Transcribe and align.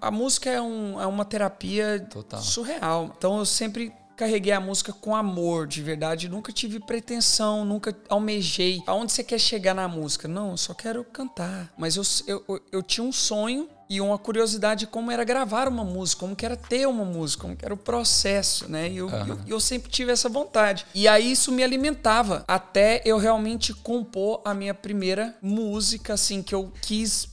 a 0.00 0.10
música 0.10 0.50
é, 0.50 0.60
um, 0.60 1.00
é 1.00 1.06
uma 1.06 1.24
terapia 1.24 2.06
Total. 2.10 2.40
surreal. 2.40 3.14
Então 3.16 3.38
eu 3.38 3.46
sempre 3.46 3.92
carreguei 4.20 4.52
a 4.52 4.60
música 4.60 4.92
com 4.92 5.16
amor, 5.16 5.66
de 5.66 5.82
verdade. 5.82 6.28
Nunca 6.28 6.52
tive 6.52 6.78
pretensão, 6.78 7.64
nunca 7.64 7.96
almejei. 8.06 8.82
Aonde 8.86 9.12
você 9.12 9.24
quer 9.24 9.38
chegar 9.38 9.74
na 9.74 9.88
música? 9.88 10.28
Não, 10.28 10.50
eu 10.50 10.56
só 10.58 10.74
quero 10.74 11.02
cantar. 11.04 11.72
Mas 11.78 11.96
eu, 11.96 12.02
eu, 12.26 12.60
eu, 12.70 12.82
tinha 12.82 13.02
um 13.02 13.12
sonho 13.12 13.66
e 13.88 13.98
uma 13.98 14.18
curiosidade 14.18 14.80
de 14.80 14.86
como 14.86 15.10
era 15.10 15.24
gravar 15.24 15.66
uma 15.66 15.82
música, 15.82 16.20
como 16.20 16.36
que 16.36 16.44
era 16.44 16.54
ter 16.54 16.86
uma 16.86 17.04
música, 17.04 17.42
como 17.42 17.56
que 17.56 17.64
era 17.64 17.72
o 17.72 17.78
processo, 17.78 18.70
né? 18.70 18.90
E 18.90 18.98
eu, 18.98 19.08
Aham. 19.08 19.26
eu, 19.46 19.54
eu 19.54 19.60
sempre 19.60 19.90
tive 19.90 20.12
essa 20.12 20.28
vontade. 20.28 20.84
E 20.94 21.08
aí 21.08 21.32
isso 21.32 21.50
me 21.50 21.64
alimentava 21.64 22.44
até 22.46 23.00
eu 23.06 23.16
realmente 23.16 23.72
compor 23.72 24.42
a 24.44 24.52
minha 24.52 24.74
primeira 24.74 25.34
música, 25.40 26.12
assim, 26.12 26.42
que 26.42 26.54
eu 26.54 26.70
quis 26.82 27.26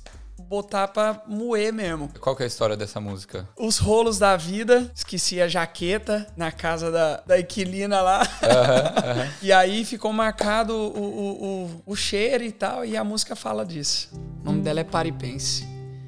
botar 0.48 0.88
pra 0.88 1.22
moer 1.28 1.74
mesmo. 1.74 2.10
Qual 2.20 2.36
que 2.36 2.44
é 2.44 2.46
a 2.46 2.48
história 2.48 2.78
dessa 2.78 3.00
música? 3.00 3.48
Os 3.58 3.78
rolos 3.78 4.18
da 4.18 4.38
vida, 4.38 4.90
esqueci 4.96 5.42
a 5.42 5.48
jaqueta 5.48 6.28
na 6.36 6.52
casa 6.52 6.92
da, 6.92 7.22
da 7.26 7.40
Equilina 7.40 8.02
lá. 8.02 8.22
e 9.42 9.52
aí 9.52 9.84
ficou 9.84 10.14
marcado 10.14 10.74
o, 10.74 10.98
o, 10.98 11.46
o, 11.46 11.82
o 11.86 11.96
cheiro 11.96 12.44
e 12.44 12.52
tal, 12.52 12.86
e 12.86 12.96
a 12.96 13.04
música 13.04 13.36
fala 13.36 13.66
disso. 13.66 14.10
O 14.42 14.46
nome 14.46 14.62
dela 14.62 14.80
é 14.80 14.84
Paripense. 14.84 15.68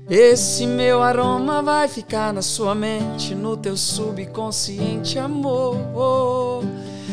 Esse 0.10 0.66
meu 0.66 1.04
aroma 1.04 1.62
vai 1.62 1.88
ficar 1.88 2.34
na 2.34 2.42
sua 2.42 2.74
mente, 2.74 3.36
no 3.36 3.56
teu 3.56 3.78
subconsciente, 3.78 5.20
amor. 5.20 6.64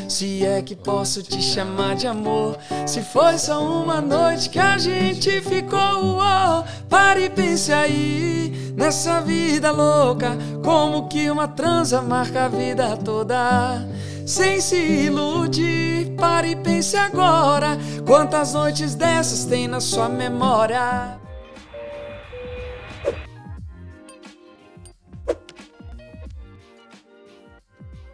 Se 0.08 0.46
é 0.46 0.62
que 0.62 0.76
posso 0.76 1.22
te 1.22 1.42
chamar 1.42 1.96
de 1.96 2.06
amor. 2.06 2.56
Se 2.86 3.02
foi 3.02 3.38
só 3.38 3.62
uma 3.62 4.00
noite 4.00 4.48
que 4.48 4.58
a 4.58 4.78
gente 4.78 5.40
ficou, 5.40 6.18
oh, 6.18 6.64
pare 6.88 7.24
e 7.24 7.30
pense 7.30 7.72
aí 7.72 8.72
nessa 8.76 9.20
vida 9.20 9.70
louca. 9.70 10.36
Como 10.64 11.08
que 11.08 11.30
uma 11.30 11.48
transa 11.48 12.00
marca 12.00 12.44
a 12.44 12.48
vida 12.48 12.96
toda. 12.96 13.86
Sem 14.24 14.60
se 14.60 14.76
iludir, 14.76 16.14
pare 16.16 16.50
e 16.50 16.56
pense 16.56 16.96
agora. 16.96 17.78
Quantas 18.06 18.54
noites 18.54 18.94
dessas 18.94 19.44
tem 19.44 19.68
na 19.68 19.80
sua 19.80 20.08
memória? 20.08 21.25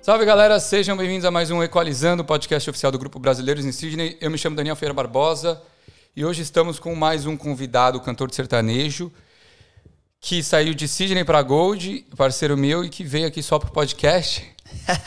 Salve 0.02 0.24
galera, 0.24 0.58
sejam 0.58 0.96
bem-vindos 0.96 1.24
a 1.24 1.30
mais 1.30 1.52
um 1.52 1.62
Equalizando, 1.62 2.24
podcast 2.24 2.68
oficial 2.68 2.90
do 2.90 2.98
Grupo 2.98 3.20
Brasileiros 3.20 3.64
em 3.64 3.70
Sydney. 3.70 4.18
Eu 4.20 4.32
me 4.32 4.36
chamo 4.36 4.56
Daniel 4.56 4.74
Feira 4.74 4.92
Barbosa 4.92 5.62
e 6.16 6.24
hoje 6.24 6.42
estamos 6.42 6.80
com 6.80 6.92
mais 6.96 7.24
um 7.24 7.36
convidado, 7.36 8.00
cantor 8.00 8.28
de 8.28 8.34
sertanejo, 8.34 9.12
que 10.20 10.42
saiu 10.42 10.74
de 10.74 10.88
Sydney 10.88 11.24
para 11.24 11.40
Gold, 11.40 12.04
parceiro 12.16 12.56
meu 12.56 12.84
e 12.84 12.88
que 12.88 13.04
veio 13.04 13.28
aqui 13.28 13.44
só 13.44 13.60
pro 13.60 13.70
podcast. 13.70 14.44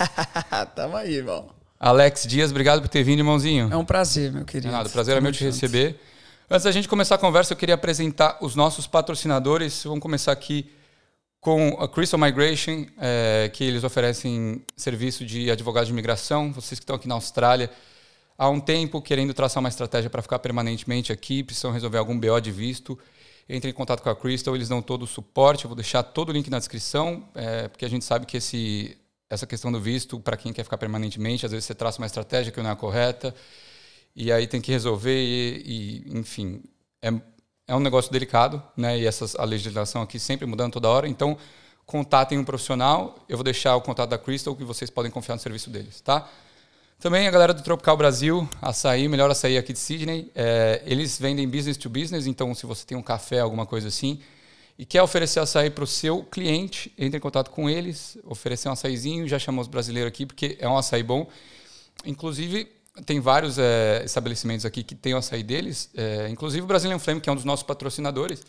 Tamo 0.73 0.95
aí, 0.95 1.15
irmão. 1.15 1.49
Alex 1.77 2.25
Dias, 2.25 2.51
obrigado 2.51 2.81
por 2.81 2.87
ter 2.87 3.03
vindo, 3.03 3.19
irmãozinho. 3.19 3.67
É 3.69 3.75
um 3.75 3.83
prazer, 3.83 4.31
meu 4.31 4.45
querido. 4.45 4.71
Nada, 4.71 4.87
o 4.87 4.91
prazer 4.93 5.17
é 5.17 5.19
meu 5.19 5.33
te 5.33 5.39
junto. 5.39 5.51
receber. 5.51 5.99
Antes 6.49 6.63
da 6.63 6.71
gente 6.71 6.87
começar 6.87 7.15
a 7.15 7.17
conversa, 7.17 7.51
eu 7.51 7.57
queria 7.57 7.75
apresentar 7.75 8.37
os 8.39 8.55
nossos 8.55 8.87
patrocinadores. 8.87 9.83
Vamos 9.83 9.99
começar 9.99 10.31
aqui 10.31 10.71
com 11.45 11.77
a 11.79 11.87
Crystal 11.87 12.19
Migration, 12.19 12.87
eh, 12.97 13.51
que 13.53 13.63
eles 13.63 13.83
oferecem 13.83 14.65
serviço 14.75 15.23
de 15.23 15.51
advogado 15.51 15.85
de 15.85 15.91
imigração. 15.91 16.51
Vocês 16.51 16.79
que 16.79 16.83
estão 16.83 16.95
aqui 16.95 17.07
na 17.07 17.13
Austrália 17.13 17.69
há 18.35 18.49
um 18.49 18.59
tempo 18.59 18.99
querendo 18.99 19.31
traçar 19.31 19.59
uma 19.59 19.69
estratégia 19.69 20.09
para 20.09 20.23
ficar 20.23 20.39
permanentemente 20.39 21.13
aqui, 21.13 21.43
precisam 21.43 21.69
resolver 21.71 21.99
algum 21.99 22.19
BO 22.19 22.41
de 22.41 22.51
visto, 22.51 22.97
entre 23.47 23.69
em 23.69 23.73
contato 23.73 24.01
com 24.01 24.09
a 24.09 24.15
Crystal, 24.15 24.55
eles 24.55 24.69
dão 24.69 24.81
todo 24.81 25.03
o 25.03 25.07
suporte. 25.07 25.65
Eu 25.65 25.69
vou 25.69 25.75
deixar 25.75 26.01
todo 26.01 26.29
o 26.29 26.31
link 26.31 26.49
na 26.49 26.57
descrição, 26.57 27.29
eh, 27.35 27.67
porque 27.67 27.85
a 27.85 27.89
gente 27.89 28.05
sabe 28.05 28.25
que 28.25 28.37
esse, 28.37 28.97
essa 29.29 29.45
questão 29.45 29.71
do 29.71 29.79
visto, 29.79 30.19
para 30.19 30.35
quem 30.35 30.51
quer 30.51 30.63
ficar 30.63 30.79
permanentemente, 30.79 31.45
às 31.45 31.51
vezes 31.51 31.65
você 31.65 31.75
traça 31.75 31.99
uma 31.99 32.07
estratégia 32.07 32.51
que 32.51 32.59
não 32.59 32.71
é 32.71 32.75
correta, 32.75 33.35
e 34.15 34.31
aí 34.31 34.47
tem 34.47 34.59
que 34.59 34.71
resolver 34.71 35.15
e, 35.15 36.01
e, 36.07 36.17
enfim, 36.17 36.63
é, 37.03 37.11
é 37.67 37.75
um 37.75 37.79
negócio 37.79 38.11
delicado, 38.11 38.61
né? 38.77 38.99
E 38.99 39.05
essas, 39.05 39.35
a 39.35 39.43
legislação 39.43 40.01
aqui 40.01 40.19
sempre 40.19 40.45
mudando 40.45 40.73
toda 40.73 40.87
hora. 40.87 41.07
Então, 41.07 41.37
contatem 41.85 42.37
um 42.37 42.43
profissional. 42.43 43.17
Eu 43.27 43.37
vou 43.37 43.43
deixar 43.43 43.75
o 43.75 43.81
contato 43.81 44.09
da 44.09 44.17
Crystal, 44.17 44.55
que 44.55 44.63
vocês 44.63 44.89
podem 44.89 45.11
confiar 45.11 45.35
no 45.35 45.41
serviço 45.41 45.69
deles, 45.69 46.01
tá? 46.01 46.29
Também 46.99 47.27
a 47.27 47.31
galera 47.31 47.53
do 47.53 47.61
Tropical 47.61 47.97
Brasil, 47.97 48.47
açaí, 48.61 49.07
melhor 49.07 49.29
açaí 49.29 49.57
aqui 49.57 49.73
de 49.73 49.79
Sydney. 49.79 50.31
É, 50.33 50.81
eles 50.85 51.19
vendem 51.19 51.47
business 51.47 51.77
to 51.77 51.89
business, 51.89 52.25
então 52.25 52.53
se 52.55 52.65
você 52.65 52.85
tem 52.85 52.97
um 52.97 53.01
café, 53.01 53.39
alguma 53.39 53.65
coisa 53.65 53.89
assim, 53.89 54.21
e 54.79 54.85
quer 54.85 55.01
oferecer 55.01 55.39
açaí 55.39 55.69
para 55.69 55.83
o 55.83 55.87
seu 55.87 56.23
cliente, 56.23 56.93
entre 56.97 57.17
em 57.17 57.21
contato 57.21 57.51
com 57.51 57.69
eles, 57.69 58.17
oferecer 58.23 58.69
um 58.69 58.71
açaizinho, 58.71 59.27
já 59.27 59.37
chamou 59.37 59.61
os 59.61 59.67
brasileiros 59.67 60.07
aqui, 60.07 60.25
porque 60.25 60.57
é 60.59 60.67
um 60.67 60.77
açaí 60.77 61.03
bom. 61.03 61.27
Inclusive, 62.05 62.71
tem 63.03 63.19
vários 63.19 63.57
é, 63.57 64.03
estabelecimentos 64.05 64.65
aqui 64.65 64.83
que 64.83 64.95
tem 64.95 65.13
o 65.13 65.17
açaí 65.17 65.43
deles, 65.43 65.89
é, 65.95 66.29
inclusive 66.29 66.63
o 66.63 66.67
Brazilian 66.67 66.99
Flame, 66.99 67.19
que 67.19 67.29
é 67.29 67.31
um 67.31 67.35
dos 67.35 67.45
nossos 67.45 67.63
patrocinadores, 67.63 68.43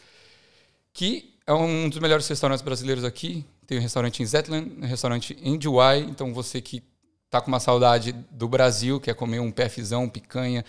que 0.92 1.34
é 1.46 1.52
um 1.52 1.88
dos 1.88 1.98
melhores 1.98 2.26
restaurantes 2.26 2.62
brasileiros 2.62 3.04
aqui. 3.04 3.44
Tem 3.66 3.78
um 3.78 3.80
restaurante 3.80 4.22
em 4.22 4.26
Zetland, 4.26 4.72
um 4.80 4.86
restaurante 4.86 5.36
em 5.40 5.58
Dubai. 5.58 6.00
Então, 6.00 6.32
você 6.32 6.60
que 6.60 6.82
está 7.24 7.40
com 7.40 7.48
uma 7.48 7.60
saudade 7.60 8.12
do 8.30 8.48
Brasil, 8.48 9.00
quer 9.00 9.14
comer 9.14 9.40
um 9.40 9.50
PFzão, 9.50 10.08
picanha, 10.08 10.64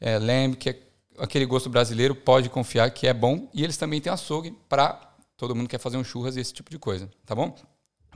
é, 0.00 0.18
lamb, 0.18 0.56
que 0.56 0.70
é 0.70 0.78
aquele 1.18 1.46
gosto 1.46 1.70
brasileiro, 1.70 2.14
pode 2.14 2.48
confiar 2.50 2.90
que 2.90 3.06
é 3.06 3.14
bom. 3.14 3.48
E 3.54 3.64
eles 3.64 3.76
também 3.76 4.00
têm 4.00 4.12
açougue 4.12 4.52
para 4.68 5.14
todo 5.36 5.54
mundo 5.54 5.66
que 5.66 5.76
quer 5.76 5.82
fazer 5.82 5.96
um 5.96 6.04
churras 6.04 6.36
e 6.36 6.40
esse 6.40 6.52
tipo 6.52 6.70
de 6.70 6.78
coisa, 6.78 7.10
tá 7.26 7.34
bom? 7.34 7.54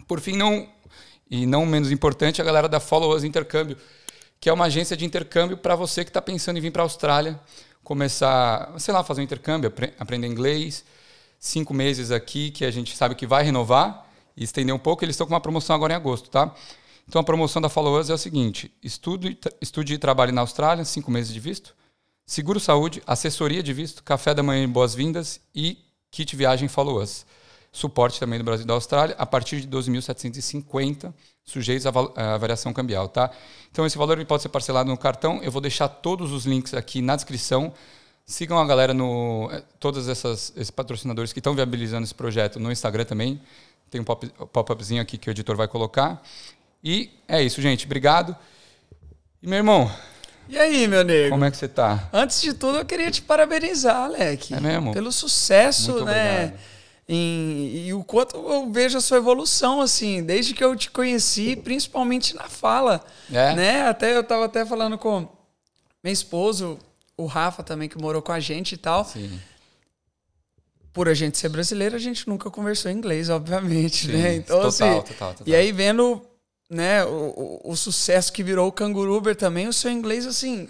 Por 0.07 0.21
fim, 0.21 0.37
não 0.37 0.69
e 1.31 1.45
não 1.45 1.67
menos 1.67 1.91
importante, 1.91 2.41
a 2.41 2.45
galera 2.45 2.69
da 2.69 2.81
Follow 2.81 3.15
Us 3.15 3.23
Intercâmbio, 3.23 3.77
que 4.41 4.49
é 4.49 4.53
uma 4.53 4.67
agência 4.67 4.97
de 4.97 5.05
intercâmbio 5.05 5.57
para 5.57 5.75
você 5.75 6.05
que 6.05 6.11
está 6.11 6.23
pensando 6.23 6.57
em 6.59 6.61
vir 6.61 6.71
para 6.71 6.83
a 6.83 6.85
Austrália, 6.85 7.41
começar, 7.83 8.73
sei 8.79 8.93
lá, 8.93 9.03
fazer 9.03 9.21
um 9.21 9.25
intercâmbio, 9.25 9.69
apre- 9.69 9.95
aprender 9.99 10.27
inglês, 10.27 10.85
cinco 11.39 11.73
meses 11.73 12.11
aqui, 12.11 12.51
que 12.51 12.65
a 12.65 12.71
gente 12.71 12.97
sabe 12.97 13.15
que 13.15 13.27
vai 13.27 13.43
renovar 13.43 14.07
e 14.37 14.45
estender 14.45 14.75
um 14.75 14.79
pouco. 14.79 15.05
Eles 15.05 15.15
estão 15.15 15.27
com 15.27 15.33
uma 15.33 15.41
promoção 15.41 15.75
agora 15.75 15.93
em 15.93 15.97
agosto, 15.97 16.29
tá? 16.31 16.55
Então 17.09 17.21
a 17.21 17.25
promoção 17.25 17.63
da 17.63 17.69
Follow 17.69 17.99
Us 17.99 18.11
é 18.11 18.15
o 18.15 18.19
seguinte: 18.19 18.71
estude, 18.83 19.39
estude 19.61 19.95
e 19.95 19.99
trabalhe 19.99 20.33
na 20.33 20.43
Austrália, 20.43 20.85
cinco 20.85 21.11
meses 21.11 21.33
de 21.33 21.41
visto, 21.41 21.75
seguro 22.27 22.61
saúde, 22.61 23.03
assessoria 23.07 23.63
de 23.63 23.73
visto, 23.73 24.05
café 24.05 24.35
da 24.35 24.43
manhã 24.43 24.65
e 24.65 24.67
boas-vindas 24.67 25.41
e 25.55 25.79
kit 26.11 26.37
viagem 26.37 26.69
Follow 26.69 27.03
Us. 27.03 27.25
Suporte 27.71 28.19
também 28.19 28.39
do 28.39 28.45
Brasil 28.45 28.65
e 28.65 28.67
da 28.67 28.75
Austrália, 28.75 29.15
a 29.19 29.27
partir 29.27 29.61
de 29.61 29.69
12.750, 29.69 31.13
sujeitos 31.45 31.87
à 31.87 32.37
variação 32.39 32.73
cambial, 32.73 33.09
tá? 33.09 33.31
Então 33.71 33.85
esse 33.87 33.97
valor 33.97 34.17
ele 34.19 34.25
pode 34.25 34.43
ser 34.43 34.49
parcelado 34.49 34.89
no 34.91 34.97
cartão. 34.97 35.41
Eu 35.43 35.51
vou 35.53 35.61
deixar 35.61 35.89
todos 35.89 36.33
os 36.33 36.45
links 36.47 36.75
aqui 36.75 37.01
na 37.03 37.15
descrição. 37.17 37.73
Sigam 38.27 38.59
a 38.59 38.67
galera 38.67 38.93
no 38.93 39.49
eh, 39.53 39.63
todos 39.81 40.09
essas, 40.09 40.53
esses 40.57 40.71
patrocinadores 40.71 41.33
que 41.33 41.39
estão 41.41 41.55
viabilizando 41.55 42.05
esse 42.05 42.15
projeto 42.15 42.59
no 42.61 42.71
Instagram 42.71 43.05
também. 43.05 43.41
Tem 43.91 44.01
um 44.01 44.05
pop- 44.05 44.29
pop-upzinho 44.53 45.01
aqui 45.01 45.17
que 45.17 45.31
o 45.31 45.33
editor 45.33 45.57
vai 45.57 45.67
colocar. 45.69 46.23
E 46.85 47.11
é 47.27 47.43
isso, 47.43 47.61
gente. 47.63 47.87
Obrigado. 47.87 48.37
E 49.43 49.47
meu 49.49 49.57
irmão, 49.59 49.91
E 50.49 50.59
aí, 50.59 50.87
meu 50.87 51.03
nego? 51.05 51.31
como 51.31 51.45
é 51.45 51.51
que 51.51 51.57
você 51.57 51.69
tá? 51.69 52.09
Antes 52.13 52.43
de 52.43 52.53
tudo, 52.53 52.79
eu 52.79 52.85
queria 52.85 53.11
te 53.11 53.23
parabenizar, 53.23 54.05
Alec. 54.05 54.53
É 54.53 54.61
mesmo? 54.61 54.93
Pelo 54.93 55.11
sucesso, 55.13 55.93
Muito 55.93 56.05
né? 56.05 56.45
obrigado. 56.45 56.78
Em- 57.09 57.87
e 57.87 57.95
o 57.95 58.05
quanto 58.05 58.37
eu 58.37 58.71
vejo 58.71 58.99
a 58.99 59.01
sua 59.01 59.17
evolução, 59.17 59.81
assim, 59.81 60.23
desde 60.23 60.53
que 60.53 60.63
eu 60.63 60.77
te 60.77 60.91
conheci, 60.91 61.57
principalmente 61.57 62.37
na 62.37 62.49
fala. 62.49 63.03
É? 63.33 63.55
Né? 63.55 63.89
Até 63.89 64.15
eu 64.17 64.23
tava 64.23 64.45
até 64.45 64.67
falando 64.67 64.99
com 64.99 65.27
meu 66.05 66.13
esposo, 66.13 66.79
o 67.17 67.25
Rafa 67.27 67.63
também, 67.63 67.89
que 67.89 67.97
morou 67.99 68.21
com 68.21 68.33
a 68.33 68.41
gente 68.41 68.73
e 68.73 68.77
tal. 68.77 69.05
Sim. 69.05 69.41
Por 70.93 71.09
a 71.09 71.15
gente 71.15 71.39
ser 71.39 71.49
brasileiro, 71.49 71.97
a 71.97 71.99
gente 71.99 72.29
nunca 72.29 72.51
conversou 72.51 72.91
inglês, 72.91 73.31
obviamente, 73.31 74.07
Sim, 74.07 74.13
né? 74.13 74.35
Então, 74.37 74.57
total, 74.57 74.69
assim, 74.69 75.03
total, 75.03 75.35
total. 75.35 75.47
E 75.47 75.55
aí, 75.55 75.73
vendo 75.73 76.21
né, 76.69 77.05
o, 77.05 77.61
o, 77.65 77.73
o 77.73 77.77
sucesso 77.77 78.33
que 78.33 78.43
virou 78.43 78.69
o 78.69 78.73
Canguruber 78.73 79.35
também, 79.35 79.67
o 79.67 79.73
seu 79.73 79.91
inglês, 79.91 80.27
assim, 80.27 80.69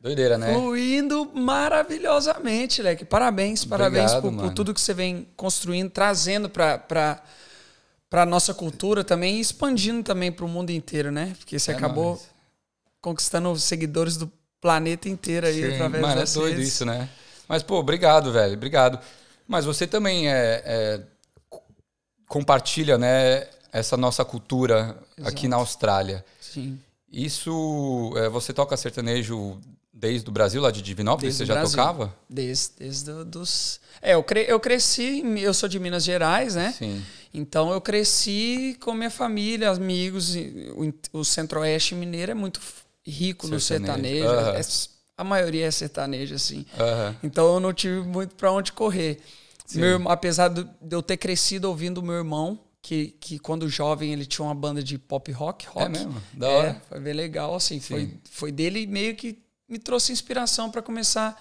Doideira, 0.00 0.38
né? 0.38 0.52
fluindo 0.54 1.30
maravilhosamente, 1.34 2.80
Leque. 2.80 3.04
Parabéns, 3.04 3.64
parabéns 3.64 4.12
Obrigado, 4.12 4.34
por, 4.36 4.48
por 4.48 4.54
tudo 4.54 4.72
que 4.72 4.80
você 4.80 4.94
vem 4.94 5.28
construindo, 5.36 5.90
trazendo 5.90 6.48
para 6.48 7.22
para 8.08 8.26
nossa 8.26 8.52
cultura 8.52 9.04
também 9.04 9.36
e 9.36 9.40
expandindo 9.40 10.02
também 10.02 10.32
para 10.32 10.44
o 10.44 10.48
mundo 10.48 10.70
inteiro, 10.70 11.12
né? 11.12 11.32
Porque 11.38 11.56
você 11.58 11.70
É 11.70 11.74
acabou 11.74 12.14
nóis. 12.14 12.28
conquistando 13.00 13.56
seguidores 13.56 14.16
do 14.16 14.28
planeta 14.60 15.08
inteiro 15.08 15.46
aí 15.46 15.54
Sim, 15.62 15.74
através 15.74 16.02
mano, 16.02 16.14
é 16.14 16.20
das 16.20 16.34
doido 16.34 16.56
redes. 16.56 16.68
isso, 16.74 16.84
né? 16.84 17.08
Mas, 17.48 17.62
pô, 17.62 17.76
obrigado, 17.78 18.32
velho. 18.32 18.54
Obrigado. 18.54 18.98
Mas 19.46 19.64
você 19.64 19.86
também 19.86 20.28
é, 20.28 20.62
é, 20.64 21.00
compartilha, 22.26 22.98
né, 22.98 23.46
essa 23.72 23.96
nossa 23.96 24.24
cultura 24.24 24.96
aqui 25.22 25.46
Exato. 25.46 25.48
na 25.48 25.56
Austrália. 25.56 26.24
Sim. 26.40 26.80
Isso, 27.12 28.12
é, 28.16 28.28
você 28.28 28.52
toca 28.52 28.76
sertanejo 28.76 29.60
Desde 30.00 30.26
o 30.28 30.32
Brasil, 30.32 30.62
lá 30.62 30.70
de 30.70 30.80
Divinópolis, 30.80 31.36
desde 31.36 31.44
você 31.44 31.46
já 31.46 31.54
Brasil. 31.54 31.76
tocava? 31.76 32.16
Desde, 32.28 32.70
desde 32.78 33.24
dos... 33.24 33.80
É, 34.00 34.14
eu, 34.14 34.24
cre... 34.24 34.46
eu 34.48 34.58
cresci, 34.58 35.22
eu 35.38 35.52
sou 35.52 35.68
de 35.68 35.78
Minas 35.78 36.04
Gerais, 36.04 36.54
né? 36.54 36.74
Sim. 36.76 37.04
Então 37.34 37.70
eu 37.70 37.82
cresci 37.82 38.78
com 38.80 38.94
minha 38.94 39.10
família, 39.10 39.68
amigos. 39.70 40.34
O, 40.74 41.18
o 41.18 41.24
Centro-Oeste 41.24 41.94
Mineiro 41.94 42.32
é 42.32 42.34
muito 42.34 42.60
rico 43.06 43.46
sertanejo. 43.46 43.54
no 43.54 43.60
sertanejo. 43.60 44.28
Uhum. 44.28 44.56
É, 44.56 44.60
a 45.18 45.24
maioria 45.24 45.66
é 45.66 45.70
sertanejo, 45.70 46.34
assim. 46.34 46.64
Uhum. 46.78 47.14
Então 47.22 47.54
eu 47.54 47.60
não 47.60 47.74
tive 47.74 48.00
muito 48.00 48.34
para 48.34 48.50
onde 48.50 48.72
correr. 48.72 49.20
Meu, 49.74 50.08
apesar 50.08 50.48
de 50.48 50.66
eu 50.90 51.02
ter 51.02 51.18
crescido 51.18 51.68
ouvindo 51.68 52.02
meu 52.02 52.14
irmão, 52.14 52.58
que, 52.82 53.14
que 53.20 53.38
quando 53.38 53.68
jovem 53.68 54.12
ele 54.12 54.24
tinha 54.24 54.44
uma 54.44 54.54
banda 54.54 54.82
de 54.82 54.98
pop 54.98 55.30
rock, 55.30 55.66
rock. 55.66 55.84
É 55.84 55.88
mesmo? 55.90 56.22
Da 56.32 56.48
hora. 56.48 56.68
É, 56.68 56.88
foi 56.88 57.00
bem 57.00 57.12
legal, 57.12 57.54
assim. 57.54 57.78
Foi, 57.80 58.14
foi 58.30 58.50
dele 58.50 58.86
meio 58.86 59.14
que 59.14 59.38
me 59.70 59.78
trouxe 59.78 60.12
inspiração 60.12 60.70
para 60.70 60.82
começar 60.82 61.40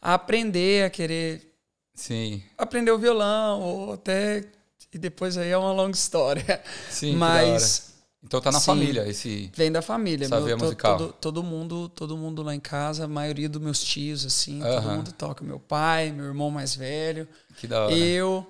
a 0.00 0.14
aprender, 0.14 0.84
a 0.84 0.90
querer 0.90 1.52
Sim. 1.94 2.42
aprender 2.56 2.92
o 2.92 2.98
violão, 2.98 3.60
ou 3.60 3.92
até. 3.94 4.44
E 4.92 4.98
depois 4.98 5.36
aí 5.36 5.50
é 5.50 5.58
uma 5.58 5.72
longa 5.72 5.96
história. 5.96 6.62
Sim, 6.88 7.16
Mas. 7.16 7.92
Então 8.22 8.40
tá 8.40 8.50
na 8.50 8.58
sim, 8.58 8.66
família 8.66 9.06
esse. 9.06 9.50
Vem 9.54 9.70
da 9.70 9.82
família. 9.82 10.24
Essa 10.24 10.40
meu, 10.40 10.56
musical. 10.56 10.96
Todo, 10.96 11.12
todo, 11.12 11.42
mundo, 11.42 11.90
todo 11.90 12.16
mundo 12.16 12.42
lá 12.42 12.54
em 12.54 12.60
casa, 12.60 13.04
a 13.04 13.08
maioria 13.08 13.50
dos 13.50 13.60
meus 13.60 13.84
tios, 13.84 14.24
assim, 14.24 14.62
uh 14.62 14.64
-huh. 14.64 14.74
todo 14.76 14.92
mundo 14.92 15.12
toca. 15.12 15.44
Meu 15.44 15.60
pai, 15.60 16.10
meu 16.10 16.24
irmão 16.24 16.50
mais 16.50 16.74
velho. 16.74 17.28
Que 17.58 17.66
da 17.66 17.84
hora. 17.84 17.94
Eu. 17.94 18.46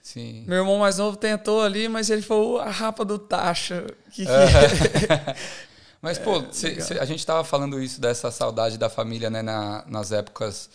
Sim. 0.00 0.44
Meu 0.46 0.60
irmão 0.60 0.78
mais 0.78 0.96
novo 0.96 1.18
tentou 1.18 1.60
ali, 1.60 1.88
mas 1.88 2.08
ele 2.08 2.22
foi 2.22 2.58
a 2.60 2.70
rapa 2.70 3.04
do 3.04 3.18
taxa. 3.18 3.86
Que, 4.12 4.22
uh 4.22 4.28
-huh. 4.28 5.36
mas, 6.00 6.18
é, 6.18 6.22
pô, 6.22 6.44
cê, 6.52 6.80
cê, 6.80 6.98
a 6.98 7.04
gente 7.04 7.24
tava 7.24 7.44
falando 7.44 7.82
isso 7.82 8.00
dessa 8.00 8.30
saudade 8.30 8.78
da 8.78 8.88
família, 8.88 9.28
né, 9.30 9.42
na, 9.42 9.84
nas 9.86 10.12
épocas 10.12 10.70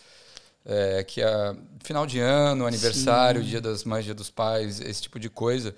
é, 0.66 1.04
que 1.04 1.22
é 1.22 1.56
final 1.84 2.06
de 2.06 2.20
ano, 2.20 2.66
aniversário, 2.66 3.42
Sim. 3.42 3.50
dia 3.50 3.62
das 3.62 3.84
mães, 3.84 4.06
dia 4.06 4.14
dos 4.14 4.30
pais, 4.30 4.80
esse 4.80 5.02
tipo 5.02 5.20
de 5.20 5.30
coisa. 5.30 5.76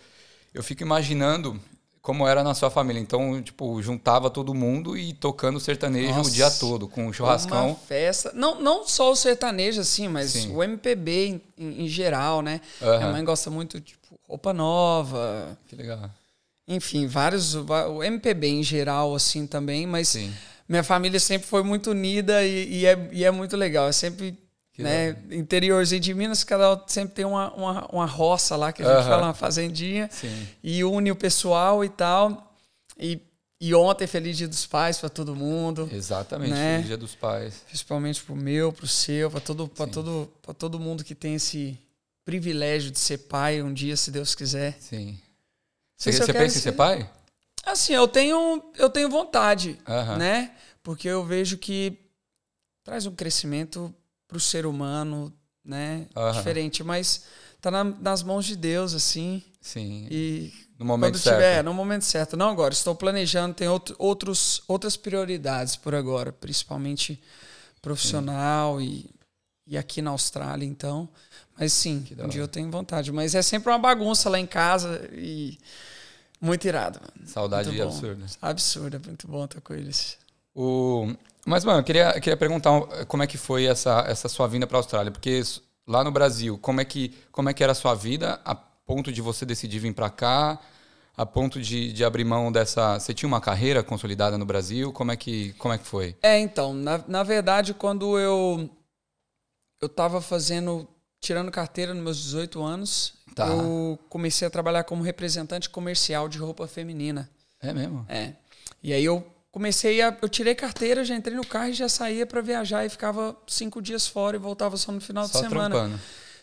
Eu 0.54 0.64
fico 0.64 0.84
imaginando 0.84 1.60
como 2.06 2.28
era 2.28 2.44
na 2.44 2.54
sua 2.54 2.70
família. 2.70 3.00
Então, 3.00 3.42
tipo, 3.42 3.82
juntava 3.82 4.30
todo 4.30 4.54
mundo 4.54 4.96
e 4.96 5.12
tocando 5.12 5.60
sertanejo 5.60 6.14
Nossa, 6.14 6.30
o 6.30 6.34
dia 6.34 6.52
todo, 6.52 6.88
com 6.88 7.08
um 7.08 7.12
churrascão. 7.12 7.70
Uma 7.70 7.76
festa. 7.76 8.32
Não, 8.34 8.62
não 8.62 8.88
só 8.88 9.12
o 9.12 9.16
sertanejo, 9.16 9.82
assim, 9.82 10.08
mas 10.08 10.32
Sim. 10.32 10.56
o 10.56 10.64
MPB 10.64 11.42
em, 11.58 11.84
em 11.84 11.88
geral, 11.88 12.44
né? 12.44 12.62
Uhum. 12.80 12.98
Minha 12.98 13.12
mãe 13.12 13.26
gosta 13.26 13.50
muito, 13.50 13.82
tipo, 13.82 14.20
roupa 14.28 14.54
nova. 14.54 15.58
Que 15.68 15.76
legal. 15.76 16.12
Enfim, 16.68 17.08
vários. 17.08 17.56
O 17.56 18.04
MPB 18.04 18.48
em 18.48 18.64
geral, 18.64 19.14
assim, 19.14 19.46
também, 19.46 19.86
mas 19.86 20.10
Sim. 20.10 20.34
minha 20.68 20.84
família 20.84 21.20
sempre 21.20 21.48
foi 21.48 21.64
muito 21.64 21.92
unida 21.92 22.44
e, 22.44 22.80
e, 22.80 22.86
é, 22.86 23.10
e 23.12 23.24
é 23.24 23.32
muito 23.32 23.56
legal. 23.56 23.88
É 23.88 23.92
sempre 23.92 24.38
né? 24.78 25.16
Interiorzinho 25.32 26.02
de 26.02 26.14
Minas, 26.14 26.44
cada 26.44 26.82
sempre 26.88 27.16
tem 27.16 27.26
uma, 27.26 27.54
uma, 27.54 27.88
uma 27.88 28.06
roça 28.06 28.56
lá, 28.56 28.74
que 28.74 28.84
a 28.84 28.86
gente 28.86 29.04
uhum. 29.04 29.10
fala, 29.10 29.28
uma 29.28 29.34
fazendinha. 29.34 30.10
Sim. 30.12 30.48
E 30.64 30.84
une 30.84 31.12
o 31.12 31.16
pessoal 31.16 31.84
e 31.84 31.90
tal. 31.90 32.54
E, 33.00 33.20
e 33.60 33.74
ontem, 33.74 34.06
Feliz 34.06 34.38
Dia 34.38 34.48
dos 34.48 34.66
Pais 34.66 34.98
para 34.98 35.10
todo 35.10 35.36
mundo. 35.36 35.90
Exatamente, 35.92 36.52
né? 36.52 36.76
Feliz 36.76 36.88
Dia 36.88 36.98
dos 36.98 37.16
Pais. 37.16 37.64
Principalmente 37.68 38.22
pro 38.22 38.36
meu, 38.36 38.74
pro 38.74 38.88
seu, 38.88 39.32
para 39.32 39.40
todo, 39.40 39.68
todo, 39.68 40.30
todo 40.58 40.80
mundo 40.80 41.04
que 41.04 41.16
tem 41.16 41.36
esse 41.36 41.78
privilégio 42.26 42.92
de 42.92 43.00
ser 43.00 43.20
pai 43.20 43.62
um 43.62 43.74
dia, 43.74 43.96
se 43.96 44.12
Deus 44.12 44.36
quiser. 44.36 44.76
Sim. 44.80 45.18
Você, 45.98 46.12
você 46.12 46.34
pensa 46.34 46.58
em 46.58 46.62
ser 46.62 46.74
pai? 46.74 47.10
Assim, 47.66 47.94
eu 47.94 48.08
tenho, 48.08 48.64
eu 48.78 48.90
tenho 48.90 49.10
vontade, 49.10 49.80
uhum. 49.88 50.18
né? 50.18 50.52
Porque 50.84 51.08
eu 51.08 51.24
vejo 51.26 51.58
que 51.58 51.98
traz 52.84 53.06
um 53.06 53.16
crescimento 53.16 53.94
para 54.28 54.38
o 54.38 54.40
ser 54.40 54.66
humano, 54.66 55.34
né? 55.64 56.08
Uhum. 56.16 56.32
Diferente, 56.32 56.84
mas 56.84 57.24
tá 57.60 57.72
na, 57.72 57.84
nas 57.84 58.22
mãos 58.22 58.46
de 58.46 58.56
Deus, 58.56 58.94
assim. 58.94 59.44
Sim. 59.60 60.08
E 60.12 60.54
no 60.78 60.86
momento 60.86 61.18
certo. 61.18 61.38
Tiver, 61.38 61.64
no 61.64 61.74
momento 61.74 62.06
certo. 62.06 62.38
Não 62.38 62.50
agora, 62.50 62.74
estou 62.74 62.94
planejando, 62.94 63.56
tem 63.56 63.68
outro, 63.68 63.96
outros, 63.98 64.62
outras 64.68 64.96
prioridades 64.96 65.76
por 65.76 65.96
agora, 65.96 66.32
principalmente 66.32 67.20
profissional 67.82 68.80
e, 68.82 69.10
e 69.66 69.78
aqui 69.78 70.02
na 70.02 70.12
Austrália, 70.12 70.66
então. 70.66 71.10
Mas 71.58 71.72
sim, 71.74 72.06
um 72.20 72.28
dia 72.28 72.42
eu 72.42 72.48
tenho 72.48 72.70
vontade. 72.70 73.12
Mas 73.12 73.34
é 73.34 73.42
sempre 73.42 73.70
uma 73.70 73.80
bagunça 73.80 74.30
lá 74.30 74.40
em 74.40 74.46
casa 74.46 75.10
e 75.14 75.58
muito 76.40 76.68
irado. 76.68 77.00
Mano. 77.02 77.28
Saudade 77.28 77.70
muito 77.70 77.84
absurda. 77.84 78.26
Absurda, 78.42 79.02
muito 79.06 79.28
bom 79.28 79.46
estar 79.46 79.62
com 79.62 79.74
eles. 79.74 80.18
O, 80.54 81.14
mas, 81.46 81.64
mano, 81.64 81.80
eu 81.80 81.84
queria, 81.84 82.12
queria 82.14 82.38
perguntar 82.38 82.82
como 83.08 83.24
é 83.24 83.28
que 83.28 83.38
foi 83.38 83.66
essa, 83.66 84.04
essa 84.08 84.28
sua 84.28 84.48
vinda 84.48 84.68
para 84.68 84.78
a 84.78 84.80
Austrália. 84.80 85.12
Porque 85.12 85.42
lá 85.88 86.04
no 86.04 86.12
Brasil, 86.12 86.58
como 86.58 86.82
é, 86.82 86.86
que, 86.86 87.16
como 87.32 87.50
é 87.50 87.54
que 87.54 87.64
era 87.64 87.72
a 87.72 87.76
sua 87.76 87.94
vida 87.94 88.40
a 88.44 88.54
ponto 88.56 89.12
de 89.12 89.22
você 89.22 89.46
decidir 89.46 89.80
vir 89.80 89.94
para 89.94 90.10
cá? 90.10 90.60
A 91.18 91.26
ponto 91.26 91.62
de, 91.62 91.94
de 91.94 92.04
abrir 92.04 92.26
mão 92.26 92.52
dessa. 92.52 93.00
Você 93.00 93.14
tinha 93.14 93.28
uma 93.28 93.40
carreira 93.40 93.82
consolidada 93.82 94.38
no 94.38 94.46
Brasil? 94.46 94.92
Como 94.92 95.14
é 95.14 95.16
que, 95.16 95.54
como 95.54 95.74
é 95.74 95.78
que 95.78 95.86
foi? 95.86 96.14
É, 96.22 96.38
então, 96.38 96.74
na, 96.74 97.02
na 97.08 97.24
verdade, 97.24 97.74
quando 97.74 98.20
eu 98.20 98.70
eu 99.82 99.88
estava 99.88 100.20
fazendo, 100.20 100.88
tirando 101.26 101.52
carteira 101.52 101.92
nos 101.92 102.04
meus 102.04 102.18
18 102.18 102.62
anos, 102.62 103.16
tá. 103.34 103.48
eu 103.48 104.00
comecei 104.10 104.48
a 104.48 104.52
trabalhar 104.52 104.84
como 104.84 105.02
representante 105.02 105.68
comercial 105.68 106.30
de 106.30 106.38
roupa 106.38 106.68
feminina. 106.68 107.28
É 107.60 107.74
mesmo? 107.74 108.06
É. 108.08 108.34
E 108.84 108.94
aí 108.94 109.04
eu 109.04 109.26
comecei 109.52 110.04
a. 110.04 110.16
Eu 110.22 110.30
tirei 110.30 110.54
carteira, 110.54 111.04
já 111.04 111.16
entrei 111.16 111.36
no 111.36 111.46
carro 111.46 111.70
e 111.70 111.74
já 111.74 111.90
saía 111.90 112.28
para 112.28 112.42
viajar 112.42 112.86
e 112.86 112.90
ficava 112.90 113.36
cinco 113.48 113.82
dias 113.82 114.06
fora 114.06 114.36
e 114.36 114.40
voltava 114.40 114.78
só 114.78 114.92
no 114.92 115.02
final 115.02 115.28
só 115.28 115.42
de 115.42 115.50
semana. 115.50 115.76
Trampando. 115.76 116.00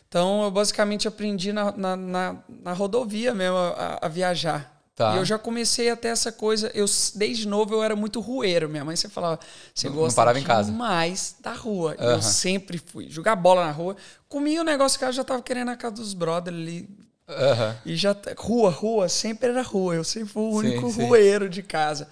Então 0.08 0.42
eu 0.42 0.50
basicamente 0.50 1.06
aprendi 1.06 1.52
na, 1.52 1.70
na, 1.72 1.96
na, 1.96 2.36
na 2.48 2.72
rodovia 2.72 3.32
mesmo 3.32 3.56
a, 3.56 4.00
a 4.02 4.08
viajar. 4.08 4.71
Tá. 4.94 5.14
E 5.14 5.18
eu 5.18 5.24
já 5.24 5.38
comecei 5.38 5.88
até 5.88 6.08
essa 6.08 6.30
coisa. 6.30 6.70
Eu 6.74 6.84
desde 7.14 7.48
novo 7.48 7.74
eu 7.74 7.82
era 7.82 7.96
muito 7.96 8.20
rueiro. 8.20 8.68
Minha 8.68 8.84
mãe 8.84 8.94
sempre 8.94 9.14
falava, 9.14 9.40
você 9.74 9.88
não, 9.88 9.96
gosta 9.96 10.08
não 10.08 10.14
parava 10.16 10.38
em 10.38 10.44
casa. 10.44 10.70
mais 10.70 11.36
da 11.40 11.54
rua. 11.54 11.96
Uhum. 11.98 12.10
Eu 12.10 12.22
sempre 12.22 12.78
fui 12.78 13.08
jogar 13.08 13.34
bola 13.36 13.64
na 13.64 13.72
rua. 13.72 13.96
Comia 14.28 14.60
o 14.60 14.64
negócio 14.64 14.98
que 14.98 15.04
eu 15.04 15.12
já 15.12 15.24
tava 15.24 15.42
querendo 15.42 15.66
na 15.66 15.76
casa 15.76 15.96
dos 15.96 16.12
brothers 16.12 16.56
ali. 16.56 16.88
Uhum. 17.28 17.74
E 17.86 17.96
já 17.96 18.14
rua, 18.36 18.70
rua, 18.70 19.08
sempre 19.08 19.48
era 19.48 19.62
rua. 19.62 19.94
Eu 19.94 20.04
sempre 20.04 20.28
fui 20.28 20.42
o 20.42 20.50
único 20.50 20.90
sim, 20.90 21.06
rueiro 21.06 21.48
de 21.48 21.62
casa. 21.62 22.06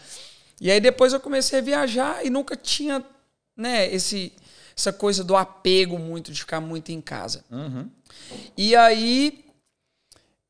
E 0.61 0.71
aí 0.71 0.81
depois 0.81 1.13
eu 1.13 1.21
comecei 1.21 1.59
a 1.59 1.63
viajar 1.63 2.25
e 2.25 2.31
nunca 2.31 2.57
tinha, 2.57 3.05
né, 3.57 3.93
esse, 3.93 4.33
essa 4.77 4.93
coisa 4.93 5.25
do 5.25 5.37
apego 5.37 5.99
muito, 5.99 6.33
de 6.33 6.41
ficar 6.41 6.61
muito 6.61 6.93
em 6.93 7.01
casa. 7.01 7.45
Uhum. 7.51 7.91
E 8.57 8.77
aí 8.77 9.45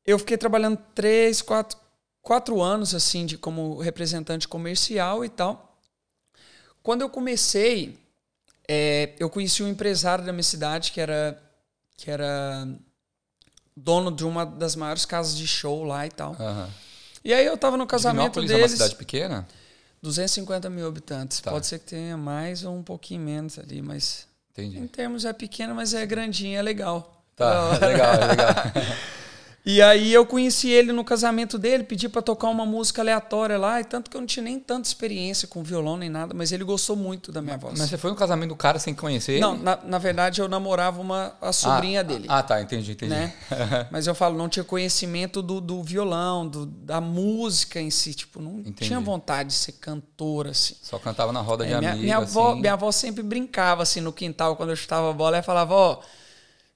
eu 0.05 0.19
fiquei 0.19 0.37
trabalhando 0.37 0.77
três, 0.93 1.41
quatro, 1.41 1.77
quatro 2.21 2.61
anos 2.61 2.93
assim 2.93 3.25
de 3.25 3.37
como 3.37 3.79
representante 3.79 4.47
comercial 4.47 5.25
e 5.25 5.29
tal. 5.29 5.79
Quando 6.83 7.01
eu 7.01 7.09
comecei, 7.09 7.97
é, 8.67 9.13
eu 9.19 9.29
conheci 9.29 9.61
um 9.63 9.67
empresário 9.67 10.25
da 10.25 10.31
minha 10.31 10.43
cidade 10.43 10.91
que 10.91 11.01
era 11.01 11.41
que 11.97 12.09
era 12.09 12.67
dono 13.75 14.11
de 14.11 14.25
uma 14.25 14.45
das 14.45 14.75
maiores 14.75 15.05
casas 15.05 15.37
de 15.37 15.47
show 15.47 15.83
lá 15.83 16.05
e 16.05 16.09
tal. 16.09 16.31
Uhum. 16.31 16.67
E 17.23 17.33
aí 17.33 17.45
eu 17.45 17.57
tava 17.57 17.77
no 17.77 17.85
casamento 17.85 18.41
deles. 18.41 18.51
é 18.51 18.57
uma 18.57 18.67
cidade 18.67 18.95
pequena? 18.95 19.47
250 20.01 20.69
mil 20.69 20.87
habitantes. 20.87 21.39
Tá. 21.39 21.51
Pode 21.51 21.67
ser 21.67 21.79
que 21.79 21.85
tenha 21.85 22.17
mais 22.17 22.63
ou 22.63 22.75
um 22.75 22.81
pouquinho 22.81 23.21
menos 23.21 23.59
ali, 23.59 23.81
mas. 23.81 24.27
Entendi. 24.51 24.79
Em 24.79 24.87
termos 24.87 25.23
é 25.25 25.31
pequeno, 25.31 25.75
mas 25.75 25.93
é 25.93 26.05
grandinho, 26.05 26.57
é 26.57 26.61
legal. 26.61 27.23
Tá, 27.35 27.77
é 27.79 27.85
legal, 27.85 28.13
é 28.15 28.27
legal. 28.27 28.55
E 29.63 29.81
aí 29.81 30.11
eu 30.11 30.25
conheci 30.25 30.69
ele 30.69 30.91
no 30.91 31.03
casamento 31.03 31.57
dele, 31.57 31.83
pedi 31.83 32.09
para 32.09 32.21
tocar 32.21 32.49
uma 32.49 32.65
música 32.65 33.01
aleatória 33.01 33.57
lá, 33.59 33.79
e 33.79 33.83
tanto 33.83 34.09
que 34.09 34.17
eu 34.17 34.21
não 34.21 34.25
tinha 34.25 34.43
nem 34.43 34.59
tanta 34.59 34.87
experiência 34.87 35.47
com 35.47 35.61
violão 35.61 35.97
nem 35.97 36.09
nada, 36.09 36.33
mas 36.33 36.51
ele 36.51 36.63
gostou 36.63 36.95
muito 36.95 37.31
da 37.31 37.41
minha 37.41 37.57
voz. 37.57 37.77
Mas 37.77 37.89
você 37.89 37.97
foi 37.97 38.09
no 38.09 38.17
casamento 38.17 38.49
do 38.49 38.55
cara 38.55 38.79
sem 38.79 38.95
conhecer 38.95 39.39
não, 39.39 39.53
ele? 39.53 39.57
Não, 39.59 39.63
na, 39.63 39.79
na 39.83 39.97
verdade 39.99 40.41
eu 40.41 40.47
namorava 40.47 40.99
uma, 40.99 41.35
a 41.39 41.53
sobrinha 41.53 41.99
ah, 41.99 42.03
dele. 42.03 42.25
Ah, 42.27 42.41
tá, 42.41 42.59
entendi, 42.59 42.93
entendi. 42.93 43.13
Né? 43.13 43.33
mas 43.91 44.07
eu 44.07 44.15
falo, 44.15 44.35
não 44.35 44.49
tinha 44.49 44.63
conhecimento 44.63 45.43
do, 45.43 45.61
do 45.61 45.83
violão, 45.83 46.47
do, 46.47 46.65
da 46.65 46.99
música 46.99 47.79
em 47.79 47.91
si, 47.91 48.15
tipo, 48.15 48.41
não 48.41 48.59
entendi. 48.61 48.85
tinha 48.85 48.99
vontade 48.99 49.49
de 49.49 49.55
ser 49.55 49.73
cantora, 49.73 50.51
assim. 50.51 50.75
Só 50.81 50.97
cantava 50.97 51.31
na 51.31 51.41
roda 51.41 51.65
é, 51.65 51.67
de 51.67 51.77
minha, 51.77 51.91
amigos, 51.91 52.03
minha 52.03 52.17
avó, 52.17 52.51
assim. 52.51 52.61
minha 52.61 52.73
avó 52.73 52.91
sempre 52.91 53.21
brincava, 53.21 53.83
assim, 53.83 54.01
no 54.01 54.11
quintal, 54.11 54.55
quando 54.55 54.71
eu 54.71 54.75
chutava 54.75 55.11
a 55.11 55.13
bola, 55.13 55.37
ela 55.37 55.43
falava, 55.43 55.75
ó... 55.75 55.93
Oh, 55.99 56.20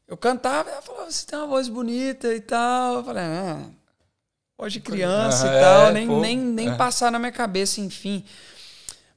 eu 0.08 0.16
cantava, 0.16 0.70
ela 0.70 0.82
falava, 0.82 1.12
você 1.12 1.26
tem 1.26 1.38
uma 1.40 1.48
voz 1.48 1.68
bonita 1.68 2.34
e 2.34 2.40
tal. 2.40 2.98
Eu 2.98 3.04
falei, 3.04 3.24
ah, 3.24 3.70
voz 4.58 4.72
de 4.72 4.80
criança 4.80 5.48
e 5.48 5.60
tal, 5.62 5.88
é, 5.88 5.94
nem, 5.94 6.08
nem, 6.08 6.38
nem 6.38 6.70
é. 6.70 6.76
passar 6.76 7.12
na 7.12 7.20
minha 7.20 7.32
cabeça, 7.32 7.82
enfim. 7.82 8.24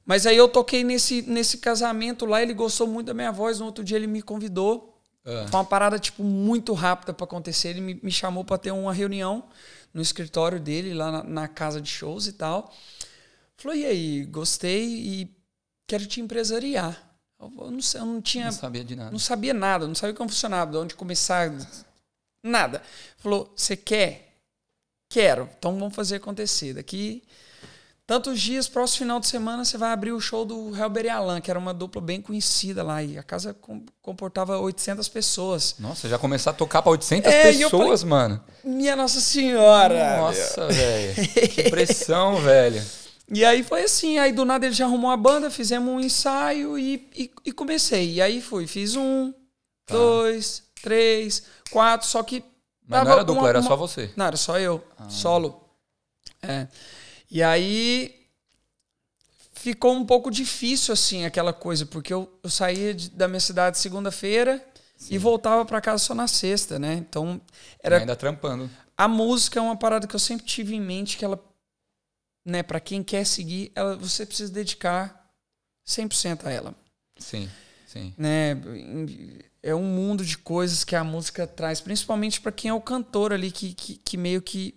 Mas 0.05 0.27
aí 0.27 0.39
eu 0.39 0.49
toquei 0.49 0.83
nesse, 0.83 1.21
nesse 1.23 1.59
casamento 1.59 2.25
lá, 2.25 2.43
ele 2.43 2.55
gostou 2.55 2.87
muito 2.87 3.09
da 3.09 3.15
minha 3.15 3.31
voz. 3.31 3.61
No 3.61 3.67
outro 3.67 3.85
dia 3.85 3.99
ele 3.99 4.07
me 4.07 4.23
convidou. 4.23 4.99
É. 5.23 5.47
Foi 5.49 5.61
uma 5.61 5.67
parada, 5.67 5.99
tipo, 5.99 6.25
muito 6.25 6.73
rápida 6.73 7.13
para 7.13 7.25
acontecer. 7.25 7.69
Ele 7.69 7.83
me, 7.83 8.01
me 8.03 8.11
chamou 8.11 8.43
para 8.43 8.57
ter 8.57 8.71
uma 8.71 8.95
reunião 8.95 9.45
no 9.93 10.01
escritório 10.01 10.59
dele, 10.59 10.95
lá 10.95 11.13
na, 11.13 11.25
na, 11.25 11.49
casa 11.49 11.79
de 11.79 11.91
shows 11.91 12.27
e 12.27 12.33
tal. 12.33 12.73
Falou, 13.59 13.77
e 13.77 13.85
aí, 13.85 14.25
gostei 14.25 14.87
e 14.87 15.37
quero 15.87 16.07
te 16.07 16.23
empresariar. 16.23 17.08
Eu 17.41 17.71
não, 17.71 17.79
eu 17.95 18.07
não 18.07 18.21
tinha. 18.21 18.47
Não 18.47 18.53
sabia 18.53 18.85
de 18.85 18.97
nada. 18.97 19.11
Não 19.11 19.19
sabia 19.19 19.55
nada, 19.55 19.87
não 19.87 19.95
sabia 19.95 20.15
como 20.15 20.29
funcionava, 20.29 20.73
de 20.73 20.77
onde 20.77 20.95
começar. 20.95 21.53
Nada. 22.43 22.83
Falou: 23.19 23.53
você 23.57 23.77
quer? 23.77 24.35
Quero. 25.09 25.49
Então 25.59 25.79
vamos 25.79 25.95
fazer 25.95 26.17
acontecer. 26.17 26.75
Daqui 26.75 27.23
tantos 28.09 28.41
dias, 28.41 28.67
próximo 28.67 29.01
final 29.01 29.21
de 29.21 29.27
semana, 29.27 29.65
você 29.67 29.77
vai 29.77 29.93
abrir 29.93 30.13
o 30.13 30.21
show 30.21 30.43
do 30.45 30.75
Helber 30.75 31.05
e 31.05 31.09
Alan, 31.11 31.43
que 31.43 31.51
era 31.51 31.59
uma 31.59 31.75
dupla 31.75 32.01
bem 32.01 32.23
conhecida 32.23 32.83
lá. 32.83 33.03
E 33.03 33.19
a 33.19 33.23
casa 33.23 33.55
comportava 34.01 34.59
800 34.59 35.07
pessoas. 35.09 35.77
Nossa, 35.79 36.09
já 36.09 36.19
começar 36.19 36.51
a 36.51 36.55
tocar 36.55 36.81
para 36.81 36.93
800 36.93 37.31
é, 37.31 37.43
pessoas, 37.43 38.01
falei, 38.01 38.05
mano. 38.07 38.45
Minha 38.65 38.97
Nossa 38.97 39.21
Senhora! 39.21 40.17
Nossa, 40.17 40.67
velho. 40.69 41.15
Que 41.55 41.71
pressão, 41.71 42.37
velho. 42.37 42.83
E 43.31 43.45
aí 43.45 43.63
foi 43.63 43.83
assim, 43.83 44.19
aí 44.19 44.33
do 44.33 44.45
nada 44.45 44.65
ele 44.65 44.75
já 44.75 44.87
arrumou 44.87 45.11
a 45.11 45.17
banda, 45.17 45.51
fizemos 45.51 45.93
um 45.93 46.01
ensaio 46.01 46.79
e, 46.79 47.09
e, 47.15 47.31
e 47.45 47.53
comecei. 47.53 48.15
E 48.15 48.23
aí 48.23 48.41
fui, 48.41 48.67
fiz 48.67 48.97
um, 48.97 49.33
tá. 49.85 49.95
dois, 49.95 50.63
três, 50.83 51.43
quatro, 51.71 52.07
só 52.07 52.23
que. 52.23 52.43
Mas 52.87 53.05
não 53.05 53.13
era 53.13 53.25
dupla, 53.25 53.43
uma, 53.43 53.49
era 53.49 53.61
uma... 53.61 53.69
só 53.69 53.77
você. 53.77 54.11
Não, 54.17 54.27
era 54.27 54.37
só 54.37 54.59
eu, 54.59 54.83
ah. 54.97 55.11
solo. 55.11 55.63
É. 56.43 56.69
E 57.31 57.43
aí 57.43 58.15
ficou 59.53 59.93
um 59.93 60.07
pouco 60.07 60.31
difícil, 60.31 60.95
assim, 60.95 61.27
aquela 61.27 61.53
coisa, 61.53 61.85
porque 61.85 62.15
eu, 62.15 62.33
eu 62.43 62.49
saía 62.49 62.95
de, 62.95 63.11
da 63.11 63.29
minha 63.29 63.41
cidade 63.41 63.79
segunda-feira 63.79 64.65
e 65.11 65.19
voltava 65.19 65.65
para 65.65 65.81
casa 65.81 66.03
só 66.03 66.15
na 66.15 66.27
sexta, 66.27 66.79
né? 66.79 66.95
Então 66.95 67.41
era. 67.83 67.99
E 67.99 68.01
ainda 68.01 68.17
trampando. 68.17 68.71
A 68.97 69.07
música 69.07 69.61
é 69.61 69.63
uma 69.63 69.77
parada 69.77 70.07
que 70.07 70.17
eu 70.17 70.21
sempre 70.21 70.47
tive 70.47 70.75
em 70.75 70.81
mente 70.81 71.17
que 71.17 71.25
ela 71.25 71.37
né, 72.49 72.63
para 72.63 72.81
quem 72.81 73.03
quer 73.03 73.25
seguir, 73.25 73.71
ela, 73.75 73.95
você 73.97 74.25
precisa 74.25 74.51
dedicar 74.51 75.31
100% 75.87 76.47
a 76.47 76.51
ela. 76.51 76.75
Sim, 77.19 77.49
sim. 77.87 78.15
Né, 78.17 78.57
é 79.63 79.75
um 79.75 79.85
mundo 79.85 80.25
de 80.25 80.39
coisas 80.39 80.83
que 80.83 80.97
a 80.97 81.05
música 81.05 81.47
traz, 81.47 81.81
principalmente 81.81 82.41
para 82.41 82.51
quem 82.51 82.71
é 82.71 82.75
o 82.75 82.81
cantor 82.81 83.35
ali, 83.35 83.51
que, 83.51 83.75
que, 83.75 83.97
que 83.97 84.17
meio 84.17 84.41
que 84.41 84.75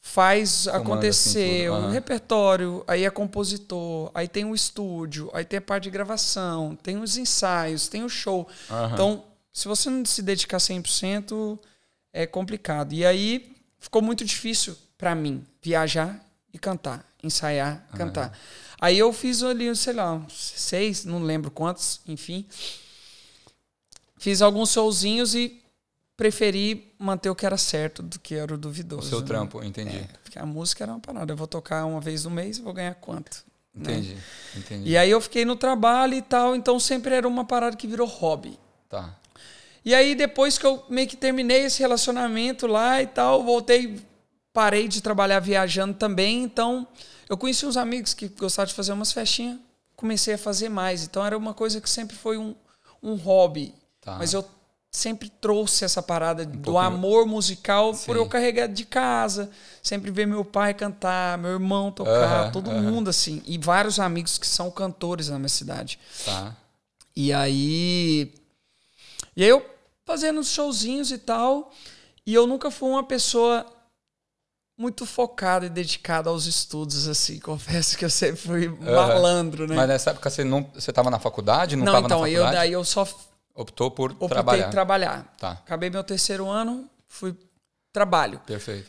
faz 0.00 0.64
Comanda 0.64 0.82
acontecer 0.82 1.66
assim, 1.66 1.68
uhum. 1.68 1.86
um 1.86 1.90
repertório, 1.90 2.84
aí 2.88 3.04
é 3.04 3.10
compositor, 3.10 4.10
aí 4.12 4.26
tem 4.26 4.44
o 4.44 4.52
estúdio, 4.52 5.30
aí 5.32 5.44
tem 5.44 5.58
a 5.58 5.62
parte 5.62 5.84
de 5.84 5.90
gravação, 5.90 6.74
tem 6.74 6.98
os 6.98 7.16
ensaios, 7.16 7.86
tem 7.86 8.02
o 8.02 8.08
show. 8.08 8.48
Uhum. 8.68 8.92
Então, 8.92 9.24
se 9.52 9.68
você 9.68 9.88
não 9.88 10.04
se 10.04 10.20
dedicar 10.20 10.56
100%, 10.56 11.56
é 12.12 12.26
complicado. 12.26 12.92
E 12.92 13.06
aí 13.06 13.54
ficou 13.78 14.02
muito 14.02 14.24
difícil 14.24 14.76
para 14.98 15.14
mim 15.14 15.46
viajar 15.62 16.20
e 16.52 16.58
cantar, 16.58 17.06
ensaiar, 17.22 17.86
cantar. 17.96 18.28
Uhum. 18.28 18.34
Aí 18.80 18.98
eu 18.98 19.12
fiz 19.12 19.42
ali, 19.42 19.74
sei 19.76 19.92
lá, 19.92 20.20
seis, 20.28 21.04
não 21.04 21.22
lembro 21.22 21.50
quantos, 21.50 22.00
enfim. 22.06 22.44
Fiz 24.18 24.42
alguns 24.42 24.72
showzinhos 24.72 25.34
e 25.34 25.62
preferi 26.16 26.92
manter 26.98 27.30
o 27.30 27.34
que 27.34 27.46
era 27.46 27.56
certo 27.56 28.02
do 28.02 28.18
que 28.18 28.34
era 28.34 28.54
o 28.54 28.58
duvidoso. 28.58 29.06
O 29.06 29.08
seu 29.08 29.20
né? 29.20 29.26
trampo, 29.26 29.62
entendi. 29.62 29.96
É, 29.96 30.08
porque 30.22 30.38
a 30.38 30.46
música 30.46 30.84
era 30.84 30.92
uma 30.92 31.00
parada. 31.00 31.32
Eu 31.32 31.36
vou 31.36 31.46
tocar 31.46 31.84
uma 31.84 32.00
vez 32.00 32.24
no 32.24 32.30
mês 32.30 32.58
e 32.58 32.62
vou 32.62 32.72
ganhar 32.72 32.94
quanto? 32.94 33.44
Né? 33.74 33.92
Entendi, 33.92 34.14
né? 34.14 34.22
entendi. 34.56 34.90
E 34.90 34.96
aí 34.96 35.10
eu 35.10 35.20
fiquei 35.20 35.44
no 35.44 35.56
trabalho 35.56 36.14
e 36.14 36.22
tal, 36.22 36.54
então 36.54 36.78
sempre 36.78 37.14
era 37.14 37.26
uma 37.26 37.44
parada 37.44 37.76
que 37.76 37.86
virou 37.86 38.06
hobby. 38.06 38.58
Tá. 38.88 39.16
E 39.84 39.94
aí 39.94 40.14
depois 40.14 40.58
que 40.58 40.66
eu 40.66 40.84
meio 40.88 41.08
que 41.08 41.16
terminei 41.16 41.64
esse 41.64 41.80
relacionamento 41.80 42.66
lá 42.66 43.02
e 43.02 43.06
tal, 43.06 43.42
voltei 43.42 44.00
parei 44.52 44.88
de 44.88 45.00
trabalhar 45.00 45.40
viajando 45.40 45.94
também, 45.94 46.42
então 46.42 46.86
eu 47.28 47.36
conheci 47.36 47.64
uns 47.64 47.76
amigos 47.76 48.12
que 48.14 48.28
gostavam 48.28 48.68
de 48.68 48.74
fazer 48.74 48.92
umas 48.92 49.12
festinhas, 49.12 49.58
comecei 49.96 50.34
a 50.34 50.38
fazer 50.38 50.68
mais. 50.68 51.04
Então 51.04 51.24
era 51.24 51.36
uma 51.36 51.54
coisa 51.54 51.80
que 51.80 51.88
sempre 51.88 52.16
foi 52.16 52.36
um, 52.36 52.54
um 53.02 53.14
hobby. 53.14 53.74
Tá. 54.00 54.16
Mas 54.18 54.32
eu 54.32 54.44
sempre 54.90 55.30
trouxe 55.30 55.86
essa 55.86 56.02
parada 56.02 56.42
um 56.42 56.50
do 56.50 56.76
amor 56.76 57.26
musical 57.26 57.94
Sim. 57.94 58.04
por 58.04 58.16
eu 58.16 58.28
carregar 58.28 58.66
de 58.66 58.84
casa, 58.84 59.50
sempre 59.82 60.10
ver 60.10 60.26
meu 60.26 60.44
pai 60.44 60.74
cantar, 60.74 61.38
meu 61.38 61.52
irmão 61.52 61.90
tocar, 61.90 62.44
uh 62.44 62.48
-huh, 62.48 62.52
todo 62.52 62.70
uh 62.70 62.74
-huh. 62.74 62.82
mundo 62.82 63.08
assim, 63.08 63.42
e 63.46 63.56
vários 63.56 63.98
amigos 63.98 64.36
que 64.36 64.46
são 64.46 64.70
cantores 64.70 65.30
na 65.30 65.38
minha 65.38 65.48
cidade. 65.48 65.98
Tá. 66.26 66.54
E 67.16 67.32
aí 67.32 68.34
e 69.34 69.42
aí 69.42 69.48
eu 69.48 69.64
fazendo 70.04 70.44
showzinhos 70.44 71.10
e 71.10 71.16
tal, 71.16 71.72
e 72.26 72.34
eu 72.34 72.46
nunca 72.46 72.70
fui 72.70 72.90
uma 72.90 73.04
pessoa 73.04 73.64
muito 74.76 75.06
focado 75.06 75.66
e 75.66 75.68
dedicado 75.68 76.28
aos 76.28 76.46
estudos, 76.46 77.06
assim. 77.06 77.38
Confesso 77.40 77.96
que 77.96 78.04
eu 78.04 78.10
sempre 78.10 78.36
fui 78.36 78.68
malandro, 78.68 79.66
né? 79.66 79.74
Mas 79.74 79.88
nessa 79.88 80.10
época 80.10 80.30
você 80.30 80.44
não 80.44 80.62
você 80.74 80.90
estava 80.90 81.10
na 81.10 81.18
faculdade? 81.18 81.76
Não, 81.76 81.84
não 81.84 81.92
então, 81.92 82.02
na 82.02 82.08
faculdade? 82.08 82.34
Eu, 82.34 82.52
daí 82.52 82.72
eu 82.72 82.84
só... 82.84 83.06
Optou 83.54 83.90
por 83.90 84.12
optei 84.12 84.28
trabalhar. 84.28 84.70
trabalhar. 84.70 85.34
Tá. 85.38 85.50
Acabei 85.52 85.90
meu 85.90 86.02
terceiro 86.02 86.48
ano, 86.48 86.88
fui 87.06 87.36
trabalho. 87.92 88.40
Perfeito. 88.46 88.88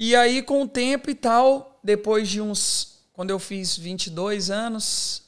E 0.00 0.16
aí, 0.16 0.42
com 0.42 0.62
o 0.62 0.68
tempo 0.68 1.10
e 1.10 1.14
tal, 1.14 1.78
depois 1.84 2.28
de 2.28 2.40
uns... 2.40 2.96
Quando 3.12 3.30
eu 3.30 3.38
fiz 3.38 3.76
22 3.76 4.48
anos, 4.48 5.24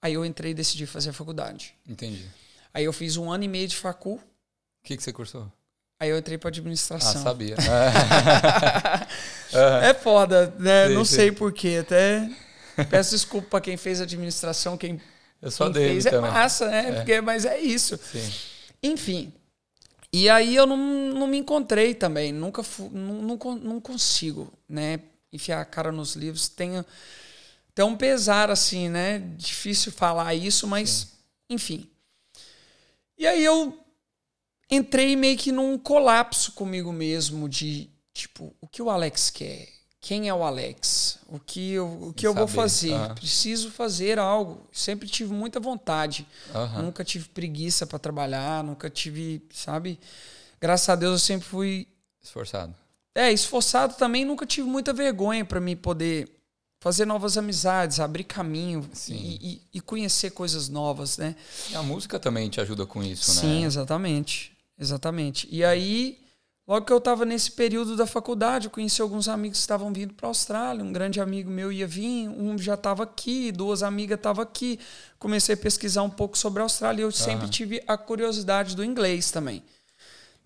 aí 0.00 0.14
eu 0.14 0.24
entrei 0.24 0.52
e 0.52 0.54
decidi 0.54 0.86
fazer 0.86 1.10
a 1.10 1.12
faculdade. 1.12 1.74
Entendi. 1.86 2.26
Aí 2.72 2.84
eu 2.84 2.92
fiz 2.92 3.16
um 3.16 3.30
ano 3.30 3.44
e 3.44 3.48
meio 3.48 3.68
de 3.68 3.76
facu. 3.76 4.14
O 4.14 4.20
que, 4.84 4.96
que 4.96 5.02
você 5.02 5.12
cursou? 5.12 5.50
Aí 6.00 6.08
eu 6.08 6.18
entrei 6.18 6.38
para 6.38 6.48
administração. 6.48 7.20
Ah, 7.20 7.24
sabia. 7.24 7.56
é 9.52 9.94
foda, 9.94 10.54
né? 10.58 10.88
Sim, 10.88 10.94
Não 10.94 11.04
sim. 11.04 11.16
sei 11.16 11.32
porquê. 11.32 11.78
Até 11.80 12.28
peço 12.90 13.10
desculpa 13.10 13.48
para 13.48 13.60
quem 13.60 13.76
fez 13.76 14.00
administração, 14.00 14.76
quem, 14.76 15.00
eu 15.40 15.50
só 15.50 15.70
quem 15.70 15.72
dele 15.72 15.88
fez 15.92 16.06
também. 16.06 16.30
é 16.30 16.34
massa, 16.34 16.68
né? 16.68 16.90
É. 16.90 16.92
Porque, 16.92 17.20
mas 17.20 17.44
é 17.44 17.58
isso. 17.60 17.98
Sim. 17.98 18.32
Enfim. 18.82 19.32
E 20.12 20.28
aí 20.28 20.54
eu 20.54 20.66
não, 20.66 20.76
não 20.76 21.26
me 21.26 21.38
encontrei 21.38 21.94
também. 21.94 22.32
Nunca 22.32 22.62
fu, 22.62 22.90
não, 22.92 23.22
não, 23.22 23.36
não 23.56 23.80
consigo, 23.80 24.52
né? 24.68 25.00
Enfiar 25.32 25.60
a 25.60 25.64
cara 25.64 25.90
nos 25.90 26.14
livros. 26.14 26.48
Tem, 26.48 26.84
tem 27.74 27.84
um 27.84 27.96
pesar, 27.96 28.50
assim, 28.50 28.88
né? 28.88 29.20
Difícil 29.36 29.92
falar 29.92 30.34
isso, 30.34 30.66
mas 30.66 30.90
sim. 30.90 31.08
enfim. 31.50 31.90
E 33.16 33.26
aí 33.26 33.42
eu 33.44 33.78
entrei 34.70 35.16
meio 35.16 35.36
que 35.38 35.52
num 35.52 35.78
colapso 35.78 36.52
comigo 36.52 36.92
mesmo 36.92 37.48
de 37.48 37.88
tipo, 38.12 38.54
o 38.60 38.66
que 38.66 38.82
o 38.82 38.90
Alex 38.90 39.30
quer? 39.30 39.68
Quem 40.00 40.28
é 40.28 40.34
o 40.34 40.42
Alex? 40.42 41.20
O 41.28 41.38
que 41.38 41.72
eu, 41.72 42.08
o 42.08 42.12
que 42.12 42.26
eu 42.26 42.34
vou 42.34 42.48
fazer? 42.48 42.92
Uhum. 42.92 43.14
Preciso 43.14 43.70
fazer 43.70 44.18
algo. 44.18 44.66
Sempre 44.72 45.08
tive 45.08 45.32
muita 45.32 45.60
vontade. 45.60 46.26
Uhum. 46.52 46.82
Nunca 46.86 47.04
tive 47.04 47.28
preguiça 47.28 47.86
para 47.86 48.00
trabalhar, 48.00 48.64
nunca 48.64 48.90
tive, 48.90 49.40
sabe? 49.52 50.00
Graças 50.60 50.88
a 50.88 50.96
Deus 50.96 51.12
eu 51.12 51.18
sempre 51.18 51.46
fui 51.46 51.86
esforçado. 52.20 52.74
É, 53.14 53.30
esforçado 53.30 53.94
também, 53.94 54.24
nunca 54.24 54.44
tive 54.44 54.66
muita 54.66 54.92
vergonha 54.92 55.44
para 55.44 55.60
mim 55.60 55.76
poder 55.76 56.28
fazer 56.80 57.04
novas 57.04 57.38
amizades, 57.38 58.00
abrir 58.00 58.24
caminho 58.24 58.88
e, 59.08 59.12
e, 59.12 59.62
e, 59.74 59.80
conhecer 59.80 60.30
coisas 60.30 60.68
novas, 60.68 61.16
né? 61.16 61.36
E 61.70 61.76
a 61.76 61.82
música 61.82 62.18
também 62.18 62.50
te 62.50 62.60
ajuda 62.60 62.84
com 62.84 63.04
isso, 63.04 63.30
Sim, 63.30 63.34
né? 63.34 63.40
Sim, 63.40 63.64
exatamente. 63.66 64.52
Exatamente. 64.76 65.46
E 65.48 65.64
aí, 65.64 66.18
logo 66.66 66.86
que 66.86 66.92
eu 66.92 66.98
estava 66.98 67.24
nesse 67.24 67.50
período 67.50 67.96
da 67.96 68.06
faculdade, 68.06 68.66
eu 68.66 68.70
conheci 68.70 69.02
alguns 69.02 69.28
amigos 69.28 69.58
que 69.58 69.62
estavam 69.62 69.92
vindo 69.92 70.14
para 70.14 70.26
a 70.26 70.30
Austrália. 70.30 70.84
Um 70.84 70.92
grande 70.92 71.20
amigo 71.20 71.50
meu 71.50 71.72
ia 71.72 71.86
vir, 71.86 72.28
um 72.28 72.56
já 72.58 72.74
estava 72.74 73.02
aqui, 73.02 73.50
duas 73.52 73.82
amigas 73.82 74.16
estavam 74.16 74.42
aqui. 74.42 74.78
Comecei 75.18 75.54
a 75.54 75.58
pesquisar 75.58 76.02
um 76.02 76.10
pouco 76.10 76.36
sobre 76.36 76.60
a 76.60 76.64
Austrália. 76.64 77.00
E 77.00 77.04
eu 77.04 77.08
uhum. 77.08 77.12
sempre 77.12 77.48
tive 77.48 77.82
a 77.86 77.96
curiosidade 77.96 78.76
do 78.76 78.84
inglês 78.84 79.30
também. 79.30 79.62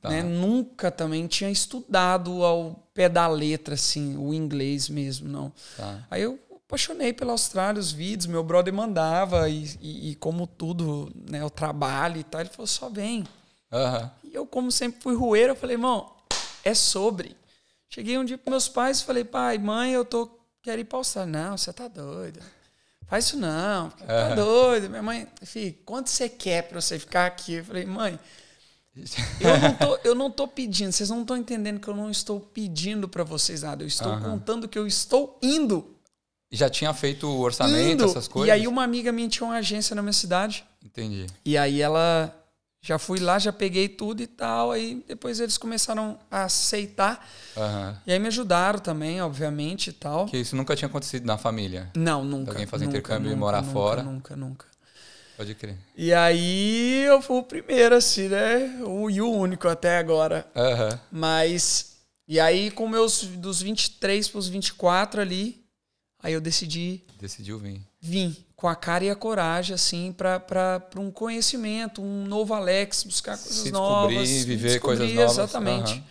Tá. 0.00 0.10
Né? 0.10 0.22
Nunca 0.22 0.90
também 0.90 1.26
tinha 1.26 1.50
estudado 1.50 2.44
ao 2.44 2.88
pé 2.94 3.08
da 3.08 3.26
letra, 3.26 3.74
assim, 3.74 4.16
o 4.16 4.32
inglês 4.32 4.88
mesmo, 4.88 5.28
não. 5.28 5.52
Tá. 5.76 6.06
Aí 6.10 6.22
eu 6.22 6.38
apaixonei 6.66 7.12
pela 7.12 7.32
Austrália, 7.32 7.80
os 7.80 7.92
vídeos, 7.92 8.26
meu 8.26 8.42
brother 8.42 8.72
mandava, 8.72 9.48
e, 9.48 9.64
e, 9.80 10.10
e 10.10 10.14
como 10.16 10.46
tudo, 10.46 11.12
né, 11.30 11.44
o 11.44 11.50
trabalho 11.50 12.18
e 12.18 12.24
tal, 12.24 12.40
ele 12.40 12.50
falou, 12.50 12.66
só 12.66 12.88
vem. 12.88 13.24
Uhum. 13.72 14.10
E 14.24 14.34
eu, 14.34 14.46
como 14.46 14.70
sempre 14.70 15.00
fui 15.00 15.14
rueiro, 15.14 15.52
eu 15.52 15.56
falei, 15.56 15.74
irmão, 15.74 16.12
é 16.64 16.74
sobre. 16.74 17.36
Cheguei 17.88 18.18
um 18.18 18.24
dia 18.24 18.38
para 18.38 18.50
meus 18.50 18.68
pais 18.68 19.00
e 19.00 19.04
falei, 19.04 19.24
pai, 19.24 19.58
mãe, 19.58 19.92
eu 19.92 20.04
tô 20.04 20.30
quero 20.66 20.80
ir 20.80 20.84
para 20.84 20.98
Austrália. 20.98 21.32
Não, 21.32 21.56
você 21.56 21.72
tá 21.72 21.86
doido. 21.86 22.40
Faz 23.06 23.26
isso 23.26 23.36
não, 23.36 23.90
tá 23.90 24.34
doido. 24.34 24.90
Minha 24.90 25.02
mãe, 25.02 25.28
filho, 25.44 25.76
quanto 25.84 26.10
você 26.10 26.28
quer 26.28 26.62
para 26.62 26.80
você 26.80 26.98
ficar 26.98 27.26
aqui? 27.26 27.54
Eu 27.54 27.64
falei, 27.64 27.86
mãe, 27.86 28.18
eu 29.40 29.58
não 29.60 29.74
tô, 29.74 29.98
eu 30.02 30.14
não 30.14 30.30
tô 30.30 30.48
pedindo, 30.48 30.90
vocês 30.90 31.08
não 31.08 31.20
estão 31.20 31.36
entendendo 31.36 31.78
que 31.78 31.86
eu 31.86 31.94
não 31.94 32.10
estou 32.10 32.40
pedindo 32.40 33.08
para 33.08 33.22
vocês 33.22 33.62
nada. 33.62 33.84
Eu 33.84 33.86
estou 33.86 34.12
uhum. 34.12 34.22
contando 34.22 34.66
que 34.66 34.76
eu 34.76 34.86
estou 34.86 35.38
indo. 35.40 35.94
Já 36.50 36.68
tinha 36.68 36.92
feito 36.92 37.28
o 37.28 37.40
orçamento, 37.40 37.92
indo. 37.92 38.04
essas 38.04 38.26
coisas? 38.26 38.48
E 38.48 38.50
aí 38.50 38.66
uma 38.66 38.82
amiga 38.82 39.12
minha 39.12 39.28
tinha 39.28 39.46
uma 39.46 39.56
agência 39.56 39.94
na 39.94 40.02
minha 40.02 40.12
cidade. 40.12 40.64
Entendi. 40.84 41.26
E 41.44 41.56
aí 41.56 41.80
ela 41.80 42.34
já 42.86 43.00
fui 43.00 43.18
lá, 43.18 43.36
já 43.36 43.52
peguei 43.52 43.88
tudo 43.88 44.22
e 44.22 44.28
tal. 44.28 44.70
Aí 44.70 45.02
depois 45.08 45.40
eles 45.40 45.58
começaram 45.58 46.16
a 46.30 46.44
aceitar. 46.44 47.28
Uhum. 47.56 47.96
E 48.06 48.12
aí 48.12 48.18
me 48.20 48.28
ajudaram 48.28 48.78
também, 48.78 49.20
obviamente 49.20 49.90
e 49.90 49.92
tal. 49.92 50.26
Que 50.26 50.36
isso 50.36 50.54
nunca 50.54 50.76
tinha 50.76 50.86
acontecido 50.86 51.26
na 51.26 51.36
família? 51.36 51.90
Não, 51.96 52.24
nunca. 52.24 52.52
Alguém 52.52 52.64
fazer 52.64 52.84
nunca, 52.84 52.98
intercâmbio 52.98 53.30
nunca, 53.30 53.36
e 53.36 53.40
morar 53.40 53.62
nunca, 53.62 53.72
fora? 53.72 54.02
Nunca, 54.04 54.36
nunca. 54.36 54.66
Pode 55.36 55.54
crer. 55.56 55.76
E 55.96 56.14
aí 56.14 57.02
eu 57.06 57.20
fui 57.20 57.38
o 57.38 57.42
primeiro, 57.42 57.96
assim, 57.96 58.28
né? 58.28 58.80
O, 58.86 59.10
e 59.10 59.20
o 59.20 59.30
único 59.30 59.66
até 59.66 59.98
agora. 59.98 60.46
Aham. 60.54 61.00
Mas. 61.10 61.96
E 62.28 62.38
aí, 62.38 62.70
com 62.70 62.88
meus 62.88 63.22
dos 63.22 63.62
23 63.62 64.28
pros 64.28 64.48
24 64.48 65.20
ali, 65.20 65.64
aí 66.22 66.32
eu 66.32 66.40
decidi 66.40 67.04
Decidiu 67.20 67.58
vir. 67.58 67.80
vir 68.00 68.45
com 68.56 68.66
a 68.66 68.74
cara 68.74 69.04
e 69.04 69.10
a 69.10 69.14
coragem, 69.14 69.74
assim, 69.74 70.12
pra 70.12 70.40
um 70.96 71.10
conhecimento, 71.10 72.02
um 72.02 72.24
novo 72.24 72.54
Alex, 72.54 73.04
buscar 73.04 73.36
coisas 73.36 73.54
Se 73.54 73.70
descobrir, 73.70 74.14
novas. 74.14 74.28
me 74.30 74.44
viver 74.44 74.68
descobrir, 74.70 74.98
coisas 74.98 75.14
novas. 75.14 75.32
Exatamente. 75.38 75.92
Aham. 75.92 76.04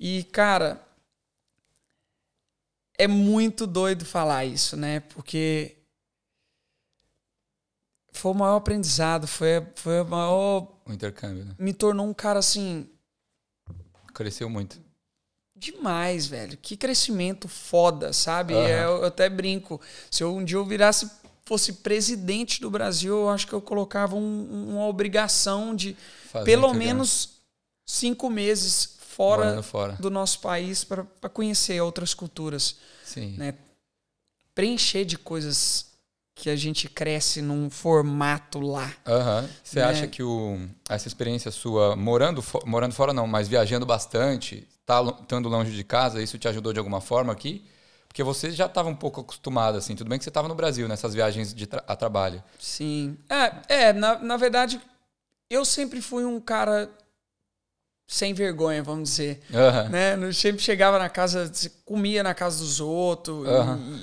E, 0.00 0.24
cara, 0.24 0.82
é 2.98 3.06
muito 3.06 3.66
doido 3.66 4.04
falar 4.06 4.46
isso, 4.46 4.76
né? 4.76 5.00
Porque 5.00 5.76
foi 8.12 8.30
o 8.30 8.34
maior 8.34 8.56
aprendizado, 8.56 9.26
foi, 9.26 9.66
foi 9.74 10.00
o 10.00 10.06
maior. 10.06 10.72
O 10.86 10.92
intercâmbio, 10.92 11.44
né? 11.44 11.54
Me 11.58 11.74
tornou 11.74 12.06
um 12.06 12.14
cara 12.14 12.38
assim. 12.38 12.88
Cresceu 14.14 14.48
muito. 14.48 14.80
Demais, 15.56 16.26
velho. 16.26 16.56
Que 16.56 16.76
crescimento 16.76 17.46
foda, 17.46 18.12
sabe? 18.12 18.54
Aham. 18.54 18.66
Eu, 18.68 18.90
eu 18.98 19.04
até 19.04 19.28
brinco. 19.28 19.80
Se 20.10 20.22
eu 20.22 20.34
um 20.34 20.44
dia 20.44 20.56
eu 20.56 20.64
virasse, 20.64 21.10
fosse 21.44 21.74
presidente 21.74 22.60
do 22.60 22.70
Brasil, 22.70 23.12
eu 23.14 23.28
acho 23.28 23.46
que 23.46 23.52
eu 23.52 23.60
colocava 23.60 24.16
um- 24.16 24.70
uma 24.76 24.86
obrigação 24.86 25.74
de 25.76 25.96
Fazer 26.30 26.44
pelo 26.44 26.72
menos 26.72 27.30
cinco 27.86 28.30
meses 28.30 28.96
fora 29.08 29.62
fora. 29.62 29.92
do 30.00 30.10
nosso 30.10 30.40
país 30.40 30.82
para 30.84 31.04
conhecer 31.32 31.80
outras 31.80 32.14
culturas. 32.14 32.76
Sim. 33.04 33.34
né? 33.36 33.54
Preencher 34.54 35.04
de 35.04 35.18
coisas 35.18 35.86
que 36.34 36.48
a 36.50 36.56
gente 36.56 36.88
cresce 36.88 37.40
num 37.42 37.68
formato 37.70 38.58
lá. 38.60 38.92
Aham. 39.06 39.48
Você 39.62 39.78
Né? 39.80 39.84
acha 39.84 40.06
que 40.06 40.22
o, 40.22 40.58
essa 40.88 41.06
experiência 41.08 41.50
sua, 41.50 41.94
morando, 41.94 42.40
fo- 42.42 42.62
morando 42.66 42.92
fora 42.94 43.12
não, 43.12 43.26
mas 43.26 43.46
viajando 43.48 43.84
bastante, 43.86 44.66
tá, 44.86 45.00
estando 45.20 45.48
longe 45.48 45.70
de 45.72 45.84
casa, 45.84 46.22
isso 46.22 46.38
te 46.38 46.48
ajudou 46.48 46.72
de 46.72 46.78
alguma 46.78 47.00
forma 47.00 47.32
aqui? 47.32 47.64
Porque 48.14 48.22
você 48.22 48.52
já 48.52 48.66
estava 48.66 48.88
um 48.88 48.94
pouco 48.94 49.22
acostumado, 49.22 49.76
assim. 49.76 49.96
Tudo 49.96 50.08
bem 50.08 50.16
que 50.16 50.22
você 50.24 50.30
estava 50.30 50.46
no 50.46 50.54
Brasil, 50.54 50.86
nessas 50.86 51.12
viagens 51.14 51.52
de 51.52 51.66
tra- 51.66 51.82
a 51.84 51.96
trabalho. 51.96 52.40
Sim. 52.60 53.18
É, 53.28 53.86
é 53.88 53.92
na, 53.92 54.20
na 54.20 54.36
verdade, 54.36 54.80
eu 55.50 55.64
sempre 55.64 56.00
fui 56.00 56.24
um 56.24 56.38
cara 56.40 56.88
sem 58.06 58.32
vergonha, 58.32 58.84
vamos 58.84 59.10
dizer. 59.10 59.42
Né? 59.90 60.14
Eu 60.14 60.32
sempre 60.32 60.62
chegava 60.62 60.96
na 60.96 61.08
casa, 61.08 61.50
comia 61.84 62.22
na 62.22 62.32
casa 62.34 62.60
dos 62.60 62.78
outros 62.78 63.48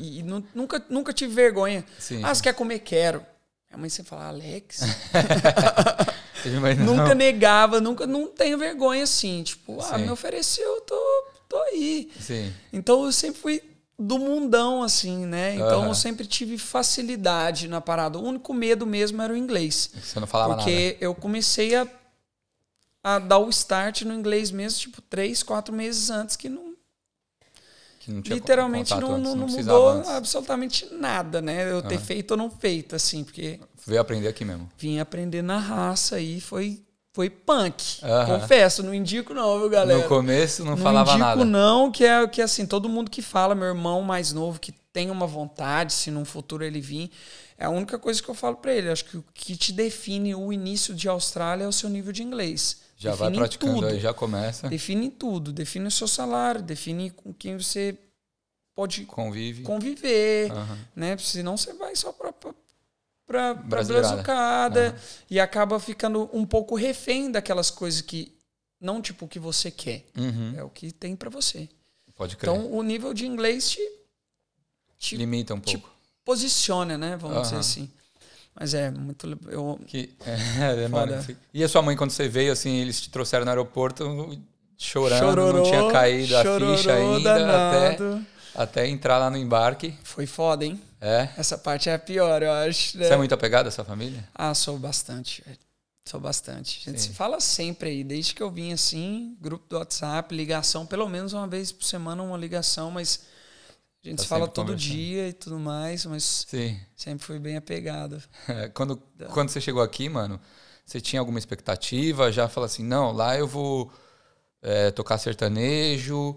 e, 0.01 0.19
e 0.19 0.23
nu- 0.23 0.45
nunca, 0.53 0.83
nunca 0.89 1.13
tive 1.13 1.33
vergonha. 1.33 1.85
Sim. 1.97 2.19
Ah, 2.21 2.35
você 2.35 2.43
quer 2.43 2.53
comer? 2.53 2.79
Quero. 2.79 3.25
Minha 3.69 3.79
mãe 3.79 3.89
sempre 3.89 4.09
falava, 4.09 4.27
Alex. 4.27 4.81
Nunca 6.83 7.15
negava, 7.15 7.79
nunca, 7.79 8.05
não 8.05 8.27
tenho 8.27 8.57
vergonha 8.57 9.03
assim. 9.03 9.41
Tipo, 9.43 9.79
ah, 9.79 9.95
Sim. 9.97 10.01
me 10.05 10.11
ofereceu, 10.11 10.81
tô, 10.81 10.99
tô 11.47 11.57
aí. 11.71 12.11
Sim. 12.19 12.51
Então 12.73 13.05
eu 13.05 13.11
sempre 13.13 13.39
fui 13.39 13.70
do 14.01 14.17
mundão, 14.17 14.81
assim, 14.83 15.25
né? 15.25 15.55
Então 15.55 15.81
Aham. 15.81 15.89
eu 15.89 15.95
sempre 15.95 16.25
tive 16.25 16.57
facilidade 16.57 17.67
na 17.67 17.79
parada. 17.79 18.17
O 18.17 18.23
único 18.23 18.53
medo 18.53 18.85
mesmo 18.85 19.21
era 19.21 19.31
o 19.33 19.37
inglês. 19.37 19.91
Você 19.93 20.19
não 20.19 20.27
falava 20.27 20.55
porque 20.55 20.97
eu 20.99 21.13
comecei 21.13 21.75
a, 21.75 21.87
a 23.03 23.19
dar 23.19 23.37
o 23.39 23.49
start 23.49 24.01
no 24.01 24.13
inglês 24.13 24.51
mesmo, 24.51 24.79
tipo, 24.79 25.01
três, 25.01 25.43
quatro 25.43 25.73
meses 25.73 26.09
antes, 26.09 26.35
que 26.35 26.49
não, 26.49 26.63
nada. 26.63 26.75
Que 27.99 28.11
não 28.11 28.21
tinha 28.21 28.35
literalmente 28.35 28.95
não, 28.95 29.17
antes, 29.17 29.33
não, 29.33 29.35
não 29.35 29.47
mudou 29.47 29.89
antes. 29.89 30.09
absolutamente 30.09 30.85
nada, 30.93 31.41
né? 31.41 31.71
Eu 31.71 31.81
ter 31.81 31.97
Aham. 31.97 32.05
feito 32.05 32.31
ou 32.31 32.37
não 32.37 32.49
feito, 32.49 32.95
assim, 32.95 33.23
porque 33.23 33.59
Veio 33.85 34.01
aprender 34.01 34.27
aqui 34.27 34.43
mesmo. 34.45 34.69
vim 34.77 34.99
aprender 34.99 35.41
na 35.41 35.59
raça 35.59 36.19
e 36.19 36.41
foi, 36.41 36.81
foi 37.13 37.29
punk. 37.29 37.99
Confesso, 38.25 38.81
não 38.83 38.93
indico 38.93 39.33
não, 39.33 39.59
viu, 39.59 39.69
galera? 39.69 40.01
No 40.01 40.07
começo 40.07 40.63
não, 40.63 40.71
Não 40.71 40.77
falava 40.77 41.09
indico 41.11 41.19
nada. 41.25 41.43
não, 41.45 41.91
que 41.91 42.05
é 42.05 42.25
que 42.27 42.41
assim, 42.41 42.65
todo 42.65 42.87
mundo 42.87 43.11
que 43.11 43.21
fala, 43.21 43.53
meu 43.53 43.67
irmão 43.67 44.01
mais 44.01 44.31
novo, 44.31 44.59
que 44.59 44.71
tem 44.93 45.09
uma 45.09 45.27
vontade, 45.27 45.93
se 45.93 46.09
num 46.11 46.25
futuro 46.25 46.63
ele 46.63 46.79
vir, 46.81 47.11
é 47.57 47.65
a 47.65 47.69
única 47.69 47.97
coisa 47.99 48.21
que 48.21 48.29
eu 48.29 48.35
falo 48.35 48.57
pra 48.57 48.73
ele. 48.73 48.89
Acho 48.89 49.05
que 49.05 49.17
o 49.17 49.23
que 49.33 49.55
te 49.55 49.71
define 49.73 50.33
o 50.35 50.51
início 50.51 50.93
de 50.93 51.07
Austrália 51.09 51.63
é 51.63 51.67
o 51.67 51.71
seu 51.71 51.89
nível 51.89 52.11
de 52.11 52.23
inglês. 52.23 52.81
Já 52.97 53.11
define 53.11 53.29
vai 53.29 53.37
praticando 53.37 53.73
tudo. 53.75 53.87
aí, 53.87 53.99
já 53.99 54.13
começa. 54.13 54.67
Define 54.69 55.09
tudo, 55.09 55.51
define 55.51 55.87
o 55.87 55.91
seu 55.91 56.07
salário, 56.07 56.61
define 56.61 57.09
com 57.09 57.33
quem 57.33 57.57
você 57.57 57.97
pode 58.75 59.05
Convive. 59.05 59.63
conviver, 59.63 60.51
Aham. 60.51 60.77
né? 60.95 61.17
Senão 61.17 61.57
você 61.57 61.73
vai 61.73 61.95
só 61.95 62.11
pra, 62.11 62.31
Brasileirada. 63.31 64.09
brazucada 64.15 64.87
Aham. 64.89 64.95
e 65.29 65.39
acaba 65.39 65.79
ficando 65.79 66.29
um 66.33 66.45
pouco 66.45 66.75
refém 66.75 67.31
daquelas 67.31 67.69
coisas 67.71 68.01
que 68.01 68.35
não 68.79 69.01
tipo 69.01 69.25
o 69.25 69.27
que 69.27 69.39
você 69.39 69.69
quer, 69.71 70.05
Uhum. 70.17 70.53
é 70.57 70.63
o 70.63 70.69
que 70.69 70.91
tem 70.91 71.15
pra 71.15 71.29
você. 71.29 71.69
Pode 72.15 72.35
crer. 72.37 72.51
Então, 72.51 72.71
o 72.71 72.81
nível 72.83 73.13
de 73.13 73.25
inglês 73.25 73.69
te, 73.71 73.81
te 74.99 75.15
Limita 75.15 75.53
um 75.55 75.59
pouco. 75.59 75.89
posiciona, 76.25 76.97
né? 76.97 77.17
Vamos 77.17 77.41
dizer 77.43 77.53
Aham. 77.55 77.59
assim. 77.59 77.89
Mas 78.53 78.73
é 78.73 78.91
muito. 78.91 79.27
Eu, 79.49 79.79
Que, 79.87 80.09
é, 80.25 80.87
mano, 80.87 81.13
Foda. 81.23 81.37
e 81.53 81.63
a 81.63 81.69
sua 81.69 81.81
mãe, 81.81 81.95
quando 81.95 82.11
você 82.11 82.27
veio, 82.27 82.51
assim, 82.51 82.77
eles 82.77 82.99
te 83.01 83.09
trouxeram 83.09 83.45
no 83.45 83.49
aeroporto 83.51 84.03
chorando, 84.77 85.19
chororô, 85.19 85.53
não 85.57 85.63
tinha 85.63 85.89
caído 85.91 86.35
a 86.37 86.41
ficha 86.43 86.93
ainda, 86.93 87.33
danado. 87.33 88.03
até 88.17 88.21
entrar 88.87 89.17
lá 89.17 89.29
no 89.29 89.37
embarque. 89.37 89.93
Foi 90.03 90.25
foda, 90.25 90.65
hein? 90.65 90.81
É. 90.99 91.29
Essa 91.37 91.57
parte 91.57 91.89
é 91.89 91.93
a 91.95 91.99
pior, 91.99 92.43
eu 92.43 92.51
acho. 92.51 92.97
né? 92.97 93.05
Você 93.05 93.13
é 93.13 93.17
muito 93.17 93.33
apegado 93.33 93.67
à 93.67 93.71
sua 93.71 93.83
família? 93.83 94.27
Ah, 94.33 94.53
sou 94.53 94.77
bastante. 94.77 95.43
Sou 96.05 96.19
bastante. 96.19 96.81
A 96.85 96.91
gente 96.91 97.01
Sim. 97.01 97.09
se 97.09 97.13
fala 97.15 97.39
sempre 97.39 97.89
aí, 97.89 98.03
desde 98.03 98.33
que 98.33 98.41
eu 98.41 98.49
vim 98.51 98.73
assim, 98.73 99.37
grupo 99.39 99.65
do 99.69 99.77
WhatsApp, 99.77 100.35
ligação, 100.35 100.85
pelo 100.85 101.07
menos 101.07 101.33
uma 101.33 101.47
vez 101.47 101.71
por 101.71 101.85
semana, 101.85 102.21
uma 102.23 102.37
ligação, 102.37 102.91
mas 102.91 103.21
a 104.03 104.07
gente 104.07 104.17
Tá 104.17 104.23
se 104.23 104.29
fala 104.29 104.47
todo 104.47 104.75
dia 104.75 105.29
e 105.29 105.33
tudo 105.33 105.59
mais, 105.59 106.05
mas 106.05 106.45
Sim. 106.47 106.79
sempre 106.95 107.23
fui 107.25 107.39
bem 107.39 107.55
apegado. 107.55 108.21
É, 108.47 108.67
Quando, 108.69 109.01
quando 109.31 109.49
você 109.49 109.61
chegou 109.61 109.81
aqui, 109.81 110.09
mano, 110.09 110.39
você 110.85 110.99
tinha 110.99 111.19
alguma 111.19 111.37
expectativa? 111.39 112.31
Já 112.31 112.49
fala 112.49 112.65
assim, 112.65 112.83
não, 112.83 113.11
lá 113.11 113.37
eu 113.37 113.47
vou 113.47 113.91
é, 114.61 114.89
tocar 114.91 115.17
sertanejo, 115.19 116.35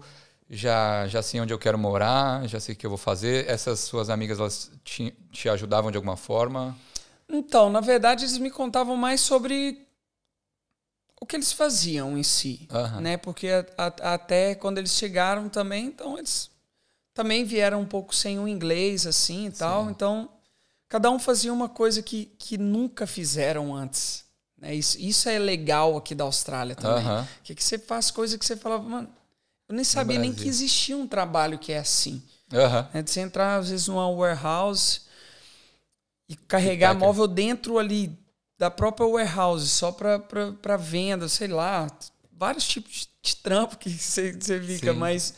já, 0.49 1.07
já 1.07 1.21
sei 1.21 1.39
onde 1.41 1.53
eu 1.53 1.59
quero 1.59 1.77
morar, 1.77 2.47
já 2.47 2.59
sei 2.59 2.73
o 2.73 2.77
que 2.77 2.85
eu 2.85 2.89
vou 2.89 2.97
fazer. 2.97 3.49
Essas 3.49 3.79
suas 3.81 4.09
amigas, 4.09 4.39
elas 4.39 4.71
te, 4.83 5.11
te 5.31 5.49
ajudavam 5.49 5.91
de 5.91 5.97
alguma 5.97 6.17
forma? 6.17 6.75
Então, 7.27 7.69
na 7.69 7.81
verdade, 7.81 8.23
eles 8.25 8.37
me 8.37 8.51
contavam 8.51 8.95
mais 8.95 9.21
sobre 9.21 9.85
o 11.19 11.25
que 11.25 11.35
eles 11.35 11.51
faziam 11.51 12.17
em 12.17 12.23
si, 12.23 12.67
Aham. 12.71 13.01
né? 13.01 13.17
Porque 13.17 13.47
a- 13.49 13.65
a- 13.77 14.13
até 14.13 14.53
quando 14.53 14.77
eles 14.77 14.91
chegaram 14.91 15.49
também, 15.49 15.85
então 15.87 16.17
eles 16.17 16.51
também 17.13 17.43
vieram 17.43 17.81
um 17.81 17.85
pouco 17.85 18.13
sem 18.13 18.37
o 18.39 18.47
inglês 18.47 19.07
assim 19.07 19.47
e 19.47 19.51
tal, 19.51 19.85
Sim. 19.85 19.91
então 19.91 20.29
cada 20.89 21.09
um 21.09 21.17
fazia 21.17 21.51
uma 21.51 21.67
coisa 21.69 22.01
que, 22.03 22.25
que 22.37 22.57
nunca 22.57 23.07
fizeram 23.07 23.73
antes. 23.73 24.23
Né? 24.57 24.75
Isso, 24.75 24.99
isso 24.99 25.27
é 25.29 25.39
legal 25.39 25.97
aqui 25.97 26.13
da 26.13 26.25
Austrália 26.25 26.75
também. 26.75 27.03
Aham. 27.05 27.27
Que, 27.43 27.55
que 27.55 27.63
você 27.63 27.79
faz 27.79 28.11
coisa 28.11 28.37
que 28.37 28.45
você 28.45 28.55
falava, 28.55 28.83
mano, 28.83 29.09
eu 29.67 29.75
nem 29.75 29.83
sabia 29.83 30.19
nem 30.19 30.33
que 30.33 30.47
existia 30.47 30.95
um 30.95 31.07
trabalho 31.07 31.57
que 31.57 31.71
é 31.71 31.79
assim 31.79 32.21
Aham. 32.53 32.89
né? 32.93 33.01
De 33.01 33.09
você 33.11 33.21
entrar, 33.21 33.57
às 33.57 33.69
vezes, 33.69 33.87
numa 33.87 34.07
warehouse 34.09 35.01
e 36.29 36.35
carregar 36.35 36.93
móvel 36.93 37.27
dentro 37.27 37.77
ali 37.77 38.17
da 38.57 38.71
própria 38.71 39.05
warehouse, 39.07 39.67
só 39.69 39.91
para 39.91 40.77
venda, 40.77 41.27
sei 41.27 41.47
lá. 41.47 41.87
Vários 42.31 42.67
tipos 42.67 42.91
de, 42.91 43.09
de 43.21 43.35
trampo 43.37 43.77
que 43.77 43.89
você, 43.91 44.33
você 44.33 44.61
fica, 44.61 44.93
Sim. 44.93 44.99
mas. 44.99 45.33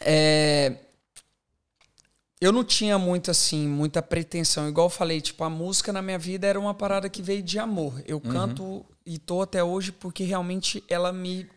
é, 0.00 0.76
eu 2.40 2.52
não 2.52 2.64
tinha 2.64 2.98
muito 2.98 3.30
assim, 3.30 3.66
muita 3.66 4.02
pretensão. 4.02 4.68
Igual 4.68 4.86
eu 4.86 4.90
falei, 4.90 5.20
tipo, 5.20 5.42
a 5.44 5.50
música 5.50 5.92
na 5.92 6.02
minha 6.02 6.18
vida 6.18 6.46
era 6.46 6.60
uma 6.60 6.74
parada 6.74 7.08
que 7.08 7.22
veio 7.22 7.42
de 7.42 7.58
amor. 7.58 8.02
Eu 8.06 8.20
Uhum. 8.22 8.32
canto 8.32 8.84
e 9.06 9.18
tô 9.18 9.40
até 9.42 9.62
hoje 9.62 9.92
porque 9.92 10.24
realmente 10.24 10.82
ela 10.88 11.12
me 11.12 11.48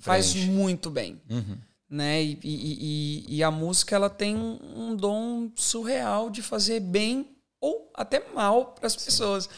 faz 0.00 0.34
muito 0.34 0.90
bem 0.90 1.20
Uhum. 1.30 1.58
né? 1.88 2.22
E, 2.22 2.38
e, 2.42 3.24
e, 3.30 3.36
e 3.36 3.42
a 3.44 3.50
música 3.50 3.94
ela 3.96 4.10
tem 4.10 4.36
um, 4.36 4.96
dom 4.96 5.50
surreal 5.54 6.30
de 6.30 6.42
fazer 6.42 6.80
bem 6.80 7.36
ou 7.60 7.90
até 7.94 8.22
mal 8.34 8.66
para 8.74 8.86
as 8.86 8.96
pessoas. 8.96 9.48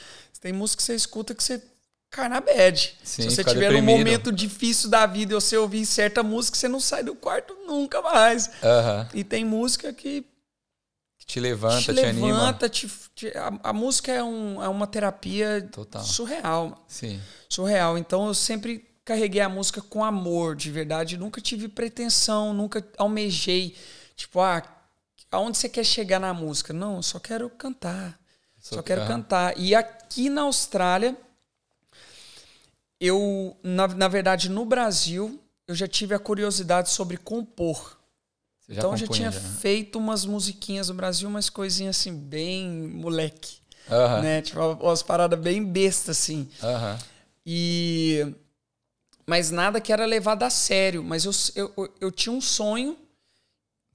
Tem 0.41 0.53
música 0.53 0.79
que 0.79 0.83
você 0.85 0.95
escuta 0.97 1.35
que 1.37 1.43
você 1.43 1.63
cai 2.11 2.29
na 2.29 2.41
bad. 2.41 2.95
Sim, 3.05 3.23
Se 3.23 3.31
você 3.31 3.45
tiver 3.45 3.71
num 3.71 3.77
deprimido. 3.81 3.99
momento 3.99 4.33
difícil 4.33 4.91
da 4.91 5.07
vida 5.07 5.33
e 5.33 5.35
você 5.37 5.57
ouvir 5.57 5.87
certa 5.87 6.23
música, 6.23 6.57
você 6.59 6.67
não 6.69 6.81
sai 6.81 7.05
do 7.05 7.15
quarto 7.15 7.55
nunca 7.67 8.03
mais. 8.03 8.51
Aham. 8.63 9.09
E 9.15 9.23
tem 9.23 9.45
música 9.45 9.93
que 9.93 10.27
te 11.25 11.39
levanta, 11.39 11.95
te 11.95 12.01
te, 12.01 12.05
anima. 12.05 12.27
levanta, 12.27 12.69
te, 12.69 12.91
te- 13.15 13.29
a, 13.39 13.53
a 13.63 13.73
música 13.73 14.11
é, 14.13 14.23
um, 14.23 14.61
é 14.63 14.69
uma 14.69 14.87
terapia 14.87 15.67
Total. 15.71 16.03
surreal. 16.03 16.85
Sim. 16.89 17.21
surreal. 17.49 17.97
Então 17.97 18.27
eu 18.27 18.35
sempre 18.35 18.85
carreguei 19.05 19.41
a 19.41 19.49
música 19.49 19.81
com 19.81 20.05
amor, 20.05 20.57
de 20.57 20.71
verdade. 20.71 21.17
Nunca 21.17 21.41
tive 21.41 21.69
pretensão, 21.69 22.53
nunca 22.53 22.87
almejei, 22.97 23.77
tipo, 24.17 24.41
ah, 24.41 24.63
aonde 25.31 25.59
você 25.59 25.69
quer 25.69 25.85
chegar 25.85 26.21
na 26.21 26.33
música? 26.33 26.73
Não, 26.73 26.97
eu 26.97 27.03
só 27.03 27.19
quero 27.19 27.49
cantar. 27.51 28.19
Só, 28.59 28.77
só 28.77 28.83
quero 28.83 29.07
cantar. 29.07 29.59
E 29.59 29.75
aqui 29.75 30.31
na 30.31 30.43
Austrália, 30.43 31.17
eu, 33.01 33.57
na, 33.63 33.89
na 33.89 34.09
verdade, 34.09 34.49
no 34.49 34.65
Brasil, 34.65 35.43
eu 35.67 35.75
já 35.75 35.89
tive 35.89 36.15
a 36.15 36.19
curiosidade 36.19 36.91
sobre 36.91 37.17
compor. 37.17 37.99
então 38.69 38.93
eu 38.93 38.97
já 38.97 39.07
tinha 39.09 39.31
já, 39.33 39.41
né? 39.41 39.57
feito 39.61 39.99
umas 39.99 40.25
musiquinhas 40.25 40.89
no 40.89 40.95
Brasil, 40.95 41.29
umas 41.29 41.51
coisinhas 41.51 41.99
assim, 41.99 42.15
bem 42.17 42.69
moleque. 42.71 43.57
Uh 43.89 43.93
-huh. 43.93 44.23
Né? 44.23 44.43
Tipo, 44.43 44.61
umas 44.61 45.03
paradas 45.03 45.39
bem 45.39 45.65
bestas, 45.65 46.19
assim. 46.19 46.49
Uh 46.63 46.67
-huh. 46.67 47.05
E. 47.45 48.35
Mas 49.27 49.51
nada 49.51 49.81
que 49.81 49.93
era 49.93 50.05
levado 50.05 50.43
a 50.43 50.51
sério. 50.51 51.03
Mas 51.03 51.25
eu, 51.25 51.33
eu, 51.55 51.95
eu 52.01 52.11
tinha 52.11 52.33
um 52.33 52.41
sonho 52.41 52.97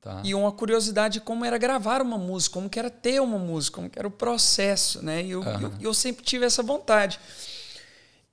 tá. 0.02 0.22
e 0.24 0.34
uma 0.34 0.52
curiosidade 0.52 1.16
de 1.16 1.22
como 1.22 1.44
era 1.44 1.58
gravar 1.58 2.02
uma 2.02 2.18
música, 2.18 2.54
como 2.54 2.70
que 2.70 2.80
era 2.80 2.90
ter 2.90 3.22
uma 3.22 3.38
música, 3.38 3.76
como 3.76 3.90
que 3.90 4.00
era 4.00 4.08
o 4.08 4.12
processo, 4.12 5.04
né? 5.04 5.24
E 5.24 5.32
eu, 5.32 5.42
uh 5.42 5.46
-huh. 5.46 5.62
eu, 5.62 5.74
eu 5.82 5.94
sempre 5.94 6.24
tive 6.24 6.46
essa 6.46 6.64
vontade. 6.64 7.20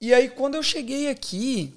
E 0.00 0.12
aí, 0.12 0.28
quando 0.28 0.54
eu 0.54 0.62
cheguei 0.62 1.09
aqui, 1.09 1.74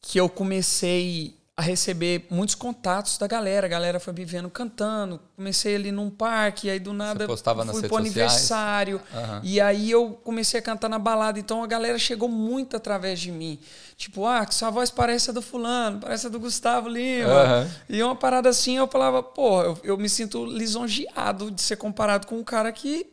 que 0.00 0.18
eu 0.18 0.28
comecei 0.28 1.34
a 1.56 1.62
receber 1.62 2.26
muitos 2.30 2.56
contatos 2.56 3.16
da 3.16 3.28
galera. 3.28 3.66
A 3.66 3.70
galera 3.70 4.00
foi 4.00 4.12
me 4.12 4.24
vendo 4.24 4.50
cantando. 4.50 5.20
Comecei 5.36 5.76
ali 5.76 5.92
num 5.92 6.10
parque, 6.10 6.68
aí 6.68 6.80
do 6.80 6.92
nada 6.92 7.28
fui 7.72 7.88
pro 7.88 7.96
aniversário. 7.96 9.00
Uhum. 9.12 9.40
E 9.44 9.60
aí 9.60 9.88
eu 9.88 10.18
comecei 10.24 10.58
a 10.58 10.62
cantar 10.62 10.88
na 10.88 10.98
balada. 10.98 11.38
Então 11.38 11.62
a 11.62 11.66
galera 11.66 11.96
chegou 11.96 12.28
muito 12.28 12.76
através 12.76 13.20
de 13.20 13.30
mim. 13.30 13.60
Tipo, 13.96 14.26
ah, 14.26 14.44
sua 14.50 14.70
voz 14.70 14.90
parece 14.90 15.30
a 15.30 15.32
do 15.32 15.40
fulano, 15.40 16.00
parece 16.00 16.26
a 16.26 16.30
do 16.30 16.40
Gustavo 16.40 16.88
Lima. 16.88 17.28
Uhum. 17.28 17.70
E 17.88 18.02
uma 18.02 18.16
parada 18.16 18.48
assim, 18.48 18.76
eu 18.76 18.88
falava, 18.88 19.22
pô, 19.22 19.62
eu, 19.62 19.78
eu 19.84 19.96
me 19.96 20.08
sinto 20.08 20.44
lisonjeado 20.44 21.52
de 21.52 21.62
ser 21.62 21.76
comparado 21.76 22.26
com 22.26 22.36
um 22.36 22.44
cara 22.44 22.72
que 22.72 23.06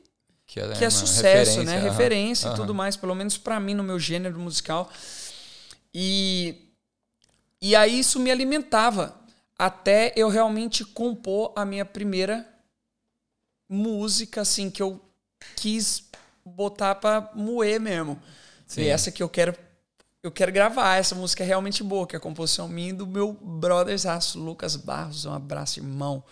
que 0.47 0.59
é, 0.59 0.67
que 0.73 0.83
é 0.83 0.89
sucesso, 0.89 1.59
referência, 1.59 1.63
né? 1.63 1.77
Uhum. 1.77 1.83
Referência 1.83 2.49
e 2.49 2.55
tudo 2.55 2.73
mais, 2.73 2.97
pelo 2.97 3.15
menos 3.15 3.37
para 3.37 3.57
mim 3.57 3.73
no 3.73 3.83
meu 3.83 3.97
gênero 3.97 4.37
musical. 4.37 4.89
E 5.93 6.70
e 7.61 7.75
aí 7.75 7.99
isso 7.99 8.19
me 8.19 8.31
alimentava 8.31 9.15
até 9.57 10.11
eu 10.15 10.27
realmente 10.27 10.83
compor 10.83 11.53
a 11.55 11.63
minha 11.63 11.85
primeira 11.85 12.47
música, 13.69 14.41
assim, 14.41 14.71
que 14.71 14.81
eu 14.81 14.99
quis 15.55 16.03
botar 16.43 16.95
pra 16.95 17.31
moer 17.35 17.79
mesmo. 17.79 18.19
Sim. 18.65 18.81
E 18.81 18.87
essa 18.87 19.11
que 19.11 19.21
eu 19.21 19.29
quero 19.29 19.55
eu 20.23 20.31
quero 20.31 20.51
gravar. 20.51 20.97
Essa 20.97 21.13
música 21.13 21.43
é 21.43 21.47
realmente 21.47 21.83
boa, 21.83 22.07
que 22.07 22.15
é 22.15 22.17
a 22.17 22.19
composição 22.19 22.67
minha 22.67 22.89
e 22.89 22.93
do 22.93 23.05
meu 23.05 23.33
brothers 23.33 24.05
Lucas 24.33 24.75
Barros. 24.75 25.25
Um 25.25 25.33
abraço, 25.33 25.79
irmão. 25.79 26.23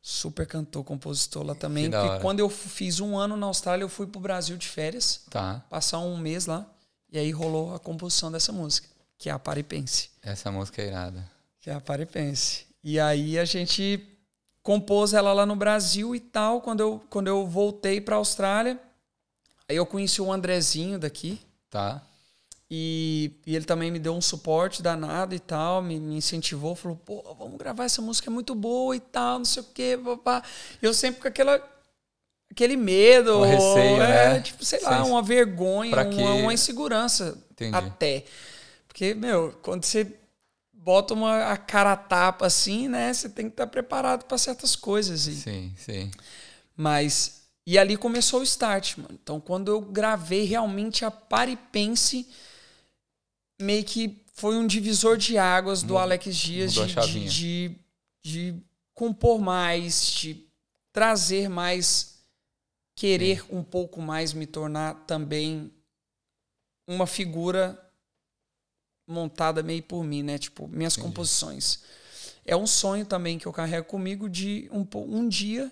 Super 0.00 0.46
cantor, 0.46 0.84
compositor 0.84 1.44
lá 1.44 1.54
também. 1.54 1.90
Porque 1.90 2.20
quando 2.20 2.40
eu 2.40 2.50
fiz 2.50 3.00
um 3.00 3.16
ano 3.16 3.36
na 3.36 3.46
Austrália, 3.46 3.84
eu 3.84 3.88
fui 3.88 4.06
pro 4.06 4.20
Brasil 4.20 4.56
de 4.58 4.68
férias. 4.68 5.22
Tá. 5.30 5.62
Passar 5.70 6.00
um 6.00 6.18
mês 6.18 6.44
lá. 6.44 6.66
E 7.10 7.18
aí 7.18 7.30
rolou 7.30 7.74
a 7.74 7.78
composição 7.78 8.30
dessa 8.30 8.52
música 8.52 8.91
que 9.22 9.30
é 9.30 9.32
a 9.32 9.38
Paripense. 9.38 10.10
Essa 10.20 10.50
música 10.50 10.82
é 10.82 10.88
irada. 10.88 11.24
Que 11.60 11.70
é 11.70 11.74
a 11.74 11.80
Paripense. 11.80 12.66
E 12.82 12.98
aí 12.98 13.38
a 13.38 13.44
gente 13.44 14.04
compôs 14.64 15.14
ela 15.14 15.32
lá 15.32 15.46
no 15.46 15.54
Brasil 15.54 16.12
e 16.12 16.18
tal. 16.18 16.60
Quando 16.60 16.80
eu, 16.80 17.00
quando 17.08 17.28
eu 17.28 17.46
voltei 17.46 18.00
para 18.00 18.16
a 18.16 18.18
Austrália, 18.18 18.80
aí 19.68 19.76
eu 19.76 19.86
conheci 19.86 20.20
o 20.20 20.32
Andrezinho 20.32 20.98
daqui. 20.98 21.40
Tá. 21.70 22.02
E, 22.68 23.30
e, 23.46 23.54
ele 23.54 23.64
também 23.64 23.92
me 23.92 24.00
deu 24.00 24.12
um 24.12 24.20
suporte 24.20 24.82
danado 24.82 25.36
e 25.36 25.38
tal, 25.38 25.80
me, 25.80 26.00
me, 26.00 26.16
incentivou, 26.16 26.74
falou, 26.74 26.96
pô, 26.96 27.22
vamos 27.38 27.58
gravar 27.58 27.84
essa 27.84 28.02
música, 28.02 28.28
é 28.28 28.32
muito 28.32 28.56
boa 28.56 28.96
e 28.96 29.00
tal, 29.00 29.38
não 29.38 29.44
sei 29.44 29.62
o 29.62 29.66
quê, 29.72 30.00
papá. 30.02 30.42
Eu 30.80 30.92
sempre 30.92 31.20
com 31.20 31.28
aquela, 31.28 31.62
aquele 32.50 32.76
medo, 32.76 33.38
um 33.38 33.42
receio, 33.42 34.02
é, 34.02 34.34
né? 34.34 34.40
tipo, 34.40 34.64
sei 34.64 34.80
lá, 34.80 35.04
uma 35.04 35.22
vergonha, 35.22 35.94
uma, 35.94 36.34
uma, 36.34 36.52
insegurança 36.52 37.38
Entendi. 37.52 37.76
até. 37.76 38.24
Porque, 38.92 39.14
meu, 39.14 39.58
quando 39.62 39.86
você 39.86 40.06
bota 40.70 41.14
uma, 41.14 41.50
a 41.50 41.56
cara 41.56 41.92
a 41.92 41.96
tapa 41.96 42.44
assim, 42.44 42.88
né? 42.88 43.10
Você 43.10 43.26
tem 43.26 43.46
que 43.46 43.54
estar 43.54 43.66
preparado 43.66 44.26
para 44.26 44.36
certas 44.36 44.76
coisas. 44.76 45.26
E... 45.26 45.34
Sim, 45.34 45.74
sim. 45.78 46.10
Mas. 46.76 47.40
E 47.66 47.78
ali 47.78 47.96
começou 47.96 48.40
o 48.40 48.42
start, 48.42 48.98
mano. 48.98 49.18
Então, 49.22 49.40
quando 49.40 49.68
eu 49.68 49.80
gravei 49.80 50.44
realmente 50.44 51.06
a 51.06 51.10
Paripense, 51.10 52.28
meio 53.58 53.82
que 53.82 54.22
foi 54.34 54.56
um 54.56 54.66
divisor 54.66 55.16
de 55.16 55.38
águas 55.38 55.82
do 55.82 55.96
Alex 55.96 56.36
Dias 56.36 56.74
de, 56.74 56.84
de, 56.86 57.28
de, 57.28 57.76
de, 58.22 58.62
compor 58.92 59.40
mais, 59.40 60.04
de 60.04 60.44
trazer 60.92 61.48
mais, 61.48 62.18
querer 62.94 63.40
sim. 63.40 63.56
um 63.56 63.62
pouco 63.62 64.02
mais 64.02 64.34
me 64.34 64.46
tornar 64.46 65.06
também 65.06 65.72
uma 66.86 67.06
figura 67.06 67.81
montada 69.12 69.62
meio 69.62 69.82
por 69.82 70.02
mim, 70.02 70.22
né? 70.22 70.38
Tipo, 70.38 70.66
minhas 70.68 70.94
Entendi. 70.94 71.08
composições. 71.08 71.80
É 72.44 72.56
um 72.56 72.66
sonho 72.66 73.06
também 73.06 73.38
que 73.38 73.46
eu 73.46 73.52
carrego 73.52 73.86
comigo 73.86 74.28
de 74.28 74.68
um, 74.72 74.86
um 74.96 75.28
dia, 75.28 75.70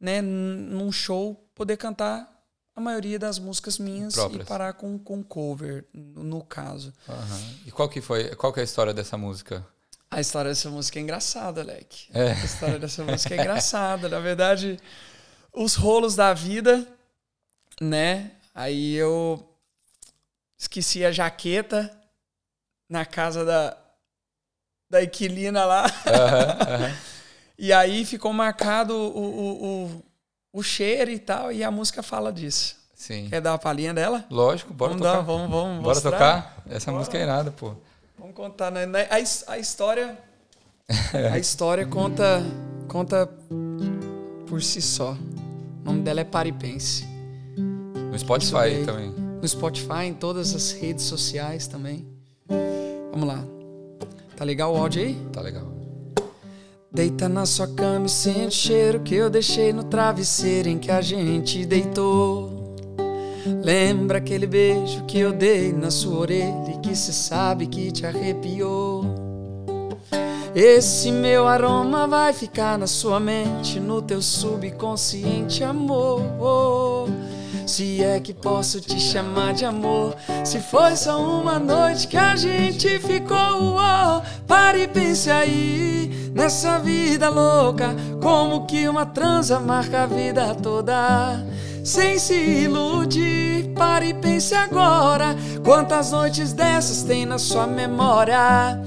né, 0.00 0.20
num 0.20 0.90
show, 0.90 1.48
poder 1.54 1.76
cantar 1.76 2.28
a 2.74 2.80
maioria 2.80 3.18
das 3.18 3.38
músicas 3.38 3.78
minhas 3.78 4.14
Próprias. 4.14 4.42
e 4.42 4.48
parar 4.48 4.72
com, 4.72 4.98
com 4.98 5.22
cover, 5.22 5.84
no, 5.94 6.42
caso. 6.42 6.92
Uhum. 7.08 7.54
E 7.66 7.70
qual 7.70 7.88
que 7.88 8.00
foi, 8.00 8.34
qual 8.34 8.52
que 8.52 8.58
é 8.58 8.62
a 8.62 8.64
história 8.64 8.92
dessa 8.92 9.16
música? 9.16 9.64
A 10.10 10.20
história 10.20 10.50
dessa 10.50 10.70
música 10.70 10.98
é 10.98 11.02
engraçada, 11.02 11.60
Alec. 11.60 12.08
É. 12.12 12.32
A 12.32 12.44
história 12.44 12.78
dessa 12.78 13.04
música 13.04 13.34
é 13.34 13.38
engraçada. 13.38 14.08
Na 14.08 14.18
verdade, 14.18 14.80
os 15.52 15.76
rolos 15.76 16.16
da 16.16 16.34
vida, 16.34 16.86
né? 17.80 18.32
Aí 18.52 18.94
eu 18.94 19.48
esqueci 20.58 21.04
a 21.04 21.12
jaqueta 21.12 21.96
na 22.88 23.04
casa 23.04 23.44
da, 23.44 23.76
da 24.90 25.02
Equilina 25.02 25.64
lá. 25.64 25.84
Uhum, 25.84 26.86
uhum. 26.86 26.94
e 27.58 27.72
aí 27.72 28.04
ficou 28.04 28.32
marcado 28.32 28.94
o, 28.94 29.18
o, 29.18 29.84
o, 29.84 30.02
o, 30.52 30.62
cheiro 30.62 31.10
e 31.10 31.18
tal, 31.18 31.52
e 31.52 31.64
a 31.64 31.70
música 31.70 32.02
fala 32.02 32.32
disso. 32.32 32.76
Sim. 32.94 33.28
Quer 33.28 33.40
dar 33.40 33.52
uma 33.52 33.58
palhinha 33.58 33.92
dela? 33.92 34.24
Lógico, 34.30 34.72
bora 34.72 34.90
vamos 34.92 35.02
tocar. 35.06 35.16
Dar, 35.16 35.22
vamos, 35.22 35.50
vamos 35.50 35.82
bora 35.82 35.94
mostrar. 35.94 36.10
tocar? 36.12 36.62
Essa 36.68 36.90
bora. 36.90 36.98
música 36.98 37.18
é 37.18 37.22
irada, 37.22 37.50
pô. 37.50 37.74
Vamos 38.18 38.34
contar, 38.34 38.70
né? 38.70 38.86
A, 39.10 39.52
a 39.52 39.58
história. 39.58 40.16
a 41.32 41.38
história 41.38 41.86
conta, 41.86 42.42
conta 42.88 43.28
por 44.46 44.62
si 44.62 44.80
só. 44.80 45.12
O 45.12 45.84
nome 45.84 46.02
dela 46.02 46.20
é 46.20 46.24
Paripense. 46.24 47.06
No 48.10 48.18
Spotify 48.18 48.84
também. 48.86 49.10
No 49.10 49.48
Spotify, 49.48 50.04
em 50.04 50.14
todas 50.14 50.54
as 50.54 50.72
redes 50.72 51.04
sociais 51.04 51.66
também. 51.66 52.13
Vamos 53.14 53.28
lá. 53.28 53.44
Tá 54.36 54.44
legal 54.44 54.74
o 54.74 54.76
áudio 54.76 55.00
aí? 55.00 55.14
Tá 55.32 55.40
legal. 55.40 55.62
Deita 56.90 57.28
na 57.28 57.46
sua 57.46 57.68
cama 57.68 58.06
e 58.06 58.08
sente 58.08 58.48
o 58.48 58.50
cheiro 58.50 59.00
que 59.00 59.14
eu 59.14 59.30
deixei 59.30 59.72
no 59.72 59.84
travesseiro 59.84 60.68
em 60.68 60.78
que 60.78 60.90
a 60.90 61.00
gente 61.00 61.64
deitou. 61.64 62.74
Lembra 63.62 64.18
aquele 64.18 64.48
beijo 64.48 65.04
que 65.04 65.20
eu 65.20 65.32
dei 65.32 65.72
na 65.72 65.92
sua 65.92 66.18
orelha 66.18 66.72
e 66.72 66.78
que 66.78 66.96
cê 66.96 67.12
sabe 67.12 67.68
que 67.68 67.92
te 67.92 68.04
arrepiou. 68.04 69.04
Esse 70.52 71.12
meu 71.12 71.46
aroma 71.46 72.08
vai 72.08 72.32
ficar 72.32 72.76
na 72.76 72.88
sua 72.88 73.20
mente, 73.20 73.78
no 73.78 74.02
teu 74.02 74.20
subconsciente, 74.20 75.62
amor. 75.62 77.08
Se 77.66 78.04
é 78.04 78.20
que 78.20 78.34
posso 78.34 78.80
te 78.80 79.00
chamar 79.00 79.54
de 79.54 79.64
amor. 79.64 80.14
Se 80.44 80.60
foi 80.60 80.96
só 80.96 81.18
uma 81.20 81.58
noite 81.58 82.06
que 82.06 82.16
a 82.16 82.36
gente 82.36 82.98
ficou, 82.98 83.76
oh, 83.76 84.22
pare 84.46 84.82
e 84.82 84.88
pense 84.88 85.30
aí 85.30 86.30
nessa 86.34 86.78
vida 86.78 87.28
louca. 87.30 87.94
Como 88.22 88.66
que 88.66 88.86
uma 88.86 89.06
transa 89.06 89.58
marca 89.58 90.02
a 90.02 90.06
vida 90.06 90.54
toda. 90.54 91.42
Sem 91.82 92.18
se 92.18 92.34
iludir, 92.34 93.72
pare 93.74 94.08
e 94.08 94.14
pense 94.14 94.54
agora. 94.54 95.36
Quantas 95.64 96.12
noites 96.12 96.52
dessas 96.52 97.02
tem 97.02 97.24
na 97.24 97.38
sua 97.38 97.66
memória? 97.66 98.80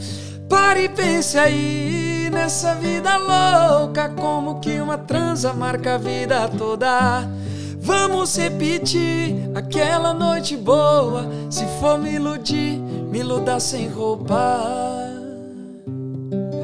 Pare 0.47 0.83
e 0.83 0.89
pense 0.89 1.37
aí 1.37 2.29
nessa 2.31 2.75
vida 2.75 3.17
louca. 3.17 4.09
Como 4.09 4.59
que 4.59 4.79
uma 4.79 4.97
transa 4.97 5.51
marca 5.53 5.95
a 5.95 5.97
vida 5.97 6.47
toda. 6.57 7.27
Vamos 7.87 8.35
repetir 8.35 9.33
aquela 9.55 10.13
noite 10.13 10.57
boa. 10.57 11.23
Se 11.49 11.65
for 11.79 11.97
me 11.97 12.15
iludir, 12.15 12.77
me 12.77 13.19
iludar 13.19 13.61
sem 13.61 13.87
roubar. 13.87 15.07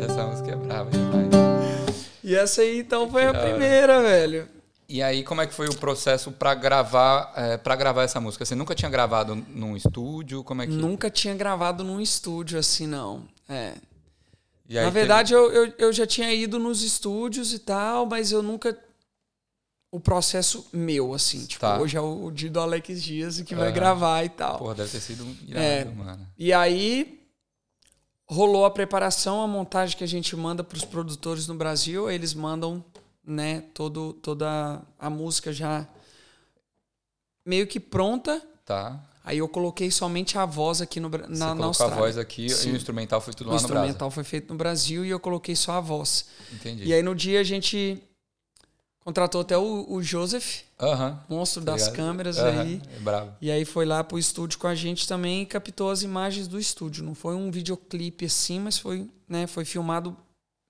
Essa 0.03 0.27
música 0.27 0.51
é 0.51 0.55
brava 0.57 0.91
demais. 0.91 1.29
E 2.21 2.35
essa 2.35 2.61
aí 2.61 2.79
então 2.79 3.09
foi 3.09 3.25
a 3.25 3.33
primeira, 3.33 4.01
velho. 4.01 4.49
E 4.89 5.01
aí, 5.01 5.23
como 5.23 5.39
é 5.39 5.47
que 5.47 5.53
foi 5.53 5.67
o 5.67 5.75
processo 5.77 6.29
para 6.29 6.53
gravar, 6.53 7.31
é, 7.37 7.55
para 7.55 7.77
gravar 7.77 8.03
essa 8.03 8.19
música? 8.19 8.43
Você 8.43 8.53
nunca 8.53 8.75
tinha 8.75 8.91
gravado 8.91 9.33
num 9.33 9.77
estúdio? 9.77 10.43
Como 10.43 10.61
é 10.61 10.67
que? 10.67 10.73
Nunca 10.73 11.09
tinha 11.09 11.33
gravado 11.33 11.85
num 11.85 12.01
estúdio 12.01 12.59
assim, 12.59 12.85
não. 12.85 13.23
É. 13.47 13.75
Na 14.69 14.89
verdade, 14.89 15.33
eu, 15.33 15.49
eu, 15.53 15.73
eu 15.77 15.93
já 15.93 16.05
tinha 16.05 16.33
ido 16.33 16.59
nos 16.59 16.83
estúdios 16.83 17.53
e 17.53 17.59
tal, 17.59 18.05
mas 18.05 18.33
eu 18.33 18.43
nunca 18.43 18.77
o 19.95 19.99
processo 19.99 20.65
meu, 20.73 21.13
assim. 21.13 21.45
Tipo, 21.45 21.61
Tá. 21.61 21.79
hoje 21.79 21.95
é 21.95 22.01
o 22.01 22.31
dia 22.31 22.49
do 22.49 22.59
Alex 22.59 23.01
Dias 23.03 23.39
que 23.41 23.53
vai 23.53 23.67
Aham. 23.67 23.73
gravar 23.75 24.23
e 24.23 24.29
tal. 24.29 24.57
Porra, 24.57 24.73
deve 24.73 24.89
ter 24.91 24.99
sido 24.99 25.23
irado, 25.47 25.63
É. 25.63 25.85
mano. 25.85 26.27
E 26.35 26.51
aí 26.51 27.21
rolou 28.27 28.65
a 28.65 28.71
preparação, 28.71 29.41
a 29.43 29.47
montagem 29.47 29.95
que 29.95 30.03
a 30.03 30.07
gente 30.07 30.35
manda 30.35 30.63
para 30.63 30.75
os 30.75 30.83
produtores 30.83 31.47
no 31.47 31.53
Brasil, 31.53 32.09
eles 32.09 32.33
mandam, 32.33 32.83
né, 33.23 33.65
todo, 33.73 34.13
toda 34.13 34.81
a 34.97 35.09
música 35.11 35.53
já 35.53 35.87
meio 37.45 37.67
que 37.67 37.79
pronta. 37.79 38.41
Tá. 38.65 38.99
Aí 39.23 39.37
eu 39.37 39.47
coloquei 39.47 39.89
somente 39.91 40.37
a 40.37 40.45
voz 40.45 40.81
aqui 40.81 40.99
no, 40.99 41.07
na, 41.09 41.17
na 41.27 41.45
colocou 41.47 41.63
a 41.63 41.67
Austrália. 41.67 41.95
voz 41.97 42.17
aqui 42.17 42.49
Sim. 42.49 42.69
e 42.69 42.73
o 42.73 42.75
instrumental 42.75 43.21
foi 43.21 43.33
tudo 43.33 43.47
o 43.51 43.53
lá 43.53 43.61
no 43.61 43.67
Brasil. 43.67 43.83
instrumental 43.85 44.11
foi 44.11 44.23
feito 44.23 44.49
no 44.51 44.57
Brasil 44.57 45.05
e 45.05 45.09
eu 45.09 45.19
coloquei 45.19 45.55
só 45.55 45.73
a 45.73 45.79
voz. 45.79 46.25
Entendi. 46.51 46.83
E 46.85 46.93
aí 46.93 47.01
no 47.03 47.13
dia 47.15 47.39
a 47.39 47.43
gente 47.43 48.01
contratou 49.03 49.41
até 49.41 49.57
o, 49.57 49.85
o 49.89 50.01
Joseph, 50.01 50.61
monstro 51.29 51.63
tá 51.63 51.73
das 51.73 51.87
câmeras 51.89 52.39
aí. 52.39 52.81
É 52.95 52.99
brabo. 52.99 53.33
E 53.41 53.51
aí 53.51 53.65
foi 53.65 53.85
lá 53.85 54.03
pro 54.03 54.17
estúdio 54.17 54.57
com 54.59 54.67
a 54.67 54.75
gente 54.75 55.07
também 55.07 55.41
e 55.41 55.45
captou 55.45 55.89
as 55.89 56.01
imagens 56.01 56.47
do 56.47 56.59
estúdio. 56.59 57.03
Não 57.03 57.13
foi 57.13 57.35
um 57.35 57.51
videoclipe 57.51 58.25
assim, 58.25 58.59
mas 58.59 58.77
foi, 58.77 59.09
né, 59.27 59.47
foi 59.47 59.65
filmado 59.65 60.15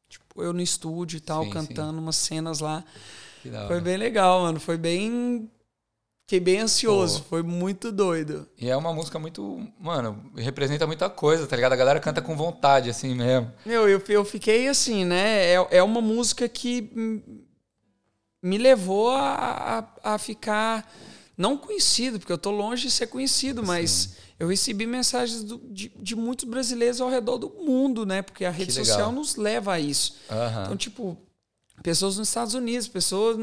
tipo, 0.10 0.44
eu 0.44 0.54
no 0.54 0.62
estúdio 0.62 1.18
e 1.18 1.22
tal, 1.22 1.44
Sim, 1.44 1.50
cantando 1.50 2.00
umas 2.00 2.16
cenas 2.16 2.60
lá. 2.60 2.84
Foi 3.68 3.82
bem 3.82 3.98
legal, 3.98 4.42
mano. 4.42 4.60
Foi 4.60 4.78
bem. 4.78 5.50
Fiquei 6.26 6.40
bem 6.40 6.60
ansioso. 6.60 7.22
Pô. 7.24 7.30
Foi 7.30 7.44
muito 7.44 7.92
doido. 7.92 8.48
E 8.58 8.70
é 8.70 8.78
uma 8.78 8.94
música 8.94 9.20
muito. 9.20 9.68
Mano, 9.78 10.32
representa 10.38 10.88
muita 10.88 11.10
coisa, 11.10 11.46
tá 11.46 11.56
ligado? 11.56 11.74
A 11.74 11.78
galera 11.78 12.00
canta 12.00 12.22
com 12.22 12.38
vontade, 12.38 12.90
assim 12.90 13.14
mesmo. 13.14 13.52
Meu, 13.66 13.90
eu, 13.90 14.02
eu 14.08 14.24
fiquei 14.24 14.68
assim, 14.70 15.04
né? 15.04 15.54
É, 15.54 15.68
é 15.72 15.84
uma 15.84 16.00
música 16.00 16.48
que 16.48 16.90
me 18.44 18.58
levou 18.58 19.10
a, 19.12 19.88
a, 20.04 20.14
a 20.16 20.18
ficar 20.18 20.92
não 21.38 21.58
conhecido, 21.58 22.20
porque 22.20 22.32
eu 22.32 22.38
tô 22.38 22.52
longe 22.52 22.84
de 22.88 22.92
ser 22.92 23.08
conhecido, 23.08 23.64
mas 23.64 24.18
eu 24.40 24.48
recebi 24.48 24.86
mensagens 24.86 25.44
do- 25.44 25.62
de, 25.72 25.92
de 26.00 26.16
muitos 26.16 26.46
brasileiros 26.46 27.02
ao 27.02 27.10
redor 27.10 27.38
do 27.40 27.50
mundo, 27.50 28.06
né? 28.06 28.22
Porque 28.22 28.46
a 28.46 28.52
rede 28.52 28.72
social 28.74 29.12
nos 29.12 29.36
leva 29.38 29.74
a 29.74 29.80
isso. 29.80 30.18
Aham. 30.30 30.64
Então, 30.66 30.78
tipo, 30.78 31.18
pessoas 31.82 32.18
nos 32.18 32.28
Estados 32.28 32.54
Unidos, 32.54 32.88
pessoas, 32.88 33.38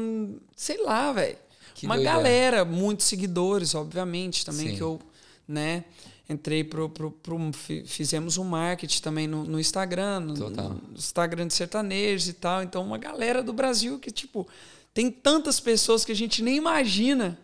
sei 0.55 0.81
lá, 0.83 1.11
velho. 1.11 1.37
Uma 1.83 1.95
doideira. 1.95 2.17
galera, 2.17 2.65
muitos 2.65 3.07
seguidores, 3.07 3.73
obviamente, 3.73 4.45
também 4.45 4.69
Sim. 4.69 4.75
que 4.75 4.81
eu, 4.83 4.99
né, 5.47 5.83
entrei 6.29 6.63
pro, 6.63 6.87
pro, 6.89 7.09
pro- 7.11 7.51
fi- 7.53 7.83
fizemos 7.85 8.37
um 8.37 8.43
marketing 8.43 9.01
também 9.01 9.27
no, 9.27 9.43
no 9.43 9.59
Instagram, 9.59 10.19
no, 10.19 10.49
no 10.49 10.81
Instagram 10.95 11.47
de 11.47 11.53
sertanejos 11.55 12.27
e 12.29 12.33
tal. 12.33 12.61
Então, 12.63 12.83
uma 12.85 12.97
galera 12.99 13.41
do 13.41 13.51
Brasil 13.51 13.97
que, 13.99 14.11
tipo, 14.11 14.47
tem 14.93 15.09
tantas 15.11 15.59
pessoas 15.59 16.03
que 16.05 16.11
a 16.11 16.15
gente 16.15 16.41
nem 16.41 16.57
imagina, 16.57 17.39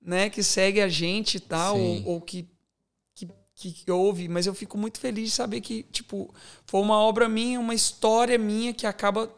né, 0.00 0.30
que 0.30 0.42
segue 0.42 0.80
a 0.80 0.88
gente 0.88 1.36
e 1.36 1.40
tal, 1.40 1.78
ou, 1.78 2.04
ou 2.06 2.20
que, 2.20 2.48
que, 3.14 3.72
que 3.72 3.90
ouve, 3.90 4.28
mas 4.28 4.46
eu 4.46 4.54
fico 4.54 4.76
muito 4.76 4.98
feliz 4.98 5.30
de 5.30 5.34
saber 5.36 5.60
que, 5.60 5.84
tipo, 5.84 6.32
foi 6.66 6.80
uma 6.80 6.98
obra 6.98 7.28
minha, 7.28 7.60
uma 7.60 7.74
história 7.74 8.36
minha 8.38 8.72
que 8.72 8.86
acaba 8.86 9.32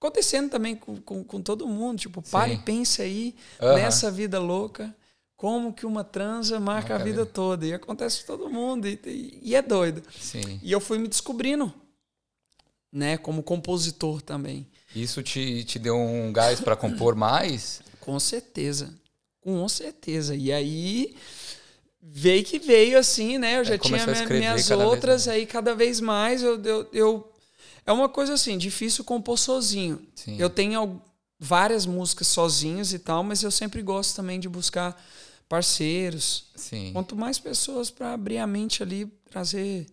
acontecendo 0.00 0.48
também 0.50 0.76
com, 0.76 0.96
com, 1.00 1.22
com 1.24 1.42
todo 1.42 1.66
mundo. 1.66 1.98
Tipo, 1.98 2.22
pare 2.22 2.54
e 2.54 2.56
Sim. 2.56 2.62
pense 2.62 3.02
aí 3.02 3.34
Aham. 3.60 3.74
nessa 3.74 4.10
vida 4.10 4.38
louca, 4.38 4.96
como 5.36 5.72
que 5.72 5.84
uma 5.84 6.02
transa 6.04 6.58
marca 6.58 6.94
a 6.94 6.98
vida 6.98 7.24
vida. 7.24 7.26
toda. 7.26 7.66
E 7.66 7.74
acontece 7.74 8.20
com 8.20 8.26
todo 8.38 8.48
mundo, 8.50 8.86
e, 8.88 8.98
e- 9.04 9.38
e 9.42 9.54
é 9.54 9.60
doido. 9.60 10.02
Sim. 10.18 10.60
E 10.62 10.72
eu 10.72 10.80
fui 10.80 10.98
me 10.98 11.08
descobrindo, 11.08 11.72
né, 12.90 13.18
como 13.18 13.42
compositor 13.42 14.22
também. 14.22 14.66
Isso 14.94 15.22
te, 15.22 15.64
te 15.64 15.78
deu 15.78 15.96
um 15.96 16.32
gás 16.32 16.60
pra 16.60 16.74
compor 16.76 17.14
mais? 17.14 17.80
Com 18.00 18.18
certeza. 18.18 18.94
Com 19.40 19.68
certeza. 19.68 20.34
E 20.34 20.52
aí 20.52 21.14
veio 22.02 22.44
que 22.44 22.58
veio 22.58 22.98
assim, 22.98 23.38
né? 23.38 23.58
Eu 23.58 23.64
já 23.64 23.78
tinha 23.78 23.98
começou 24.00 24.22
a 24.24 24.26
minha- 24.26 24.38
minhas 24.40 24.70
outras, 24.70 25.28
aí 25.28 25.46
cada 25.46 25.74
vez 25.74 26.00
mais 26.00 26.42
eu, 26.42 26.62
eu, 26.62 26.88
eu- 26.92 27.32
É 27.86 27.92
uma 27.92 28.08
coisa 28.08 28.34
assim, 28.34 28.58
difícil 28.58 29.02
compor 29.02 29.38
sozinho. 29.38 30.00
Sim. 30.14 30.36
Eu 30.38 30.50
tenho 30.50 31.00
várias 31.40 31.86
músicas 31.86 32.26
sozinhos 32.28 32.92
e 32.92 32.98
tal, 32.98 33.24
mas 33.24 33.42
eu 33.42 33.50
sempre 33.50 33.80
gosto 33.80 34.14
também 34.14 34.38
de 34.38 34.46
buscar 34.48 34.94
parceiros. 35.48 36.44
Sim. 36.54 36.90
Quanto 36.92 37.16
mais 37.16 37.38
pessoas 37.38 37.90
para 37.90 38.12
abrir 38.12 38.38
a 38.38 38.46
mente 38.46 38.82
ali, 38.82 39.06
trazer 39.30 39.86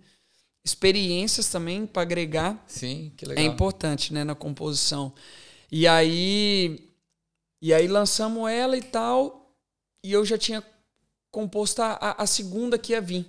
experiências 0.66 1.48
também 1.48 1.86
para 1.86 2.02
agregar 2.02 2.62
Sim, 2.68 3.12
que 3.16 3.24
é 3.24 3.28
legal. 3.30 3.46
importante, 3.46 4.12
né, 4.12 4.24
na 4.24 4.34
composição. 4.36 5.14
E 5.72 5.88
aí 5.88 6.90
e 7.62 7.74
aí 7.74 7.88
lançamos 7.88 8.50
ela 8.50 8.76
e 8.76 8.82
tal, 8.82 9.54
e 10.04 10.12
eu 10.12 10.26
já 10.26 10.38
tinha 10.38 10.64
composto 11.32 11.82
a, 11.82 11.94
a- 11.94 12.24
a 12.24 12.28
segunda 12.28 12.78
que 12.78 12.92
ia 12.94 13.02
vir, 13.02 13.26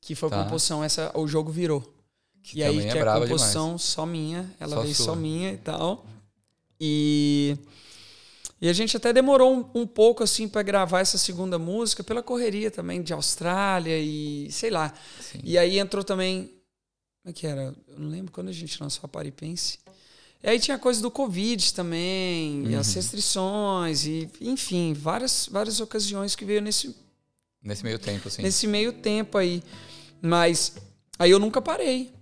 que 0.00 0.14
foi 0.14 0.28
a 0.28 0.30
Tá. 0.32 0.44
composição 0.44 0.82
essa 0.82 1.10
o 1.14 1.26
jogo 1.28 1.50
virou. 1.52 1.92
Que 2.42 2.58
e 2.60 2.64
aí 2.64 2.78
é 2.86 2.92
que 2.92 2.98
é 2.98 3.02
a 3.02 3.20
composição 3.20 3.76
só 3.76 4.06
minha, 4.06 4.50
ela 4.60 4.76
Só 4.76 4.82
veio 4.82 4.94
sua. 4.94 5.04
só 5.06 5.14
minha 5.16 5.52
e 5.52 5.58
tal. 5.58 6.06
E 6.80 7.56
e 8.60 8.68
a 8.68 8.72
gente 8.72 8.96
até 8.96 9.12
demorou 9.12 9.54
um, 9.74 9.82
um 9.82 9.86
pouco 9.86 10.22
assim 10.22 10.48
para 10.48 10.62
gravar 10.62 11.00
essa 11.00 11.18
segunda 11.18 11.58
música 11.58 12.02
pela 12.02 12.22
correria 12.22 12.70
também 12.70 13.02
de 13.02 13.12
Austrália 13.12 13.98
e 13.98 14.50
sei 14.50 14.70
lá. 14.70 14.92
Sim. 15.20 15.40
E 15.44 15.58
aí 15.58 15.78
entrou 15.78 16.02
também. 16.02 16.44
Como 17.22 17.30
é 17.30 17.32
que 17.32 17.46
era? 17.46 17.74
Eu 17.88 17.98
não 17.98 18.08
lembro 18.08 18.32
quando 18.32 18.48
a 18.48 18.52
gente 18.52 18.80
lançou 18.82 19.02
a 19.04 19.08
Paripense. 19.08 19.78
E 20.42 20.48
aí 20.48 20.60
tinha 20.60 20.78
coisa 20.78 21.02
do 21.02 21.10
Covid 21.10 21.74
também, 21.74 22.66
e 22.68 22.74
as 22.76 22.88
Uhum. 22.88 22.94
restrições, 22.94 24.06
e 24.06 24.30
enfim, 24.40 24.92
várias, 24.92 25.48
várias 25.50 25.80
ocasiões 25.80 26.36
que 26.36 26.44
veio 26.44 26.62
nesse, 26.62 26.94
Nesse 27.62 27.82
meio 27.82 27.98
tempo, 27.98 28.28
assim. 28.28 28.42
nesse 28.42 28.66
meio 28.66 28.92
tempo 28.92 29.36
aí. 29.38 29.60
Mas 30.22 30.76
aí 31.18 31.30
eu 31.32 31.38
nunca 31.40 31.60
parei. 31.60 32.12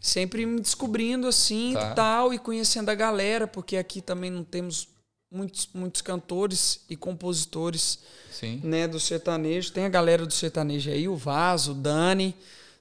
Sempre 0.00 0.46
me 0.46 0.60
descobrindo 0.60 1.26
assim 1.26 1.72
Tá. 1.74 1.90
e 1.90 1.94
tal, 1.94 2.32
e 2.32 2.38
conhecendo 2.38 2.88
a 2.90 2.94
galera, 2.94 3.46
porque 3.46 3.76
aqui 3.76 4.00
também 4.00 4.30
não 4.30 4.44
temos 4.44 4.88
muitos, 5.34 5.68
muitos 5.74 6.00
cantores 6.00 6.80
e 6.88 6.96
compositores 6.96 7.98
Sim. 8.30 8.60
né, 8.62 8.86
do 8.88 9.00
sertanejo. 9.00 9.72
Tem 9.72 9.84
a 9.84 9.88
galera 9.88 10.24
do 10.24 10.32
sertanejo 10.32 10.90
aí, 10.90 11.08
o 11.08 11.16
Vaz, 11.16 11.68
o 11.68 11.74
Dani. 11.74 12.34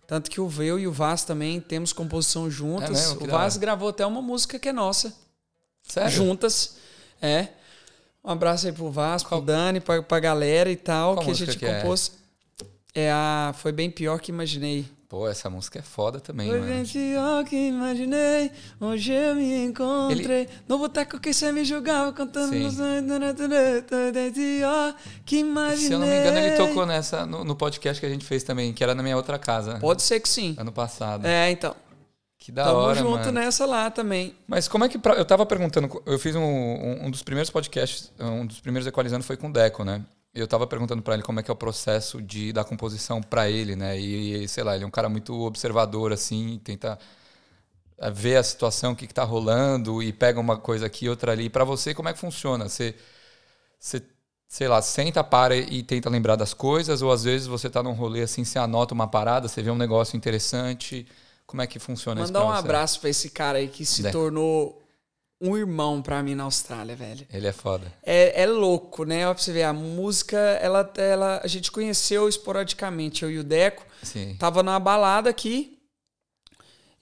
Tanto 0.06 0.30
que 0.30 0.40
o 0.40 0.48
Veu 0.48 0.78
e 0.78 0.86
o 0.86 0.92
Vaz 0.92 1.24
também 1.24 1.60
temos 1.60 1.92
composição 1.94 2.50
juntas. 2.52 3.12
É 3.12 3.24
o 3.24 3.28
Vaz 3.28 3.58
gravou 3.58 3.90
até 3.90 4.06
uma 4.06 4.22
música 4.22 4.60
que 4.60 4.70
é 4.70 4.74
nossa, 4.74 5.14
Sério? 5.82 6.12
juntas. 6.12 6.76
É. 7.22 7.48
Um 8.24 8.30
abraço 8.32 8.68
aí 8.68 8.72
pro 8.74 8.92
Vaz, 8.92 9.24
Qual- 9.24 9.42
pro 9.42 9.48
Dani, 9.54 9.80
pra, 9.80 10.02
pra 10.04 10.20
galera 10.20 10.70
e 10.72 10.76
tal, 10.76 11.16
Qual 11.16 11.26
que 11.26 11.32
a 11.32 11.34
gente 11.34 11.66
é? 11.66 11.82
compôs. 11.82 12.12
É 12.94 13.12
a 13.12 13.54
Foi 13.58 13.72
Bem 13.72 13.90
Pior 13.90 14.20
Que 14.20 14.32
Imaginei. 14.32 14.86
Pô, 15.14 15.28
essa 15.28 15.48
música 15.48 15.78
é 15.78 15.82
foda 15.84 16.20
também, 16.20 16.50
Foi 16.50 16.60
mano. 16.60 16.84
pior 16.88 17.44
que 17.46 17.56
imaginei, 17.56 18.50
hoje 18.82 19.14
eu 19.14 19.36
me 19.36 19.64
encontrei 19.66 20.50
no 20.68 20.80
boteco 20.80 21.20
que 21.20 21.32
você 21.32 21.52
me 21.52 21.64
julgava, 21.64 22.12
cantando 22.12 22.52
Sim. 22.52 22.68
pior 24.34 24.96
que 25.24 25.38
imaginei. 25.38 25.88
Se 25.88 25.94
eu 25.94 26.00
não 26.00 26.08
me 26.08 26.20
engano, 26.20 26.38
ele 26.40 26.56
tocou 26.58 26.84
nessa 26.88 27.28
no, 27.28 27.44
no 27.44 27.56
podcast 27.56 28.00
que 28.00 28.08
a 28.08 28.10
gente 28.10 28.26
fez 28.26 28.42
também, 28.44 28.74
que 28.74 28.84
era 28.84 28.96
na 28.96 29.04
minha 29.04 29.16
outra 29.16 29.38
casa. 29.38 29.78
Pode 29.80 30.02
ser 30.02 30.20
que 30.20 30.28
sim. 30.28 30.56
Ano 30.58 30.72
passado. 30.72 31.28
É, 31.28 31.52
então. 31.52 31.76
Que 32.40 32.52
da 32.52 32.64
Tamo 32.66 32.78
hora, 32.78 33.00
junto 33.00 33.20
mano. 33.20 33.32
nessa 33.34 33.68
lá 33.68 33.92
também. 33.92 34.36
Mas 34.48 34.68
como 34.68 34.84
é 34.84 34.90
que. 34.90 34.98
pra- 34.98 35.14
Eu 35.14 35.26
tava 35.26 35.46
perguntando, 35.46 36.02
eu 36.08 36.18
fiz 36.18 36.36
um, 36.36 36.42
um, 36.42 37.06
um 37.06 37.12
dos 37.12 37.22
primeiros 37.22 37.52
podcasts, 37.52 38.12
um 38.20 38.48
dos 38.48 38.60
primeiros 38.60 38.88
Equalizando 38.88 39.24
foi 39.24 39.38
com 39.38 39.48
o 39.48 39.54
Deco, 39.54 39.84
né? 39.86 40.02
Eu 40.34 40.48
tava 40.48 40.66
perguntando 40.66 41.02
pra 41.04 41.14
ele 41.14 41.24
como 41.24 41.40
é 41.40 41.44
que 41.44 41.52
é 41.52 41.54
o 41.54 41.58
processo 41.58 42.22
de, 42.22 42.52
da 42.52 42.64
composição 42.64 43.22
pra 43.22 43.50
ele, 43.50 43.76
né? 43.76 44.00
E, 44.00 44.48
sei 44.48 44.64
lá, 44.64 44.76
ele 44.76 44.84
é 44.84 44.88
um 44.88 44.92
cara 44.92 45.08
muito 45.08 45.34
observador, 45.42 46.12
assim, 46.12 46.60
tenta 46.64 46.98
eh, 48.00 48.12
ver 48.12 48.38
a 48.38 48.44
situação, 48.44 48.94
o 48.94 48.96
que, 48.96 49.08
que 49.08 49.14
tá 49.14 49.24
rolando 49.24 50.02
e 50.02 50.12
pega 50.12 50.40
uma 50.40 50.58
coisa 50.58 50.86
aqui, 50.88 51.08
outra 51.10 51.32
ali. 51.32 51.50
Pra 51.50 51.64
você, 51.64 51.94
como 51.94 52.10
é 52.10 52.14
que 52.14 52.20
funciona? 52.20 52.68
Você, 52.68 52.96
você, 53.80 54.04
sei 54.48 54.68
lá, 54.68 54.82
senta, 54.82 55.24
para 55.24 55.56
e 55.58 55.84
tenta 55.84 56.10
lembrar 56.10 56.36
das 56.36 56.54
coisas, 56.54 57.02
ou 57.02 57.12
às 57.12 57.24
vezes 57.24 57.48
você 57.48 57.70
tá 57.70 57.84
num 57.84 57.94
rolê 57.94 58.24
assim, 58.24 58.44
você 58.44 58.60
anota 58.60 58.94
uma 58.94 59.08
parada, 59.08 59.48
você 59.48 59.62
vê 59.62 59.72
um 59.72 59.76
negócio 59.78 60.18
interessante. 60.18 61.08
Como 61.46 61.62
é 61.62 61.68
que 61.68 61.80
funciona 61.80 62.22
isso? 62.22 62.34
Mandar 62.34 62.46
um 62.46 62.52
abraço 62.52 63.00
pra 63.00 63.10
esse 63.10 63.30
cara 63.30 63.60
aí 63.60 63.68
que 63.68 63.86
se 63.86 64.04
Né? 64.04 64.12
tornou 64.12 64.83
um 65.44 65.58
irmão 65.58 66.02
pra 66.02 66.24
mim 66.24 66.36
na 66.36 66.44
Austrália, 66.46 66.96
velho. 66.96 67.28
Ele 67.32 67.48
é 67.48 67.52
foda. 67.52 67.92
É, 68.02 68.42
é 68.44 68.46
louco, 68.48 69.04
né? 69.04 69.28
Ó, 69.28 69.34
pra 69.34 69.44
você 69.44 69.52
ver, 69.52 69.64
a 69.64 69.74
música, 69.74 70.38
ela, 70.38 70.92
ela, 70.98 71.42
a 71.44 71.48
gente 71.48 71.72
conheceu 71.72 72.30
esporadicamente, 72.30 73.24
eu 73.24 73.30
e 73.32 73.38
o 73.40 73.44
Deco. 73.44 73.86
Sim. 74.02 74.36
Tava 74.40 74.64
na 74.64 74.80
balada 74.80 75.30
aqui. 75.30 75.78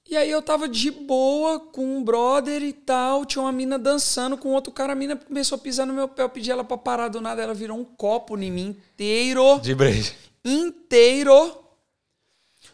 E 0.09 0.17
aí 0.17 0.29
eu 0.29 0.41
tava 0.41 0.67
de 0.67 0.91
boa 0.91 1.57
com 1.59 1.85
um 1.97 2.03
brother 2.03 2.61
e 2.63 2.73
tal. 2.73 3.23
Tinha 3.25 3.43
uma 3.43 3.51
mina 3.51 3.79
dançando 3.79 4.37
com 4.37 4.49
outro 4.49 4.73
cara. 4.73 4.91
A 4.91 4.95
mina 4.95 5.15
começou 5.15 5.55
a 5.55 5.59
pisar 5.59 5.85
no 5.85 5.93
meu 5.93 6.07
pé. 6.07 6.23
Eu 6.23 6.29
pedi 6.29 6.51
ela 6.51 6.65
pra 6.65 6.77
parar 6.77 7.07
do 7.07 7.21
nada. 7.21 7.41
Ela 7.41 7.53
virou 7.53 7.77
um 7.77 7.85
copo 7.85 8.37
em 8.37 8.51
mim 8.51 8.69
inteiro. 8.71 9.59
De 9.61 9.73
breja. 9.73 10.11
inteiro. 10.43 11.57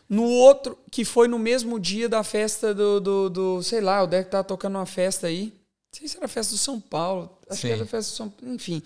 No 0.10 0.24
outro, 0.24 0.78
que 0.90 1.06
foi 1.06 1.28
no 1.28 1.38
mesmo 1.38 1.80
dia 1.80 2.10
da 2.10 2.24
festa 2.24 2.74
do, 2.74 3.00
do, 3.00 3.30
do- 3.30 3.62
sei 3.64 3.82
lá, 3.82 4.02
o 4.02 4.08
Deck 4.08 4.32
tava 4.32 4.44
tocando 4.44 4.76
uma 4.78 4.86
festa 4.86 5.28
aí. 5.28 5.54
Não 5.98 6.02
sei 6.02 6.08
se 6.08 6.18
era 6.18 6.28
festa 6.28 6.54
do 6.54 6.60
São 6.60 6.80
Paulo. 6.80 7.36
Acho 7.50 7.62
Sim. 7.62 7.68
que 7.70 7.74
era 7.74 7.86
festa 7.86 8.12
de 8.12 8.18
São 8.18 8.34
Enfim. 8.44 8.84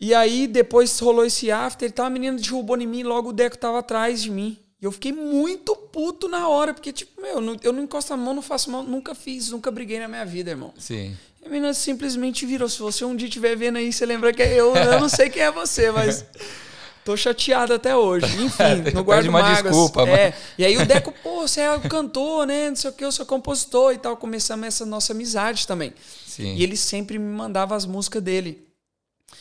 E 0.00 0.14
aí, 0.14 0.46
depois 0.46 0.98
rolou 0.98 1.24
esse 1.24 1.50
after 1.50 1.88
e 1.88 1.92
tal, 1.92 2.06
a 2.06 2.10
menina 2.10 2.36
derrubou 2.36 2.76
em 2.80 2.86
mim, 2.86 3.02
logo 3.02 3.28
o 3.28 3.32
Deco 3.32 3.56
tava 3.56 3.78
atrás 3.78 4.22
de 4.22 4.30
mim. 4.30 4.58
E 4.80 4.84
eu 4.84 4.90
fiquei 4.90 5.12
muito 5.12 5.76
puto 5.76 6.28
na 6.28 6.48
hora, 6.48 6.74
porque, 6.74 6.92
tipo, 6.92 7.20
meu, 7.20 7.36
eu 7.62 7.72
não 7.72 7.84
encosto 7.84 8.12
a 8.12 8.16
mão, 8.16 8.34
não 8.34 8.42
faço 8.42 8.68
mão, 8.68 8.82
nunca 8.82 9.14
fiz, 9.14 9.50
nunca 9.50 9.70
briguei 9.70 10.00
na 10.00 10.08
minha 10.08 10.24
vida, 10.24 10.50
irmão. 10.50 10.74
Sim. 10.76 11.16
E 11.40 11.46
a 11.46 11.48
menina 11.48 11.72
simplesmente 11.74 12.44
virou. 12.46 12.68
Se 12.68 12.80
você 12.80 13.04
um 13.04 13.14
dia 13.14 13.28
estiver 13.28 13.54
vendo 13.54 13.76
aí, 13.76 13.92
você 13.92 14.04
lembra 14.06 14.32
que 14.32 14.42
é 14.42 14.54
eu. 14.54 14.74
Eu 14.74 14.98
não 14.98 15.08
sei 15.08 15.28
quem 15.30 15.42
é 15.42 15.52
você, 15.52 15.90
mas. 15.92 16.24
Tô 17.04 17.16
chateado 17.16 17.74
até 17.74 17.96
hoje. 17.96 18.26
Enfim, 18.42 18.92
no 18.94 19.02
guarda 19.02 19.28
uma 19.28 19.40
mágoas. 19.40 19.62
desculpa, 19.62 20.02
é. 20.08 20.30
Mas... 20.30 20.40
E 20.56 20.64
aí 20.64 20.76
o 20.76 20.86
Deco, 20.86 21.12
pô, 21.22 21.42
você 21.42 21.60
é 21.60 21.78
cantor, 21.80 22.46
né? 22.46 22.70
Não 22.70 22.76
sei 22.76 22.90
o 22.90 22.92
que, 22.92 23.04
eu 23.04 23.10
sou 23.10 23.26
compositor 23.26 23.92
e 23.92 23.98
tal. 23.98 24.16
Começamos 24.16 24.66
essa 24.66 24.86
nossa 24.86 25.12
amizade 25.12 25.66
também. 25.66 25.92
Sim. 26.26 26.54
E 26.54 26.62
ele 26.62 26.76
sempre 26.76 27.18
me 27.18 27.34
mandava 27.34 27.74
as 27.74 27.84
músicas 27.84 28.22
dele. 28.22 28.66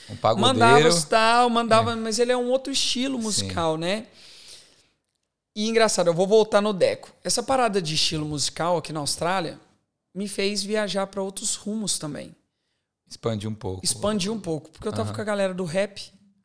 Um 0.10 0.15
pagodeiro. 0.15 0.60
Mandava 0.60 1.02
tal, 1.08 1.50
mandava, 1.50 1.91
é. 1.93 1.95
mas 1.95 2.17
ele 2.19 2.32
é 2.32 2.38
um 2.38 2.50
outro 2.50 2.71
estilo 2.74 3.19
musical, 3.19 3.76
Sim. 3.76 3.82
né? 3.82 4.06
E 5.56 5.67
engraçado, 5.67 6.08
eu 6.08 6.13
vou 6.13 6.26
voltar 6.26 6.62
no 6.62 6.74
Deco. 6.74 7.12
Essa 7.24 7.43
parada 7.43 7.82
de 7.82 7.95
estilo 7.95 8.26
musical 8.26 8.78
aqui 8.78 8.93
na 8.93 9.02
Austrália 9.02 9.60
me 10.13 10.28
fez 10.28 10.63
viajar 10.63 11.08
para 11.08 11.21
outros 11.21 11.56
rumos 11.56 12.00
também. 12.00 12.36
Expandir 13.08 13.50
um 13.50 13.54
pouco. 13.54 13.84
Expandir 13.84 14.32
um 14.32 14.39
pouco. 14.39 14.69
Porque 14.69 14.88
eu 14.88 14.93
tava 14.93 15.13
com 15.13 15.21
a 15.21 15.24
galera 15.24 15.54
do 15.54 15.65
rap, 15.65 16.02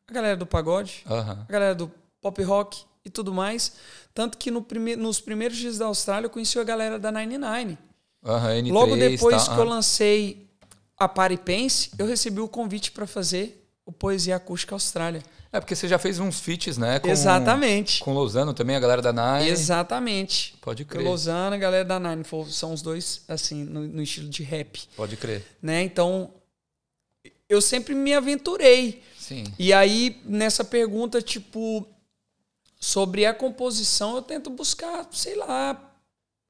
a 0.09 0.13
galera 0.13 0.37
do 0.37 0.45
pagode, 0.45 1.03
a 1.05 1.45
galera 1.49 1.75
do 1.75 1.91
pop 2.21 2.41
rock 2.43 2.83
e 3.03 3.09
tudo 3.09 3.33
mais. 3.33 3.73
Tanto 4.13 4.37
que 4.37 4.49
no 4.49 4.61
prime 4.61 4.95
nos 4.95 5.19
primeiros 5.19 5.57
dias 5.57 5.77
da 5.77 5.85
Austrália 5.85 6.27
eu 6.27 6.29
conheci 6.29 6.57
a 6.57 6.63
galera 6.63 6.97
da 6.97 7.11
99. 7.11 7.77
N3, 8.23 8.71
Logo 8.71 8.95
depois 8.95 9.45
tá, 9.45 9.53
que 9.53 9.59
eu 9.59 9.65
lancei 9.65 10.47
a 10.97 11.07
Paripense, 11.07 11.91
eu 11.97 12.05
recebi 12.05 12.39
o 12.39 12.47
convite 12.47 12.91
para 12.91 13.05
fazer 13.05 13.63
o 13.85 13.91
Poesia 13.91 14.35
Acústica 14.35 14.75
Austrália. 14.75 15.23
É, 15.51 15.59
porque 15.59 15.75
você 15.75 15.87
já 15.87 15.97
fez 15.97 16.19
uns 16.19 16.41
feats, 16.41 16.77
né? 16.77 16.99
Com, 16.99 17.07
Exatamente. 17.07 18.01
Com 18.01 18.13
Lozano 18.13 18.53
também, 18.53 18.75
a 18.75 18.79
galera 18.79 19.01
da 19.01 19.13
Nine. 19.13 19.49
Exatamente. 19.49 20.55
Pode 20.61 20.83
crer. 20.83 21.05
O 21.05 21.09
Lozano 21.09 21.55
e 21.55 21.57
a 21.57 21.59
galera 21.59 21.85
da 21.85 21.99
Nine 21.99 22.23
são 22.49 22.73
os 22.73 22.81
dois, 22.81 23.21
assim, 23.27 23.63
no, 23.63 23.87
no, 23.87 24.01
estilo 24.01 24.27
de 24.27 24.43
rap. 24.43 24.81
Pode 24.95 25.15
crer. 25.15 25.45
Né? 25.61 25.83
Então, 25.83 26.31
eu 27.47 27.61
sempre 27.61 27.95
me 27.95 28.13
aventurei. 28.13 29.01
Sim. 29.27 29.43
E 29.59 29.73
aí, 29.73 30.21
nessa 30.23 30.63
pergunta, 30.63 31.21
tipo, 31.21 31.85
sobre 32.79 33.25
a 33.25 33.33
composição, 33.33 34.15
eu 34.15 34.21
tento 34.21 34.49
buscar, 34.49 35.05
sei 35.11 35.35
lá, 35.35 35.93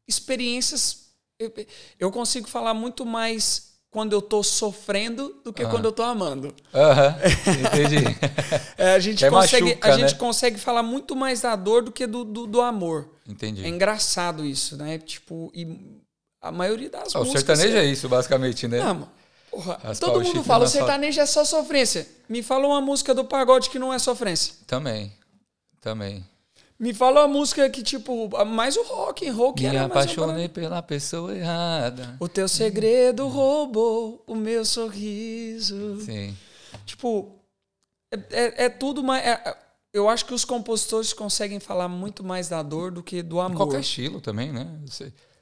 experiências. 0.08 1.08
Eu, 1.40 1.52
eu 2.00 2.12
consigo 2.12 2.48
falar 2.48 2.76
muito 2.76 3.04
mais 3.04 3.80
quando 3.90 4.13
eu 4.13 4.22
tô 4.22 4.44
sofrendo 4.44 5.42
do 5.44 5.52
que 5.52 5.63
uhum. 5.63 5.72
quando 5.72 5.86
eu 5.86 5.92
tô 5.92 6.04
amando. 6.04 6.54
Uhum. 6.72 7.66
Entendi. 7.66 8.06
é, 8.78 8.94
a 8.94 9.00
gente, 9.00 9.28
consegue, 9.28 9.66
machuca, 9.66 9.88
a 9.88 9.98
gente 9.98 10.13
né? 10.13 10.20
consegue 10.20 10.60
falar 10.60 10.84
muito 10.84 11.16
mais 11.16 11.42
da 11.42 11.56
dor 11.56 11.82
do 11.82 11.92
que 11.92 12.06
do, 12.06 12.24
do, 12.24 12.46
do, 12.46 12.62
amor. 12.62 13.10
Entendi. 13.28 13.66
É 13.66 13.68
engraçado 13.68 14.46
isso, 14.46 14.78
né? 14.78 15.00
Tipo, 15.00 15.52
e 15.52 16.04
a 16.40 16.52
maioria 16.52 16.92
das 16.92 17.16
oh, 17.16 17.20
músicas... 17.20 17.44
O 17.44 17.46
sertanejo 17.46 17.78
é 17.78 17.86
isso, 17.86 18.08
basicamente, 18.08 18.68
né? 18.68 18.78
Não, 18.84 19.10
porra, 19.50 19.80
todo 20.00 20.22
mundo 20.22 20.44
fala, 20.44 20.66
o 20.66 20.68
sertanejo 20.68 21.20
é 21.20 21.26
só 21.26 21.44
sofrência. 21.44 22.08
Me 22.28 22.44
fala 22.44 22.68
uma 22.68 22.82
música 22.82 23.14
do 23.14 23.26
pagode 23.26 23.70
que 23.70 23.80
não 23.80 23.94
é 23.94 24.00
sofrência. 24.00 24.54
Também, 24.66 25.12
também. 25.82 26.26
Me 26.80 26.94
fala 26.94 27.22
uma 27.22 27.28
música 27.28 27.68
que, 27.70 27.82
tipo, 27.82 28.30
mais 28.46 28.78
o 28.78 28.84
rock, 28.84 29.28
rock 29.30 29.64
Me 29.64 29.78
apaixonei 29.78 30.48
pela 30.48 30.82
pessoa 30.84 31.36
errada. 31.36 32.16
O 32.20 32.28
teu 32.28 32.48
segredo 32.48 33.28
roubou 33.28 34.24
o 34.28 34.36
meu 34.36 34.64
sorriso. 34.64 36.00
Sim. 36.02 36.38
Tipo, 36.86 37.32
é, 38.12 38.18
é, 38.30 38.66
é 38.66 38.70
tudo 38.70 39.04
mais. 39.04 39.26
É, 39.26 39.58
eu 39.92 40.08
acho 40.08 40.26
que 40.26 40.34
os 40.36 40.46
compositores 40.46 41.14
conseguem 41.14 41.60
falar 41.60 41.88
muito 41.88 42.24
mais 42.24 42.48
da 42.48 42.62
dor 42.62 42.92
do 42.92 43.02
que 43.02 43.24
do 43.24 43.40
amor. 43.40 43.58
Qualquer 43.58 43.80
estilo 43.80 44.22
também, 44.22 44.52
né? 44.54 44.68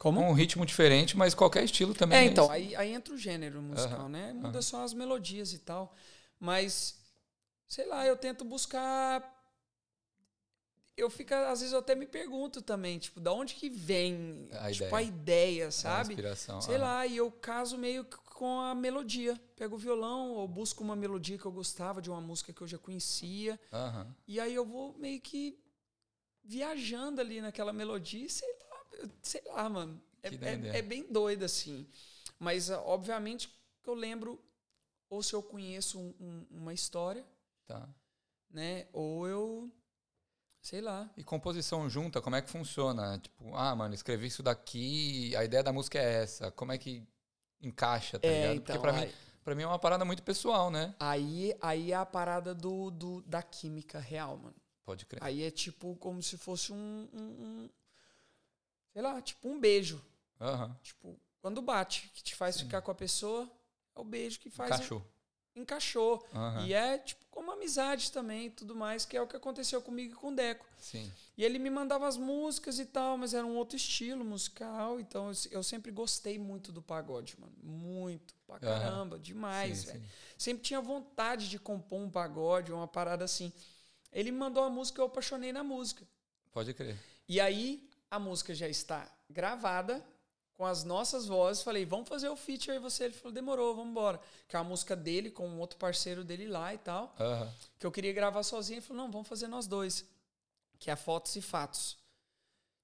Como? 0.06 0.22
Um 0.22 0.34
ritmo 0.34 0.64
diferente, 0.68 1.18
mas 1.18 1.34
qualquer 1.34 1.64
estilo 1.64 1.96
também. 1.96 2.20
É, 2.20 2.22
é 2.22 2.26
então, 2.26 2.52
aí, 2.52 2.76
aí 2.76 2.94
entra 2.94 3.12
o 3.12 3.18
gênero 3.18 3.60
musical, 3.60 4.08
né? 4.08 4.34
Muda 4.34 4.62
só 4.62 4.84
as 4.84 4.94
melodias 4.94 5.52
e 5.52 5.58
tal. 5.58 5.96
Mas, 6.40 7.00
sei 7.68 7.88
lá, 7.88 8.06
eu 8.06 8.16
tento 8.16 8.46
buscar 8.46 9.34
eu 10.96 11.10
fico, 11.10 11.34
às 11.34 11.60
vezes 11.60 11.74
eu 11.74 11.80
até 11.80 11.96
me 11.96 12.06
pergunto 12.06 12.62
também, 12.62 13.00
tipo, 13.00 13.20
da 13.20 13.34
onde 13.34 13.56
que 13.56 13.68
vem 13.68 14.48
a 14.52 14.72
tipo, 14.72 14.86
ideia. 14.86 14.96
a 14.96 15.02
ideia, 15.02 15.72
sabe? 15.72 16.10
A 16.10 16.14
inspiração. 16.14 16.62
Sei 16.62 16.76
ah. 16.76 16.80
lá, 16.80 17.08
e 17.08 17.18
eu 17.18 17.32
caso 17.32 17.76
meio 17.76 18.06
com 18.06 18.60
a 18.60 18.76
melodia. 18.76 19.42
Pego 19.56 19.76
o 19.76 19.80
violão, 19.80 20.34
ou 20.34 20.48
busco 20.48 20.84
uma 20.84 20.96
melodia 20.96 21.40
que 21.40 21.46
eu 21.46 21.52
gostava 21.52 22.00
de 22.00 22.12
uma 22.12 22.22
música 22.22 22.54
que 22.54 22.62
eu 22.62 22.68
já 22.68 22.78
conhecia. 22.78 23.60
Uhum. 23.74 24.14
E 24.28 24.40
aí 24.40 24.54
eu 24.54 24.66
vou 24.66 24.96
meio 25.00 25.20
que 25.20 25.58
viajando 26.44 27.20
ali 27.20 27.42
naquela 27.42 27.74
melodia, 27.74 28.30
sei 28.30 28.48
lá, 28.60 28.65
sei 29.22 29.42
lá, 29.46 29.70
mano. 29.70 30.02
É, 30.24 30.30
é, 30.30 30.78
é, 30.80 30.82
bem 30.82 31.12
doido, 31.12 31.44
assim. 31.44 31.88
Mas, 32.40 32.70
obviamente, 32.70 33.48
que 33.84 33.90
eu 33.90 33.94
lembro, 33.94 34.44
ou 35.10 35.22
se 35.22 35.34
eu 35.34 35.44
conheço 35.44 36.00
um, 36.00 36.14
um, 36.20 36.48
uma 36.52 36.74
história, 36.74 37.26
tá. 37.68 37.88
né? 38.50 38.88
Ou 38.92 39.28
eu 39.28 39.72
Sei 40.66 40.82
lá. 40.82 41.08
E 41.16 41.24
composição 41.24 41.88
junta, 41.88 42.20
como 42.20 42.36
é 42.36 42.42
que 42.42 42.50
funciona? 42.50 43.20
Tipo, 43.20 43.56
ah, 43.56 43.76
mano, 43.76 43.94
escrevi 43.94 44.26
isso 44.26 44.42
daqui, 44.42 45.36
a 45.36 45.46
ideia 45.46 45.62
da 45.62 45.72
música 45.72 46.00
é 46.00 46.24
essa. 46.24 46.50
Como 46.50 46.72
é 46.72 46.78
que 46.80 47.08
encaixa, 47.62 48.18
tá 48.18 48.28
é, 48.28 48.32
ligado? 48.32 48.56
Então, 48.56 48.76
Porque 48.76 48.80
pra 48.80 48.94
mim, 48.94 49.14
pra 49.44 49.54
mim 49.54 49.62
é 49.62 49.68
uma 49.68 49.78
parada 49.78 50.04
muito 50.04 50.24
pessoal, 50.24 50.72
né? 50.72 50.96
Aí, 51.00 51.56
aí 51.62 51.92
é 51.92 51.96
a 51.96 52.04
parada 52.04 52.56
do, 52.56 52.90
do, 52.90 53.22
da 53.28 53.44
química 53.44 54.00
real, 54.00 54.38
mano. 54.38 54.56
Pode 54.84 55.06
crer. 55.06 55.24
Aí 55.24 55.44
é 55.44 55.52
tipo 55.52 55.96
como 55.98 56.24
se 56.24 56.36
fosse 56.36 56.74
um, 56.74 57.10
um 57.14 57.70
sei 58.96 59.02
lá, 59.02 59.22
tipo 59.22 59.50
um 59.50 59.60
beijo. 59.60 60.02
Uhum. 60.40 60.74
Tipo, 60.82 61.20
quando 61.42 61.62
bate, 61.62 62.10
que 62.14 62.24
te 62.24 62.34
faz 62.34 62.56
Sim. 62.56 62.64
ficar 62.64 62.82
com 62.82 62.92
a 62.92 62.96
pessoa, 62.96 63.52
é 63.94 64.00
o 64.00 64.06
beijo 64.06 64.40
que 64.40 64.50
faz. 64.50 64.72
Encaixou. 64.72 65.06
A, 65.54 65.60
encaixou. 65.60 66.28
Uhum. 66.34 66.66
E 66.66 66.74
é 66.74 66.98
tipo 67.00 67.26
como 67.30 67.52
amizade 67.52 68.10
também 68.10 68.50
tudo 68.50 68.74
mais, 68.74 69.04
que 69.04 69.18
é 69.18 69.22
o 69.22 69.28
que 69.28 69.36
aconteceu 69.36 69.82
comigo 69.82 70.14
e 70.14 70.16
com 70.16 70.30
o 70.30 70.36
Deco. 70.36 70.66
Sim. 70.78 71.12
E 71.38 71.44
ele 71.44 71.60
me 71.60 71.70
mandava 71.70 72.08
as 72.08 72.16
músicas 72.16 72.80
e 72.80 72.86
tal, 72.86 73.18
mas 73.18 73.34
era 73.34 73.46
um 73.46 73.58
outro 73.58 73.76
estilo 73.76 74.24
musical, 74.24 74.98
então 74.98 75.30
eu, 75.30 75.36
eu 75.52 75.62
sempre 75.62 75.92
gostei 75.92 76.40
muito 76.40 76.72
do 76.72 76.82
pagode, 76.82 77.38
mano. 77.38 77.54
Muito, 77.62 78.34
pra 78.48 78.60
caramba, 78.60 79.18
uhum. 79.18 79.22
demais, 79.22 79.84
velho. 79.84 80.02
Sempre 80.38 80.64
tinha 80.64 80.80
vontade 80.80 81.50
de 81.50 81.60
compor 81.60 82.00
um 82.00 82.10
pagode, 82.10 82.72
uma 82.72 82.88
parada 82.88 83.26
assim. 83.26 83.52
Ele 84.10 84.32
me 84.32 84.38
mandou 84.38 84.64
a 84.64 84.70
música, 84.70 85.02
eu 85.02 85.06
apaixonei 85.06 85.52
na 85.52 85.66
música. 85.66 86.08
Pode 86.54 86.74
crer. 86.74 86.98
E 87.28 87.42
aí 87.42 87.86
a 88.16 88.20
música 88.20 88.54
já 88.54 88.68
está 88.68 89.10
gravada, 89.30 90.04
com 90.58 90.66
as 90.66 90.84
nossas 90.84 91.26
vozes, 91.26 91.64
falei, 91.64 91.86
vamos 91.86 92.08
fazer 92.08 92.30
o 92.30 92.36
feature 92.36 92.72
aí 92.72 92.80
você. 92.80 93.06
Ele 93.06 93.14
falou, 93.14 93.34
demorou, 93.34 93.76
vamos 93.76 93.92
embora. 93.92 94.20
Que 94.48 94.56
é 94.56 94.60
a 94.60 94.64
música 94.64 94.96
dele 94.96 95.30
com 95.30 95.48
um 95.48 95.60
outro 95.60 95.78
parceiro 95.78 96.24
dele 96.24 96.48
lá 96.48 96.74
e 96.74 96.78
tal. 96.78 97.14
Uhum. 97.20 97.52
Que 97.78 97.86
eu 97.86 97.92
queria 97.92 98.14
gravar 98.14 98.42
sozinho. 98.44 98.78
Ele 98.78 98.86
falou, 98.86 99.04
não, 99.04 99.12
vamos 99.12 99.28
fazer 99.28 99.48
nós 99.48 99.68
dois. 99.68 100.06
Que 100.80 100.90
é 100.90 100.96
Fotos 100.96 101.36
e 101.36 101.42
Fatos. 101.42 101.98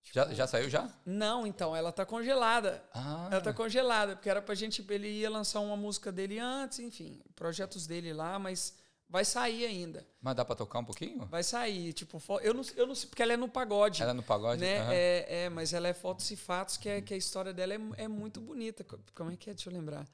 Tipo, 0.04 0.16
já, 0.16 0.34
já 0.34 0.48
saiu 0.48 0.70
já? 0.70 0.90
Não, 1.06 1.48
então, 1.48 1.74
ela 1.76 1.92
tá 1.92 2.06
congelada. 2.06 2.84
Ah. 2.94 3.30
Ela 3.32 3.42
tá 3.42 3.54
congelada, 3.54 4.16
porque 4.16 4.30
era 4.30 4.42
pra 4.42 4.54
gente. 4.54 4.86
Ele 4.90 5.08
ia 5.08 5.30
lançar 5.30 5.62
uma 5.62 5.78
música 5.78 6.12
dele 6.12 6.40
antes, 6.40 6.80
enfim, 6.80 7.22
projetos 7.36 7.88
dele 7.88 8.12
lá, 8.12 8.38
mas 8.38 8.76
Vai 9.12 9.26
sair 9.26 9.66
ainda. 9.66 10.08
Mas 10.22 10.38
dá 10.38 10.46
pra 10.46 10.56
tocar 10.56 10.80
um 10.80 10.86
pouquinho? 10.86 11.26
Vai 11.26 11.44
sair, 11.44 11.92
tipo, 11.92 12.18
eu 12.42 12.54
não, 12.54 12.64
eu 12.78 12.88
não 12.88 12.96
sei, 12.96 13.10
porque 13.10 13.22
ela 13.22 13.34
é 13.34 13.38
no 13.38 13.50
pagode. 13.50 14.02
Ela 14.02 14.12
é 14.12 14.14
no 14.14 14.24
pagode? 14.24 14.62
Né? 14.62 14.82
Uhum. 14.82 14.90
É, 14.90 15.44
é, 15.44 15.50
mas 15.50 15.74
ela 15.74 15.90
é 15.90 15.94
fotos 15.94 16.32
e 16.32 16.38
fatos, 16.38 16.78
que, 16.78 16.88
é, 16.88 17.02
que 17.02 17.14
a 17.14 17.18
história 17.18 17.54
dela 17.54 17.74
é, 17.74 17.80
é 17.98 18.08
muito 18.08 18.40
bonita. 18.40 18.86
Como 19.14 19.30
é 19.30 19.36
que 19.36 19.50
é? 19.50 19.54
Deixa 19.54 19.70
eu 19.70 19.74
lembrar. 19.74 20.08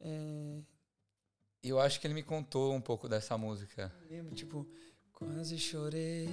É... 0.00 0.60
Eu 1.60 1.80
acho 1.80 2.00
que 2.00 2.06
ele 2.06 2.14
me 2.14 2.22
contou 2.22 2.72
um 2.72 2.80
pouco 2.80 3.08
dessa 3.08 3.36
música. 3.36 3.92
Eu 4.04 4.16
lembro, 4.16 4.34
tipo, 4.36 4.64
quase 5.12 5.58
chorei, 5.58 6.30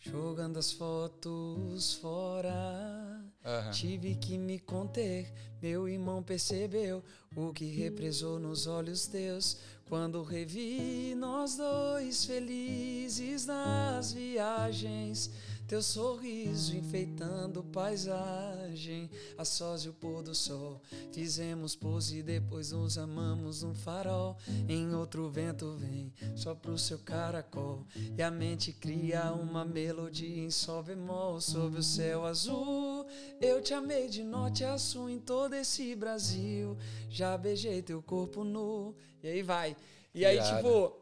jogando 0.00 0.58
as 0.58 0.72
fotos 0.72 1.94
fora. 1.94 3.24
Uhum. 3.44 3.70
Tive 3.70 4.16
que 4.16 4.36
me 4.36 4.58
conter, 4.58 5.32
meu 5.62 5.88
irmão 5.88 6.24
percebeu 6.24 7.04
o 7.36 7.52
que 7.52 7.66
represou 7.66 8.40
nos 8.40 8.66
olhos 8.66 9.06
teus 9.06 9.58
quando 9.90 10.22
revi 10.22 11.16
nós 11.16 11.56
dois 11.56 12.24
felizes 12.24 13.44
nas 13.44 14.12
viagens, 14.12 15.32
teu 15.70 15.80
sorriso 15.80 16.76
enfeitando 16.76 17.62
paisagem, 17.62 19.08
a 19.38 19.44
sós 19.44 19.84
e 19.84 19.88
o 19.88 19.92
pôr 19.92 20.20
do 20.20 20.34
sol. 20.34 20.82
Fizemos 21.12 21.76
pose 21.76 22.18
e 22.18 22.22
depois 22.24 22.72
nos 22.72 22.98
amamos 22.98 23.62
num 23.62 23.72
farol. 23.72 24.36
Em 24.68 24.92
outro 24.96 25.30
vento 25.30 25.76
vem, 25.76 26.12
só 26.34 26.56
pro 26.56 26.76
seu 26.76 26.98
caracol. 26.98 27.86
E 28.18 28.20
a 28.20 28.32
mente 28.32 28.72
cria 28.72 29.32
uma 29.32 29.64
melodia 29.64 30.42
em 30.42 30.50
sol 30.50 30.82
bemol 30.82 31.40
sob 31.40 31.78
o 31.78 31.82
céu 31.84 32.26
azul. 32.26 33.06
Eu 33.40 33.62
te 33.62 33.72
amei 33.72 34.08
de 34.08 34.24
norte 34.24 34.64
a 34.64 34.76
sul 34.76 35.08
em 35.08 35.20
todo 35.20 35.54
esse 35.54 35.94
Brasil. 35.94 36.76
Já 37.08 37.38
beijei 37.38 37.80
teu 37.80 38.02
corpo 38.02 38.42
nu. 38.42 38.92
E 39.22 39.28
aí 39.28 39.42
vai. 39.44 39.76
E 40.12 40.26
aí, 40.26 40.34
Irada. 40.34 40.56
tipo. 40.56 40.99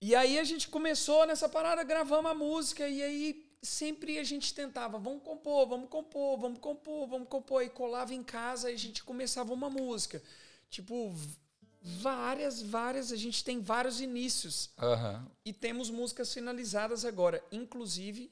E 0.00 0.14
aí 0.14 0.38
a 0.38 0.44
gente 0.44 0.68
começou 0.68 1.26
nessa 1.26 1.48
parada, 1.48 1.82
gravamos 1.82 2.30
a 2.30 2.34
música, 2.34 2.88
e 2.88 3.02
aí 3.02 3.48
sempre 3.60 4.18
a 4.18 4.24
gente 4.24 4.54
tentava, 4.54 4.98
vamos 4.98 5.22
compor, 5.22 5.66
vamos 5.68 5.88
compor, 5.88 6.38
vamos 6.38 6.58
compor, 6.60 7.08
vamos 7.08 7.28
compor. 7.28 7.62
E 7.62 7.68
colava 7.68 8.14
em 8.14 8.22
casa 8.22 8.70
e 8.70 8.74
a 8.74 8.78
gente 8.78 9.02
começava 9.02 9.52
uma 9.52 9.68
música. 9.68 10.22
Tipo, 10.70 11.12
várias, 11.82 12.62
várias, 12.62 13.12
a 13.12 13.16
gente 13.16 13.42
tem 13.42 13.60
vários 13.60 14.00
inícios. 14.00 14.70
Uhum. 14.80 15.26
E 15.44 15.52
temos 15.52 15.90
músicas 15.90 16.32
finalizadas 16.32 17.04
agora. 17.04 17.42
Inclusive, 17.50 18.30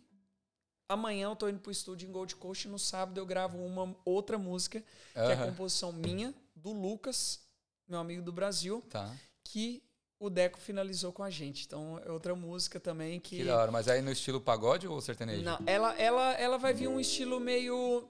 amanhã 0.88 1.28
eu 1.28 1.36
tô 1.36 1.48
indo 1.48 1.60
pro 1.60 1.72
estúdio 1.72 2.08
em 2.08 2.12
Gold 2.12 2.36
Coast, 2.36 2.68
no 2.68 2.78
sábado 2.78 3.18
eu 3.18 3.26
gravo 3.26 3.58
uma 3.58 3.96
outra 4.04 4.38
música, 4.38 4.78
uhum. 5.16 5.26
que 5.26 5.32
é 5.32 5.34
a 5.34 5.46
composição 5.46 5.92
minha, 5.92 6.34
do 6.54 6.72
Lucas, 6.72 7.40
meu 7.88 7.98
amigo 7.98 8.22
do 8.22 8.32
Brasil. 8.32 8.82
Tá. 8.88 9.14
Que 9.42 9.82
o 10.18 10.30
Deco 10.30 10.58
finalizou 10.58 11.12
com 11.12 11.22
a 11.22 11.30
gente. 11.30 11.64
Então 11.66 12.00
é 12.04 12.10
outra 12.10 12.34
música 12.34 12.80
também 12.80 13.20
que. 13.20 13.38
Que 13.38 13.44
da 13.44 13.56
hora, 13.56 13.70
mas 13.70 13.88
aí 13.88 14.00
no 14.02 14.10
estilo 14.10 14.40
pagode 14.40 14.86
ou 14.86 15.00
sertanejo? 15.00 15.42
Não, 15.42 15.58
ela, 15.66 15.94
ela, 15.98 16.32
ela 16.34 16.58
vai 16.58 16.72
vir 16.72 16.88
um 16.88 16.98
estilo 16.98 17.38
meio 17.38 18.08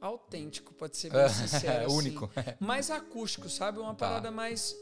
autêntico, 0.00 0.72
pode 0.74 0.96
ser 0.96 1.10
bem 1.10 1.28
sincero. 1.28 1.86
assim. 1.86 1.96
Único. 1.96 2.30
mais 2.60 2.90
acústico, 2.90 3.48
sabe? 3.48 3.78
Uma 3.78 3.94
tá. 3.94 4.06
parada 4.06 4.30
mais. 4.30 4.76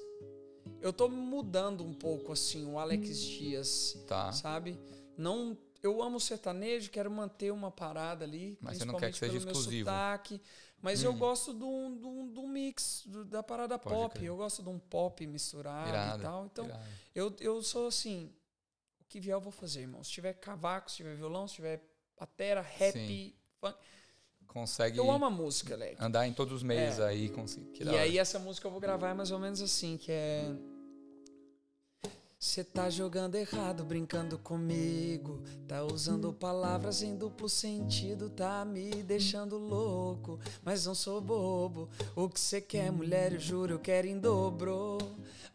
Eu 0.80 0.92
tô 0.92 1.08
mudando 1.08 1.84
um 1.84 1.94
pouco, 1.94 2.32
assim, 2.32 2.66
o 2.66 2.78
Alex 2.78 3.20
Dias. 3.20 4.04
Tá. 4.06 4.32
Sabe? 4.32 4.78
Não 5.16 5.56
eu 5.82 6.02
amo 6.02 6.18
sertanejo, 6.18 6.90
quero 6.90 7.10
manter 7.10 7.52
uma 7.52 7.70
parada 7.70 8.24
ali. 8.24 8.58
Mas 8.60 8.78
você 8.78 8.84
não 8.84 8.96
quer 8.96 9.12
que 9.12 9.18
seja 9.18 9.36
exclusivo. 9.36 9.88
Sotaque, 9.88 10.40
mas 10.80 11.02
hum. 11.02 11.06
eu 11.06 11.14
gosto 11.14 11.52
do, 11.52 11.90
do, 11.96 12.26
do 12.28 12.46
mix, 12.46 13.02
do, 13.06 13.24
da 13.24 13.42
parada 13.42 13.78
Pode 13.78 13.94
pop. 13.94 14.14
Crer. 14.14 14.28
Eu 14.28 14.36
gosto 14.36 14.62
de 14.62 14.68
um 14.68 14.78
pop 14.78 15.26
misturado 15.26 15.88
irado, 15.88 16.18
e 16.18 16.22
tal. 16.22 16.46
Então, 16.46 16.80
eu, 17.14 17.34
eu 17.40 17.62
sou 17.62 17.88
assim. 17.88 18.32
O 19.00 19.04
que 19.08 19.20
vier 19.20 19.34
eu 19.34 19.40
vou 19.40 19.52
fazer, 19.52 19.82
irmão. 19.82 20.02
Se 20.02 20.10
tiver 20.10 20.34
cavaco, 20.34 20.90
se 20.90 20.96
tiver 20.96 21.14
violão, 21.14 21.46
se 21.46 21.54
tiver 21.54 21.82
batera, 22.18 22.60
rap, 22.60 22.92
Sim. 22.92 23.34
funk. 23.60 23.76
Consegue. 24.46 24.98
Eu 24.98 25.10
amo 25.10 25.26
a 25.26 25.30
música, 25.30 25.76
Leque. 25.76 26.02
Andar 26.02 26.26
em 26.26 26.32
todos 26.32 26.54
os 26.54 26.62
meios 26.62 26.98
é. 26.98 27.08
aí. 27.08 27.32
E 27.80 27.88
aí, 27.90 28.18
essa 28.18 28.38
música 28.38 28.66
eu 28.66 28.70
vou 28.70 28.80
gravar 28.80 29.14
mais 29.14 29.30
ou 29.30 29.38
menos 29.38 29.60
assim, 29.60 29.96
que 29.96 30.10
é. 30.10 30.50
Cê 32.38 32.62
tá 32.62 32.90
jogando 32.90 33.34
errado, 33.34 33.82
brincando 33.82 34.38
comigo. 34.38 35.42
Tá 35.66 35.82
usando 35.84 36.34
palavras 36.34 37.02
em 37.02 37.16
duplo 37.16 37.48
sentido, 37.48 38.28
tá 38.28 38.62
me 38.62 39.02
deixando 39.02 39.56
louco. 39.56 40.38
Mas 40.62 40.84
não 40.84 40.94
sou 40.94 41.18
bobo. 41.18 41.88
O 42.14 42.28
que 42.28 42.38
cê 42.38 42.60
quer, 42.60 42.92
mulher, 42.92 43.32
eu 43.32 43.40
juro, 43.40 43.74
eu 43.74 43.78
quero 43.78 44.06
em 44.06 44.18
dobro. 44.18 44.98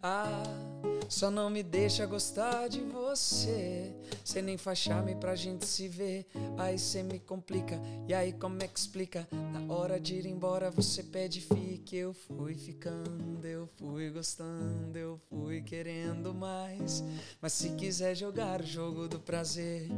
Ah, 0.01 0.41
só 1.07 1.29
não 1.29 1.51
me 1.51 1.61
deixa 1.61 2.07
gostar 2.07 2.67
de 2.67 2.81
você. 2.81 3.95
Cê 4.25 4.41
nem 4.41 4.57
faz 4.57 4.79
charme 4.79 5.13
pra 5.13 5.35
gente 5.35 5.67
se 5.67 5.87
ver. 5.87 6.25
Aí 6.57 6.79
cê 6.79 7.03
me 7.03 7.19
complica. 7.19 7.79
E 8.07 8.13
aí, 8.13 8.33
como 8.33 8.57
é 8.63 8.67
que 8.67 8.79
explica? 8.79 9.27
Na 9.31 9.71
hora 9.71 9.99
de 9.99 10.15
ir 10.15 10.25
embora, 10.25 10.71
você 10.71 11.03
pede 11.03 11.41
fique. 11.41 11.95
Eu 11.95 12.13
fui 12.13 12.55
ficando, 12.55 13.45
eu 13.45 13.69
fui 13.77 14.09
gostando, 14.09 14.97
eu 14.97 15.19
fui 15.29 15.61
querendo 15.61 16.33
mais 16.33 16.70
Mas 17.41 17.53
se 17.53 17.69
quiser 17.71 18.15
jogar 18.15 18.61
o 18.61 18.65
jogo 18.65 19.07
do 19.07 19.19
prazer, 19.19 19.89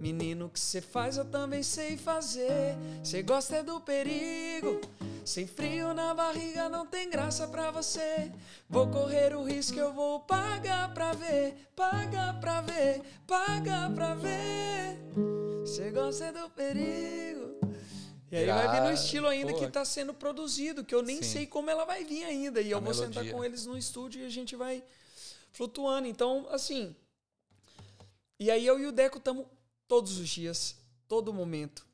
menino, 0.00 0.46
o 0.46 0.48
que 0.48 0.58
cê 0.60 0.80
faz 0.80 1.16
eu 1.16 1.24
também 1.24 1.62
sei 1.62 1.96
fazer. 1.96 2.76
Cê 3.04 3.22
gosta 3.22 3.56
é 3.56 3.62
do 3.62 3.80
perigo. 3.80 4.80
Sem 5.24 5.46
frio 5.46 5.92
na 5.92 6.14
barriga 6.14 6.68
não 6.68 6.86
tem 6.86 7.10
graça 7.10 7.46
pra 7.48 7.70
você. 7.70 8.30
Vou 8.68 8.88
correr 8.88 9.34
o 9.34 9.44
risco, 9.44 9.78
eu 9.78 9.92
vou 9.92 10.20
pagar 10.20 10.92
pra 10.94 11.12
ver, 11.12 11.54
pagar 11.74 12.40
pra 12.40 12.60
ver, 12.60 13.02
pagar 13.26 13.92
pra 13.92 14.14
ver. 14.14 14.98
Cê 15.66 15.90
gosta 15.90 16.26
é 16.26 16.32
do 16.32 16.48
perigo. 16.50 17.56
E 18.30 18.36
aí 18.36 18.46
vai 18.46 18.70
vir 18.72 18.80
no 18.82 18.92
estilo 18.92 19.28
ainda 19.28 19.52
Pô. 19.52 19.58
que 19.58 19.68
tá 19.68 19.84
sendo 19.84 20.12
produzido, 20.12 20.84
que 20.84 20.94
eu 20.94 21.02
nem 21.02 21.22
Sim. 21.22 21.30
sei 21.30 21.46
como 21.46 21.70
ela 21.70 21.84
vai 21.84 22.04
vir 22.04 22.24
ainda. 22.24 22.60
E 22.60 22.66
a 22.66 22.70
eu 22.70 22.80
vou 22.80 22.92
melodia. 22.92 23.06
sentar 23.06 23.32
com 23.32 23.44
eles 23.44 23.66
no 23.66 23.78
estúdio 23.78 24.22
e 24.22 24.26
a 24.26 24.28
gente 24.28 24.56
vai 24.56 24.82
flutuando. 25.56 26.06
Então, 26.06 26.46
assim. 26.50 26.94
E 28.38 28.50
aí 28.50 28.66
eu 28.66 28.78
e 28.78 28.86
o 28.86 28.92
Deco 28.92 29.16
estamos 29.16 29.46
todos 29.88 30.18
os 30.18 30.28
dias, 30.28 30.76
todo 31.08 31.32
momento. 31.32 31.86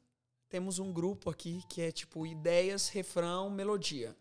Temos 0.49 0.79
um 0.79 0.93
grupo 0.93 1.31
aqui 1.31 1.63
que 1.69 1.81
é 1.81 1.93
tipo 1.93 2.27
ideias, 2.27 2.89
refrão, 2.89 3.49
melodia. 3.49 4.15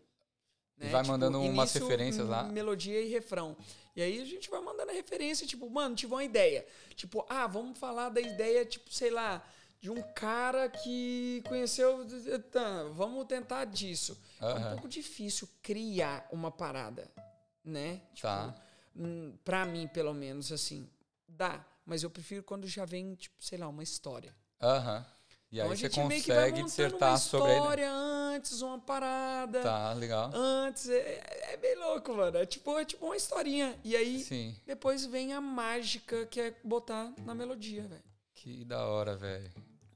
Né? 0.78 0.88
Vai 0.88 1.02
tipo, 1.02 1.12
mandando 1.12 1.38
início, 1.38 1.52
umas 1.52 1.72
referências 1.74 2.28
lá. 2.28 2.44
Melodia 2.44 3.00
e 3.00 3.08
refrão. 3.08 3.56
E 3.94 4.00
aí 4.00 4.22
a 4.22 4.24
gente 4.24 4.48
vai 4.48 4.60
mandando 4.60 4.92
a 4.92 4.94
referência, 4.94 5.46
tipo, 5.46 5.68
mano, 5.68 5.94
tive 5.94 6.14
uma 6.14 6.24
ideia. 6.24 6.64
Tipo, 6.94 7.26
ah, 7.28 7.46
vamos 7.46 7.78
falar 7.78 8.08
da 8.08 8.20
ideia, 8.20 8.64
tipo, 8.64 8.90
sei 8.90 9.10
lá, 9.10 9.44
de 9.80 9.90
um 9.90 10.00
cara 10.14 10.70
que 10.70 11.42
conheceu. 11.48 12.06
Tá, 12.50 12.84
vamos 12.94 13.26
tentar 13.26 13.66
disso. 13.66 14.18
Uhum. 14.40 14.48
É 14.48 14.54
um 14.54 14.70
pouco 14.70 14.88
difícil 14.88 15.48
criar 15.60 16.26
uma 16.30 16.50
parada, 16.50 17.10
né? 17.62 18.00
Tipo, 18.14 18.28
tá 18.28 18.61
Hum, 18.96 19.36
para 19.44 19.64
mim, 19.64 19.88
pelo 19.88 20.12
menos, 20.12 20.52
assim, 20.52 20.88
dá. 21.28 21.64
Mas 21.84 22.02
eu 22.02 22.10
prefiro 22.10 22.42
quando 22.42 22.66
já 22.66 22.84
vem, 22.84 23.14
tipo, 23.14 23.34
sei 23.42 23.58
lá, 23.58 23.68
uma 23.68 23.82
história. 23.82 24.34
Aham. 24.60 24.98
Uhum. 24.98 25.22
E 25.52 25.60
aí 25.60 25.66
então, 25.66 25.76
você 25.76 25.90
consegue 25.90 26.62
dissertar 26.62 27.10
uma 27.10 27.18
sobre 27.18 27.50
uma 27.50 27.58
história 27.58 27.92
antes, 27.92 28.62
uma 28.62 28.78
parada. 28.78 29.60
Tá, 29.60 29.92
legal. 29.92 30.30
Antes, 30.34 30.88
é, 30.88 31.20
é, 31.52 31.56
bem 31.58 31.76
louco, 31.76 32.14
mano. 32.14 32.38
É 32.38 32.46
tipo, 32.46 32.78
é 32.78 32.86
tipo 32.86 33.04
uma 33.04 33.16
historinha. 33.16 33.78
E 33.84 33.94
aí, 33.94 34.20
Sim. 34.20 34.56
depois 34.64 35.04
vem 35.04 35.34
a 35.34 35.42
mágica 35.42 36.24
que 36.24 36.40
é 36.40 36.54
botar 36.64 37.12
na 37.18 37.34
melodia, 37.34 37.82
velho. 37.82 38.02
Que 38.34 38.64
da 38.64 38.86
hora, 38.86 39.14
velho. 39.14 39.52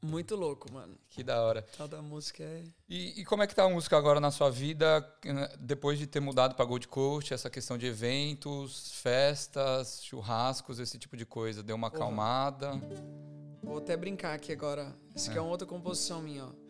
Muito 0.06 0.36
louco, 0.36 0.72
mano. 0.72 0.96
Que 1.10 1.22
da 1.22 1.42
hora. 1.42 1.66
Tal 1.76 1.88
da 1.88 2.00
música 2.00 2.42
é. 2.42 2.62
E, 2.88 3.20
e, 3.20 3.24
como 3.24 3.42
é 3.42 3.46
que 3.46 3.54
tá 3.54 3.64
a 3.64 3.68
música 3.68 3.96
agora 3.96 4.20
na 4.20 4.30
sua 4.30 4.50
vida, 4.50 5.00
né, 5.24 5.48
depois 5.58 5.98
de 5.98 6.06
ter 6.06 6.20
mudado 6.20 6.54
para 6.54 6.64
Gold 6.64 6.86
Coast, 6.88 7.34
essa 7.34 7.50
questão 7.50 7.76
de 7.76 7.86
eventos, 7.86 8.92
festas, 8.92 10.02
churrascos, 10.04 10.78
esse 10.78 10.98
tipo 10.98 11.16
de 11.16 11.26
coisa? 11.26 11.62
Deu 11.62 11.74
uma 11.76 11.88
acalmada? 11.88 12.80
Vou 13.62 13.78
até 13.78 13.96
brincar 13.96 14.34
aqui 14.34 14.52
agora. 14.52 14.96
Essa 15.14 15.30
aqui 15.30 15.38
é, 15.38 15.40
é 15.40 15.42
uma 15.42 15.50
outra 15.50 15.66
composição 15.66 16.22
minha, 16.22 16.44
ó. 16.44 16.66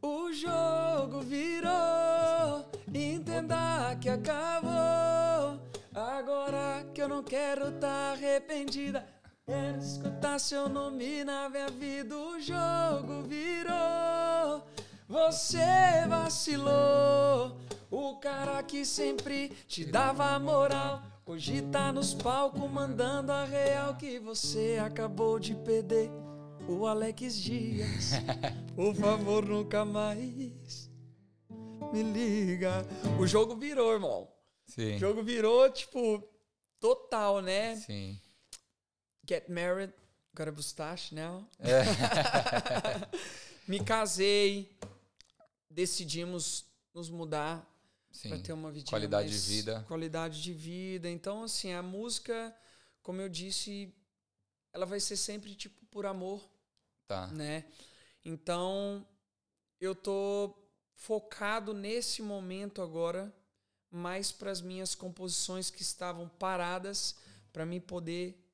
O 0.00 0.32
jogo 0.32 1.20
virou, 1.22 2.70
entenda 2.94 3.96
que 4.00 4.08
acabou. 4.08 5.60
Agora 5.92 6.86
que 6.94 7.02
eu 7.02 7.08
não 7.08 7.24
quero 7.24 7.72
tá 7.72 8.12
arrependida. 8.12 9.17
Quero 9.48 9.78
escutar 9.78 10.38
seu 10.38 10.68
nome 10.68 11.24
na 11.24 11.48
minha 11.48 11.70
vida, 11.70 12.14
o 12.14 12.38
jogo 12.38 13.22
virou. 13.22 14.62
Você 15.08 15.56
vacilou, 16.06 17.56
o 17.90 18.16
cara 18.16 18.62
que 18.62 18.84
sempre 18.84 19.48
te 19.66 19.86
dava 19.86 20.38
moral. 20.38 21.02
Hoje 21.24 21.62
tá 21.62 21.90
nos 21.90 22.12
palcos 22.12 22.70
mandando 22.70 23.32
a 23.32 23.46
real 23.46 23.96
que 23.96 24.18
você 24.18 24.78
acabou 24.84 25.38
de 25.38 25.54
perder. 25.54 26.10
O 26.68 26.86
Alex 26.86 27.34
Dias, 27.38 28.10
por 28.76 28.94
favor, 28.94 29.46
nunca 29.46 29.82
mais 29.82 30.90
me 31.90 32.02
liga. 32.02 32.86
O 33.18 33.26
jogo 33.26 33.56
virou, 33.56 33.94
irmão. 33.94 34.28
Sim. 34.66 34.96
O 34.96 34.98
jogo 34.98 35.22
virou, 35.22 35.70
tipo, 35.70 36.22
total, 36.78 37.40
né? 37.40 37.76
Sim. 37.76 38.20
Get 39.28 39.50
married, 39.50 39.92
got 40.34 40.48
a 40.48 40.52
mustache 40.52 41.14
now. 41.14 41.46
É. 41.58 41.82
Me 43.68 43.84
casei, 43.84 44.74
decidimos 45.68 46.64
nos 46.94 47.10
mudar 47.10 47.62
para 48.22 48.38
ter 48.38 48.54
uma 48.54 48.72
vida 48.72 48.88
qualidade 48.88 49.28
de 49.28 49.38
vida. 49.38 49.84
Qualidade 49.86 50.42
de 50.42 50.54
vida. 50.54 51.10
Então, 51.10 51.42
assim, 51.42 51.74
a 51.74 51.82
música, 51.82 52.56
como 53.02 53.20
eu 53.20 53.28
disse, 53.28 53.94
ela 54.72 54.86
vai 54.86 54.98
ser 54.98 55.16
sempre 55.16 55.54
tipo 55.54 55.84
por 55.90 56.06
amor. 56.06 56.48
Tá. 57.06 57.26
Né? 57.26 57.66
Então, 58.24 59.06
eu 59.78 59.94
tô 59.94 60.56
focado 60.94 61.74
nesse 61.74 62.22
momento 62.22 62.80
agora 62.80 63.30
mais 63.90 64.32
para 64.32 64.50
as 64.50 64.62
minhas 64.62 64.94
composições 64.94 65.70
que 65.70 65.82
estavam 65.82 66.30
paradas 66.30 67.14
para 67.52 67.66
mim 67.66 67.78
poder 67.78 68.47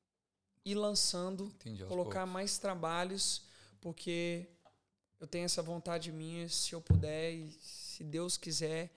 ir 0.65 0.75
lançando, 0.75 1.45
Entendi, 1.45 1.85
colocar 1.85 2.21
poucos. 2.21 2.33
mais 2.33 2.57
trabalhos, 2.57 3.43
porque 3.79 4.47
eu 5.19 5.27
tenho 5.27 5.45
essa 5.45 5.61
vontade 5.61 6.11
minha, 6.11 6.49
se 6.49 6.73
eu 6.73 6.81
puder 6.81 7.31
e 7.31 7.51
se 7.61 8.03
Deus 8.03 8.35
quiser, 8.35 8.91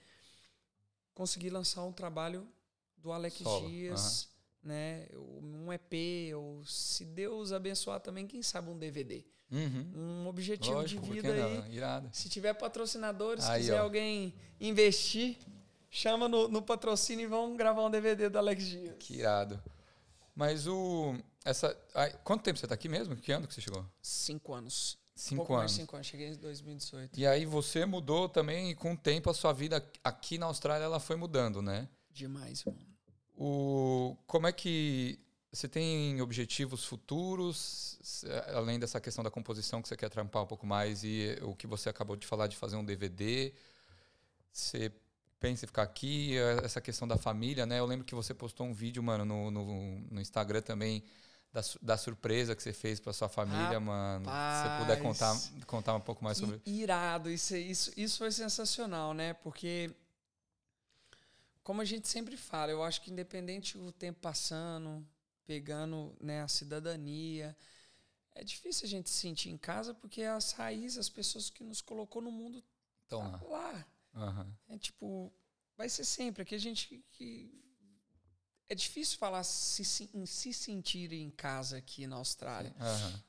conseguir 1.13 1.51
lançar 1.51 1.83
um 1.83 1.91
trabalho 1.91 2.47
do 2.97 3.11
Alex 3.11 3.37
Solo. 3.37 3.67
Dias, 3.67 4.23
uhum. 4.63 4.69
né? 4.69 5.07
Um 5.41 5.71
EP, 5.71 6.35
ou 6.35 6.65
se 6.65 7.05
Deus 7.05 7.51
abençoar 7.51 7.99
também, 7.99 8.25
quem 8.25 8.41
sabe 8.41 8.69
um 8.69 8.77
DVD. 8.77 9.23
Uhum. 9.51 9.91
Um 9.95 10.27
objetivo 10.27 10.75
Lógico, 10.75 11.05
de 11.05 11.11
vida 11.11 11.33
aí. 11.33 11.75
Irado. 11.75 12.09
Se 12.13 12.29
tiver 12.29 12.53
patrocinadores, 12.53 13.43
se 13.43 13.53
quiser 13.57 13.79
ó. 13.79 13.83
alguém 13.83 14.33
investir, 14.59 15.37
chama 15.89 16.27
no, 16.27 16.47
no, 16.47 16.61
patrocínio 16.61 17.23
e 17.23 17.27
vamos 17.27 17.57
gravar 17.57 17.83
um 17.83 17.89
DVD 17.89 18.29
do 18.29 18.37
Alex 18.37 18.65
Dias. 18.65 18.95
Que 18.99 19.15
irado. 19.15 19.61
Mas 20.39 20.67
o. 20.67 21.17
Essa, 21.43 21.77
quanto 22.23 22.43
tempo 22.43 22.57
você 22.57 22.65
está 22.65 22.73
aqui 22.73 22.87
mesmo? 22.87 23.13
Que 23.13 23.29
ano 23.33 23.45
que 23.45 23.53
você 23.53 23.59
chegou? 23.59 23.85
Cinco 24.01 24.53
anos. 24.53 24.97
Cinco 25.13 25.51
um 25.51 25.57
anos. 25.57 25.73
cinco 25.73 25.97
anos. 25.97 26.07
Cheguei 26.07 26.29
em 26.29 26.35
2018. 26.37 27.19
E 27.19 27.27
aí 27.27 27.45
você 27.45 27.85
mudou 27.85 28.29
também 28.29 28.69
e 28.69 28.75
com 28.75 28.93
o 28.93 28.97
tempo 28.97 29.29
a 29.29 29.33
sua 29.33 29.51
vida 29.51 29.85
aqui 30.01 30.37
na 30.37 30.45
Austrália 30.45 30.85
ela 30.85 30.97
foi 30.97 31.17
mudando, 31.17 31.61
né? 31.61 31.89
Demais, 32.09 32.63
mano. 32.63 32.79
O, 33.35 34.15
como 34.25 34.47
é 34.47 34.53
que 34.53 35.19
você 35.51 35.67
tem 35.67 36.21
objetivos 36.21 36.85
futuros, 36.85 37.99
além 38.53 38.79
dessa 38.79 39.01
questão 39.01 39.21
da 39.21 39.29
composição 39.29 39.81
que 39.81 39.89
você 39.89 39.97
quer 39.97 40.09
trampar 40.09 40.43
um 40.43 40.47
pouco 40.47 40.65
mais 40.65 41.03
e 41.03 41.37
o 41.41 41.53
que 41.53 41.67
você 41.67 41.89
acabou 41.89 42.15
de 42.15 42.25
falar 42.25 42.47
de 42.47 42.55
fazer 42.55 42.77
um 42.77 42.85
DVD? 42.85 43.53
Você 44.53 44.89
pensa 45.39 45.65
em 45.65 45.67
ficar 45.67 45.83
aqui? 45.83 46.37
Essa 46.63 46.81
questão 46.81 47.07
da 47.07 47.17
família, 47.17 47.65
né? 47.65 47.79
Eu 47.79 47.85
lembro 47.85 48.05
que 48.05 48.15
você 48.15 48.33
postou 48.33 48.67
um 48.67 48.73
vídeo, 48.73 49.01
mano, 49.01 49.25
no, 49.25 49.51
no, 49.51 49.99
no 50.11 50.21
Instagram 50.21 50.61
também 50.61 51.03
da, 51.51 51.61
da 51.81 51.97
surpresa 51.97 52.55
que 52.55 52.61
você 52.61 52.73
fez 52.73 52.99
para 52.99 53.13
sua 53.13 53.29
família, 53.29 53.79
Rapaz, 53.79 53.83
mano. 53.83 54.25
Se 54.25 54.63
você 54.63 54.79
puder 54.79 55.01
contar, 55.01 55.65
contar 55.65 55.95
um 55.95 56.01
pouco 56.01 56.23
mais 56.23 56.37
sobre. 56.37 56.61
Irado, 56.65 57.29
isso, 57.29 57.55
isso, 57.55 57.91
isso 57.97 58.17
foi 58.17 58.31
sensacional, 58.31 59.13
né? 59.13 59.33
Porque, 59.33 59.93
como 61.63 61.81
a 61.81 61.85
gente 61.85 62.07
sempre 62.07 62.37
fala, 62.37 62.71
eu 62.71 62.83
acho 62.83 63.01
que 63.01 63.11
independente 63.11 63.77
do 63.77 63.91
tempo 63.91 64.19
passando, 64.19 65.05
pegando 65.45 66.15
né, 66.21 66.43
a 66.43 66.47
cidadania, 66.47 67.57
é 68.35 68.43
difícil 68.43 68.85
a 68.85 68.89
gente 68.89 69.09
se 69.09 69.17
sentir 69.17 69.49
em 69.49 69.57
casa 69.57 69.93
porque 69.93 70.21
as 70.21 70.51
raízes, 70.51 70.97
as 70.97 71.09
pessoas 71.09 71.49
que 71.49 71.63
nos 71.63 71.81
colocou 71.81 72.21
no 72.21 72.31
mundo 72.31 72.63
estão 73.03 73.31
tá 73.31 73.41
lá. 73.47 73.49
lá. 73.49 73.85
Uhum. 74.19 74.53
É 74.69 74.77
tipo, 74.77 75.33
vai 75.77 75.89
ser 75.89 76.05
sempre. 76.05 76.43
Aqui 76.43 76.55
a 76.55 76.59
gente 76.59 77.03
que 77.11 77.51
é 78.67 78.75
difícil 78.75 79.17
falar 79.17 79.43
se, 79.43 80.09
em 80.13 80.25
se 80.25 80.53
sentir 80.53 81.11
em 81.11 81.31
casa 81.31 81.77
aqui 81.77 82.05
na 82.05 82.17
Austrália. 82.17 82.73
Uhum. 82.79 83.19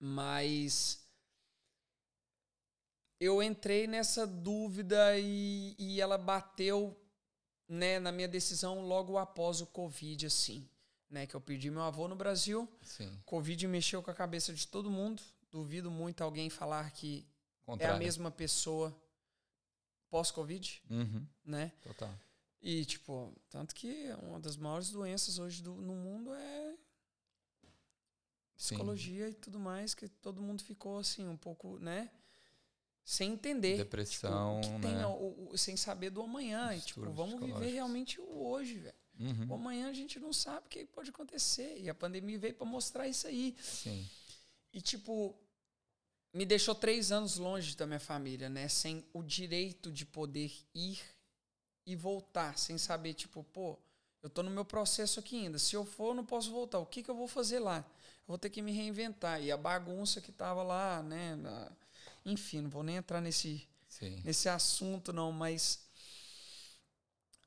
Mas 0.00 1.06
eu 3.20 3.40
entrei 3.40 3.86
nessa 3.86 4.26
dúvida 4.26 5.16
e, 5.16 5.76
e 5.78 6.00
ela 6.00 6.18
bateu 6.18 6.98
né, 7.68 8.00
na 8.00 8.10
minha 8.10 8.26
decisão 8.26 8.80
logo 8.80 9.16
após 9.16 9.60
o 9.60 9.66
Covid, 9.66 10.26
assim. 10.26 10.68
Né, 11.08 11.26
que 11.26 11.34
eu 11.34 11.40
perdi 11.40 11.70
meu 11.70 11.82
avô 11.82 12.08
no 12.08 12.16
Brasil. 12.16 12.66
Sim. 12.80 13.20
Covid 13.26 13.68
mexeu 13.68 14.02
com 14.02 14.10
a 14.10 14.14
cabeça 14.14 14.52
de 14.52 14.66
todo 14.66 14.90
mundo. 14.90 15.22
Duvido 15.50 15.90
muito 15.90 16.24
alguém 16.24 16.48
falar 16.48 16.90
que 16.90 17.26
Contrário. 17.64 17.92
é 17.92 17.96
a 17.96 17.98
mesma 17.98 18.30
pessoa 18.30 18.98
pós-Covid. 20.12 20.82
Uhum. 20.90 21.26
Né? 21.42 21.72
Total. 21.82 22.14
E, 22.60 22.84
tipo, 22.84 23.32
tanto 23.48 23.74
que 23.74 24.08
uma 24.22 24.38
das 24.38 24.56
maiores 24.56 24.90
doenças 24.90 25.38
hoje 25.38 25.62
do, 25.62 25.74
no 25.74 25.94
mundo 25.94 26.32
é 26.34 26.74
psicologia 28.54 29.26
Sim. 29.26 29.32
e 29.32 29.34
tudo 29.34 29.58
mais, 29.58 29.94
que 29.94 30.06
todo 30.06 30.42
mundo 30.42 30.62
ficou 30.62 30.98
assim, 30.98 31.26
um 31.26 31.36
pouco, 31.36 31.78
né? 31.78 32.10
Sem 33.04 33.32
entender. 33.32 33.78
Depressão, 33.78 34.60
tipo, 34.60 34.78
né? 34.78 34.88
Tem, 34.88 35.04
o, 35.06 35.48
o, 35.50 35.58
sem 35.58 35.76
saber 35.76 36.10
do 36.10 36.22
amanhã. 36.22 36.72
E, 36.76 36.80
tipo, 36.80 37.10
vamos 37.10 37.40
viver 37.40 37.72
realmente 37.72 38.20
o 38.20 38.46
hoje, 38.46 38.78
velho. 38.78 38.94
Uhum. 39.18 39.46
O 39.50 39.54
amanhã 39.54 39.88
a 39.88 39.92
gente 39.92 40.20
não 40.20 40.32
sabe 40.32 40.66
o 40.66 40.68
que 40.68 40.84
pode 40.84 41.10
acontecer. 41.10 41.80
E 41.80 41.88
a 41.88 41.94
pandemia 41.94 42.38
veio 42.38 42.54
para 42.54 42.66
mostrar 42.66 43.08
isso 43.08 43.26
aí. 43.26 43.56
Sim. 43.60 44.08
E, 44.72 44.80
tipo, 44.80 45.34
me 46.32 46.46
deixou 46.46 46.74
três 46.74 47.12
anos 47.12 47.36
longe 47.36 47.76
da 47.76 47.86
minha 47.86 48.00
família, 48.00 48.48
né? 48.48 48.68
Sem 48.68 49.04
o 49.12 49.22
direito 49.22 49.92
de 49.92 50.06
poder 50.06 50.52
ir 50.74 51.00
e 51.84 51.94
voltar 51.96 52.56
sem 52.58 52.78
saber, 52.78 53.14
tipo, 53.14 53.44
pô, 53.44 53.78
eu 54.22 54.30
tô 54.30 54.42
no 54.42 54.50
meu 54.50 54.64
processo 54.64 55.18
aqui 55.20 55.36
ainda. 55.36 55.58
Se 55.58 55.74
eu 55.74 55.84
for, 55.84 56.08
eu 56.10 56.14
não 56.14 56.24
posso 56.24 56.50
voltar. 56.50 56.78
O 56.78 56.86
que, 56.86 57.02
que 57.02 57.10
eu 57.10 57.14
vou 57.14 57.26
fazer 57.26 57.58
lá? 57.58 57.78
Eu 57.78 58.28
vou 58.28 58.38
ter 58.38 58.50
que 58.50 58.62
me 58.62 58.72
reinventar. 58.72 59.42
E 59.42 59.50
a 59.50 59.56
bagunça 59.56 60.20
que 60.20 60.30
tava 60.30 60.62
lá, 60.62 61.02
né? 61.02 61.36
Enfim, 62.24 62.62
não 62.62 62.70
vou 62.70 62.82
nem 62.82 62.96
entrar 62.96 63.20
nesse, 63.20 63.68
nesse 64.24 64.48
assunto, 64.48 65.12
não, 65.12 65.32
mas 65.32 65.84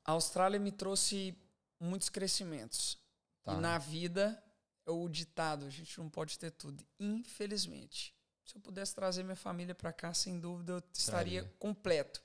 a 0.04 0.12
Austrália 0.12 0.60
me 0.60 0.70
trouxe 0.70 1.34
muitos 1.80 2.10
crescimentos. 2.10 2.98
Tá. 3.42 3.54
E 3.54 3.56
na 3.56 3.78
vida, 3.78 4.40
é 4.86 4.90
o 4.90 5.08
ditado, 5.08 5.64
a 5.64 5.70
gente 5.70 5.98
não 5.98 6.10
pode 6.10 6.38
ter 6.38 6.50
tudo. 6.50 6.86
Infelizmente. 7.00 8.15
Se 8.46 8.56
eu 8.56 8.60
pudesse 8.60 8.94
trazer 8.94 9.24
minha 9.24 9.36
família 9.36 9.74
para 9.74 9.92
cá, 9.92 10.14
sem 10.14 10.38
dúvida, 10.38 10.74
eu 10.74 10.82
estaria 10.92 11.42
Traria. 11.42 11.56
completo. 11.58 12.22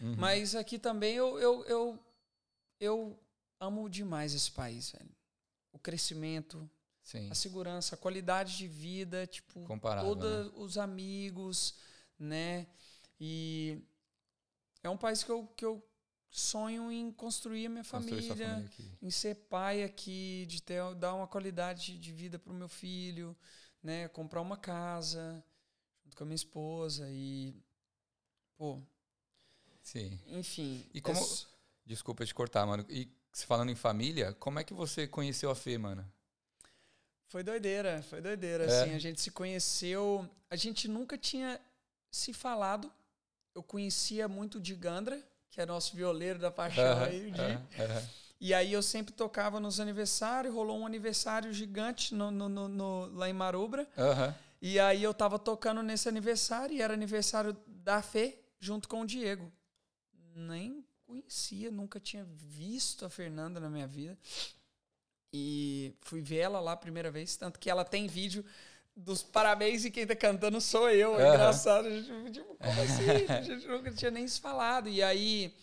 Uhum. 0.00 0.16
Mas 0.18 0.56
aqui 0.56 0.76
também 0.76 1.14
eu, 1.14 1.38
eu, 1.38 1.64
eu, 1.66 2.06
eu 2.80 3.20
amo 3.60 3.88
demais 3.88 4.34
esse 4.34 4.50
país, 4.50 4.90
velho. 4.90 5.14
O 5.72 5.78
crescimento, 5.78 6.68
Sim. 7.00 7.30
a 7.30 7.34
segurança, 7.36 7.94
a 7.94 7.98
qualidade 7.98 8.56
de 8.56 8.66
vida, 8.66 9.24
tipo, 9.24 9.64
todos 10.00 10.46
né? 10.46 10.52
os 10.56 10.76
amigos, 10.76 11.76
né? 12.18 12.66
E 13.20 13.80
é 14.82 14.90
um 14.90 14.96
país 14.96 15.22
que 15.22 15.30
eu, 15.30 15.46
que 15.56 15.64
eu 15.64 15.80
sonho 16.28 16.90
em 16.90 17.12
construir 17.12 17.66
a 17.66 17.68
minha 17.68 17.84
construir 17.84 18.22
família, 18.22 18.34
família 18.34 18.70
em 19.00 19.10
ser 19.12 19.36
pai 19.36 19.84
aqui, 19.84 20.44
de 20.48 20.60
ter 20.60 20.82
dar 20.96 21.14
uma 21.14 21.28
qualidade 21.28 21.96
de 21.96 22.12
vida 22.12 22.36
para 22.36 22.52
o 22.52 22.56
meu 22.56 22.68
filho, 22.68 23.36
né? 23.80 24.08
Comprar 24.08 24.40
uma 24.40 24.56
casa 24.56 25.44
com 26.16 26.24
a 26.24 26.26
minha 26.26 26.36
esposa 26.36 27.08
e 27.10 27.54
pô, 28.56 28.80
Sim. 29.82 30.18
Enfim. 30.28 30.84
E 30.94 31.00
como. 31.00 31.20
Desculpa 31.84 32.24
te 32.24 32.34
cortar, 32.34 32.64
mano. 32.64 32.86
E 32.88 33.10
falando 33.46 33.70
em 33.70 33.74
família, 33.74 34.32
como 34.34 34.58
é 34.58 34.64
que 34.64 34.72
você 34.72 35.06
conheceu 35.06 35.50
a 35.50 35.54
Fê, 35.54 35.76
mano? 35.76 36.06
Foi 37.26 37.42
doideira, 37.42 38.02
foi 38.08 38.20
doideira. 38.20 38.64
É. 38.64 38.82
Assim, 38.82 38.94
a 38.94 38.98
gente 38.98 39.20
se 39.20 39.30
conheceu. 39.30 40.28
A 40.48 40.56
gente 40.56 40.86
nunca 40.86 41.18
tinha 41.18 41.60
se 42.10 42.32
falado. 42.32 42.90
Eu 43.54 43.62
conhecia 43.62 44.28
muito 44.28 44.58
o 44.58 44.76
Gandra, 44.76 45.20
que 45.50 45.60
é 45.60 45.66
nosso 45.66 45.94
violeiro 45.96 46.38
da 46.38 46.50
paixão 46.50 46.84
uh 46.84 47.00
-huh, 47.00 47.06
aí, 47.06 47.26
o 47.26 47.30
Di. 47.30 47.40
Uh 47.40 47.44
-huh. 47.44 48.08
E 48.40 48.54
aí 48.54 48.72
eu 48.72 48.82
sempre 48.82 49.12
tocava 49.12 49.60
nos 49.60 49.78
aniversários, 49.78 50.54
rolou 50.54 50.78
um 50.78 50.86
aniversário 50.86 51.52
gigante 51.52 52.14
no, 52.14 52.30
no, 52.30 52.48
no, 52.48 52.68
no 52.68 53.06
lá 53.14 53.28
em 53.28 53.32
Marubra. 53.32 53.82
Uh 53.96 54.00
-huh. 54.00 54.34
E 54.62 54.80
aí 54.80 55.02
eu 55.02 55.12
tava 55.12 55.38
tocando 55.38 55.82
nesse 55.82 56.08
aniversário, 56.08 56.74
e 56.74 56.80
era 56.80 56.94
aniversário 56.94 57.54
da 57.66 58.00
Fê, 58.00 58.38
junto 58.58 58.88
com 58.88 59.02
o 59.02 59.06
Diego 59.06 59.52
nem 60.34 60.84
conhecia, 61.06 61.70
nunca 61.70 62.00
tinha 62.00 62.24
visto 62.24 63.04
a 63.04 63.10
Fernanda 63.10 63.60
na 63.60 63.68
minha 63.68 63.86
vida. 63.86 64.18
E 65.32 65.94
fui 66.00 66.20
ver 66.20 66.38
ela 66.38 66.60
lá 66.60 66.72
a 66.72 66.76
primeira 66.76 67.10
vez, 67.10 67.36
tanto 67.36 67.58
que 67.58 67.70
ela 67.70 67.84
tem 67.84 68.06
vídeo 68.06 68.44
dos 68.94 69.22
parabéns 69.22 69.84
e 69.84 69.90
quem 69.90 70.06
tá 70.06 70.14
cantando 70.14 70.60
sou 70.60 70.90
eu. 70.90 71.18
É 71.18 71.28
uhum. 71.28 71.34
engraçado. 71.34 71.88
A 71.88 71.90
gente, 71.90 72.32
tipo, 72.32 72.54
como 72.54 72.80
assim? 72.82 73.32
A 73.32 73.42
gente 73.42 73.66
nunca 73.66 73.90
tinha 73.92 74.10
nem 74.10 74.26
se 74.28 74.40
falado. 74.40 74.88
E 74.88 75.02
aí, 75.02 75.54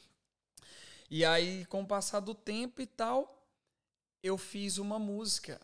e 1.10 1.24
aí, 1.24 1.66
com 1.66 1.82
o 1.82 1.88
passar 1.88 2.20
do 2.20 2.34
tempo 2.34 2.82
e 2.82 2.88
tal, 2.88 3.48
eu 4.24 4.38
fiz 4.38 4.78
uma 4.78 4.98
música 4.98 5.62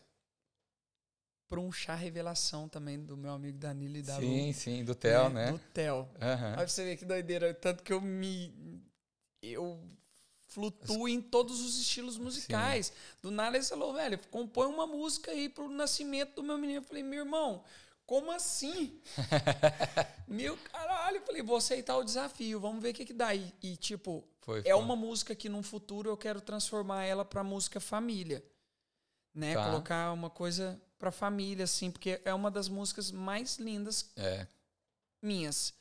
para 1.48 1.60
um 1.60 1.70
chá 1.70 1.94
revelação 1.94 2.68
também 2.68 2.98
do 2.98 3.16
meu 3.16 3.32
amigo 3.32 3.58
Danilo 3.58 3.96
e 3.96 4.02
da 4.02 4.16
Sim, 4.16 4.48
Lu, 4.48 4.54
sim, 4.54 4.84
do 4.84 4.94
Theo, 4.94 5.28
né? 5.28 5.46
né? 5.46 5.52
Do 5.52 5.58
Theo. 5.72 5.96
Uhum. 5.96 6.58
Aí 6.58 6.68
você 6.68 6.84
vê 6.84 6.96
que 6.96 7.04
doideira, 7.04 7.54
tanto 7.54 7.82
que 7.82 7.92
eu 7.92 8.00
me 8.00 8.82
eu 9.42 9.80
flutuo 10.48 11.06
em 11.08 11.20
todos 11.20 11.60
os 11.60 11.78
estilos 11.78 12.16
musicais. 12.16 12.86
Sim. 12.86 12.92
Do 13.22 13.30
nada 13.30 13.56
ele 13.56 13.64
falou, 13.64 13.92
velho, 13.92 14.18
compõe 14.30 14.66
uma 14.66 14.86
música 14.86 15.30
aí 15.30 15.48
pro 15.48 15.68
nascimento 15.68 16.36
do 16.36 16.42
meu 16.42 16.56
menino. 16.56 16.78
Eu 16.80 16.84
falei, 16.84 17.02
meu 17.02 17.20
irmão, 17.20 17.62
como 18.06 18.30
assim? 18.30 19.00
meu 20.26 20.56
caralho, 20.56 21.18
eu 21.18 21.26
falei, 21.26 21.42
vou 21.42 21.56
aceitar 21.56 21.96
o 21.96 22.04
desafio, 22.04 22.60
vamos 22.60 22.82
ver 22.82 22.90
o 22.90 22.94
que 22.94 23.04
que 23.04 23.12
dá. 23.12 23.34
E, 23.34 23.52
e 23.62 23.76
tipo, 23.76 24.24
foi, 24.40 24.62
foi. 24.62 24.70
é 24.70 24.74
uma 24.74 24.96
música 24.96 25.34
que 25.34 25.48
no 25.48 25.62
futuro 25.62 26.08
eu 26.08 26.16
quero 26.16 26.40
transformar 26.40 27.04
ela 27.04 27.24
pra 27.24 27.44
música 27.44 27.78
família. 27.78 28.44
Né? 29.34 29.54
Tá. 29.54 29.66
Colocar 29.66 30.12
uma 30.12 30.30
coisa 30.30 30.80
pra 30.98 31.12
família, 31.12 31.64
assim, 31.64 31.90
porque 31.90 32.20
é 32.24 32.32
uma 32.32 32.50
das 32.50 32.68
músicas 32.68 33.10
mais 33.10 33.58
lindas 33.58 34.10
é. 34.16 34.46
minhas. 35.20 35.74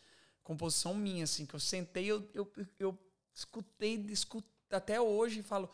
Composição 0.43 0.93
minha, 0.93 1.24
assim, 1.24 1.45
que 1.45 1.55
eu 1.55 1.59
sentei, 1.59 2.05
eu, 2.05 2.30
eu, 2.34 2.51
eu 2.78 2.99
escutei, 3.34 3.95
escuto 4.09 4.47
até 4.70 4.99
hoje 4.99 5.39
e 5.39 5.43
falo, 5.43 5.70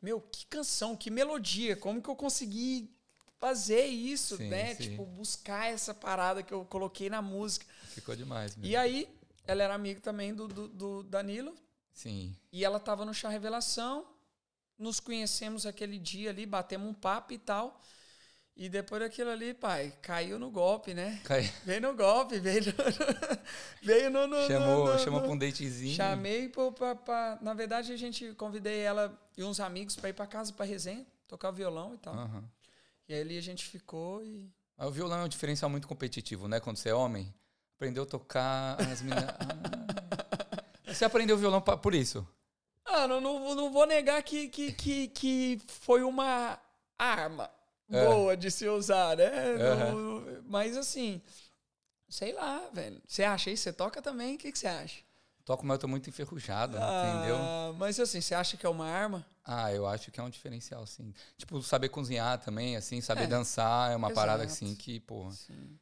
meu, 0.00 0.20
que 0.20 0.46
canção, 0.46 0.96
que 0.96 1.10
melodia, 1.10 1.76
como 1.76 2.02
que 2.02 2.08
eu 2.08 2.16
consegui 2.16 2.94
fazer 3.38 3.84
isso, 3.84 4.36
sim, 4.38 4.48
né? 4.48 4.74
Sim. 4.74 4.90
Tipo, 4.90 5.04
buscar 5.04 5.70
essa 5.70 5.92
parada 5.92 6.42
que 6.42 6.52
eu 6.52 6.64
coloquei 6.64 7.10
na 7.10 7.20
música. 7.20 7.66
Ficou 7.88 8.16
demais. 8.16 8.56
Mesmo. 8.56 8.70
E 8.70 8.76
aí, 8.76 9.08
ela 9.46 9.62
era 9.62 9.74
amiga 9.74 10.00
também 10.00 10.34
do, 10.34 10.48
do, 10.48 10.68
do 10.68 11.02
Danilo. 11.02 11.54
Sim. 11.92 12.34
E 12.50 12.64
ela 12.64 12.80
tava 12.80 13.04
no 13.04 13.12
Chá 13.12 13.28
Revelação. 13.28 14.06
Nos 14.78 14.98
conhecemos 14.98 15.66
aquele 15.66 15.98
dia 15.98 16.30
ali, 16.30 16.46
batemos 16.46 16.88
um 16.88 16.94
papo 16.94 17.32
e 17.32 17.38
tal. 17.38 17.80
E 18.56 18.68
depois 18.68 19.02
daquilo 19.02 19.30
ali, 19.30 19.52
pai, 19.52 19.92
caiu 20.00 20.38
no 20.38 20.48
golpe, 20.48 20.94
né? 20.94 21.20
Cai. 21.24 21.42
Veio 21.66 21.80
no 21.80 21.94
golpe, 21.96 22.38
veio 22.38 22.62
no, 22.66 22.72
veio 23.82 24.10
no, 24.10 24.28
no 24.28 24.46
chamou, 24.46 24.86
no, 24.86 24.92
no, 24.92 24.98
chamou 25.00 25.20
pra 25.22 25.30
um 25.30 25.36
datezinho. 25.36 25.96
Chamei 25.96 26.48
pra, 26.48 26.70
pra, 26.70 26.94
pra, 26.94 27.38
Na 27.40 27.52
verdade, 27.52 27.92
a 27.92 27.96
gente 27.96 28.32
convidei 28.34 28.78
ela 28.80 29.18
e 29.36 29.42
uns 29.42 29.58
amigos 29.58 29.96
para 29.96 30.10
ir 30.10 30.12
para 30.12 30.26
casa 30.26 30.52
para 30.52 30.64
resenha, 30.64 31.04
tocar 31.26 31.50
violão 31.50 31.94
e 31.94 31.98
tal. 31.98 32.14
Uhum. 32.14 32.44
E 33.08 33.14
aí 33.14 33.20
ali 33.20 33.36
a 33.36 33.42
gente 33.42 33.64
ficou 33.64 34.22
e. 34.22 34.48
o 34.78 34.90
violão 34.90 35.18
é 35.18 35.24
um 35.24 35.28
diferencial 35.28 35.68
muito 35.68 35.88
competitivo, 35.88 36.46
né? 36.46 36.60
Quando 36.60 36.76
você 36.76 36.90
é 36.90 36.94
homem, 36.94 37.34
aprendeu 37.74 38.04
a 38.04 38.06
tocar 38.06 38.80
as 38.80 39.02
meninas. 39.02 39.34
ah. 40.86 40.92
Você 40.92 41.04
aprendeu 41.04 41.36
violão 41.36 41.60
pra, 41.60 41.76
por 41.76 41.92
isso? 41.92 42.24
Ah, 42.84 43.08
não, 43.08 43.20
não, 43.20 43.56
não 43.56 43.72
vou 43.72 43.84
negar 43.84 44.22
que, 44.22 44.48
que, 44.48 44.70
que, 44.70 45.08
que 45.08 45.60
foi 45.66 46.04
uma 46.04 46.56
arma 46.96 47.50
é. 47.90 48.04
boa 48.06 48.36
de 48.36 48.50
se 48.50 48.68
usar, 48.68 49.16
né? 49.16 49.30
Uhum. 49.92 50.42
mas 50.46 50.76
assim, 50.76 51.20
sei 52.08 52.32
lá, 52.32 52.68
velho. 52.72 53.00
Você 53.06 53.24
acha 53.24 53.50
isso? 53.50 53.64
Você 53.64 53.72
toca 53.72 54.00
também? 54.00 54.36
O 54.36 54.38
que, 54.38 54.52
que 54.52 54.58
você 54.58 54.66
acha? 54.66 55.02
Toco, 55.44 55.66
mas 55.66 55.74
eu 55.74 55.80
tô 55.80 55.88
muito 55.88 56.08
enferrujado, 56.08 56.78
ah, 56.80 57.12
entendeu? 57.14 57.74
Mas 57.76 58.00
assim, 58.00 58.20
você 58.20 58.34
acha 58.34 58.56
que 58.56 58.64
é 58.64 58.68
uma 58.68 58.86
arma? 58.86 59.26
Ah, 59.44 59.70
eu 59.70 59.86
acho 59.86 60.10
que 60.10 60.18
é 60.18 60.22
um 60.22 60.30
diferencial, 60.30 60.86
sim. 60.86 61.12
Tipo, 61.36 61.60
saber 61.60 61.90
cozinhar 61.90 62.38
também, 62.38 62.76
assim, 62.76 63.02
saber 63.02 63.24
é. 63.24 63.26
dançar 63.26 63.92
é 63.92 63.96
uma 63.96 64.08
Exato. 64.08 64.20
parada 64.26 64.44
assim 64.44 64.74
que, 64.74 65.00
pô, 65.00 65.28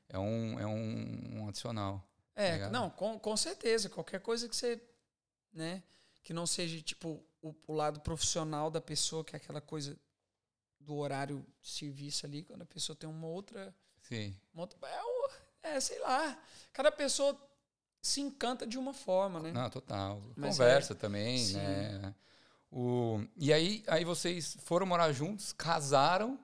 é 0.09 0.19
um, 0.19 0.59
é 0.59 0.67
um, 0.67 1.43
um 1.43 1.49
adicional. 1.49 2.05
É, 2.35 2.59
tá 2.59 2.71
não, 2.71 2.91
com, 2.91 3.17
com 3.21 3.37
certeza. 3.37 3.89
Qualquer 3.89 4.21
coisa 4.21 4.49
que 4.49 4.57
você, 4.57 4.83
né, 5.53 5.81
que 6.25 6.33
não 6.33 6.45
seja, 6.45 6.81
tipo, 6.81 7.25
o, 7.41 7.55
o 7.69 7.73
lado 7.73 8.01
profissional 8.01 8.69
da 8.69 8.81
pessoa, 8.81 9.25
que 9.25 9.37
é 9.37 9.39
aquela 9.39 9.61
coisa 9.61 9.97
do 10.85 10.97
horário 10.97 11.45
de 11.61 11.71
serviço 11.71 12.27
ali, 12.27 12.43
quando 12.43 12.63
a 12.63 12.67
pessoa 12.67 12.97
tem 12.97 13.09
uma 13.09 13.27
outra. 13.27 13.75
Sim. 14.03 14.37
Uma 14.53 14.63
outra, 14.63 14.79
é, 15.63 15.77
é, 15.77 15.81
sei 15.81 15.99
lá. 16.01 16.39
Cada 16.73 16.91
pessoa 16.91 17.39
se 18.01 18.21
encanta 18.21 18.67
de 18.67 18.79
uma 18.79 18.93
forma, 18.93 19.41
né? 19.41 19.53
Não, 19.53 19.71
total. 19.71 20.23
Mas 20.37 20.57
Conversa 20.57 20.93
é, 20.93 20.97
também, 20.97 21.39
sim. 21.39 21.57
né? 21.57 22.15
O, 22.71 23.21
e 23.37 23.53
aí, 23.53 23.85
aí 23.87 24.05
vocês 24.05 24.57
foram 24.61 24.87
morar 24.87 25.13
juntos, 25.13 25.53
casaram. 25.53 26.39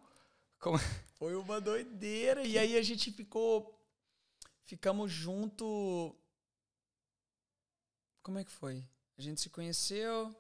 Como... 0.58 0.78
Foi 1.18 1.34
uma 1.34 1.60
doideira. 1.60 2.42
E 2.42 2.58
aí 2.58 2.76
a 2.76 2.82
gente 2.82 3.10
ficou. 3.10 3.74
Ficamos 4.64 5.10
junto. 5.10 6.14
Como 8.22 8.38
é 8.38 8.44
que 8.44 8.50
foi? 8.50 8.84
A 9.16 9.22
gente 9.22 9.40
se 9.40 9.48
conheceu, 9.48 10.36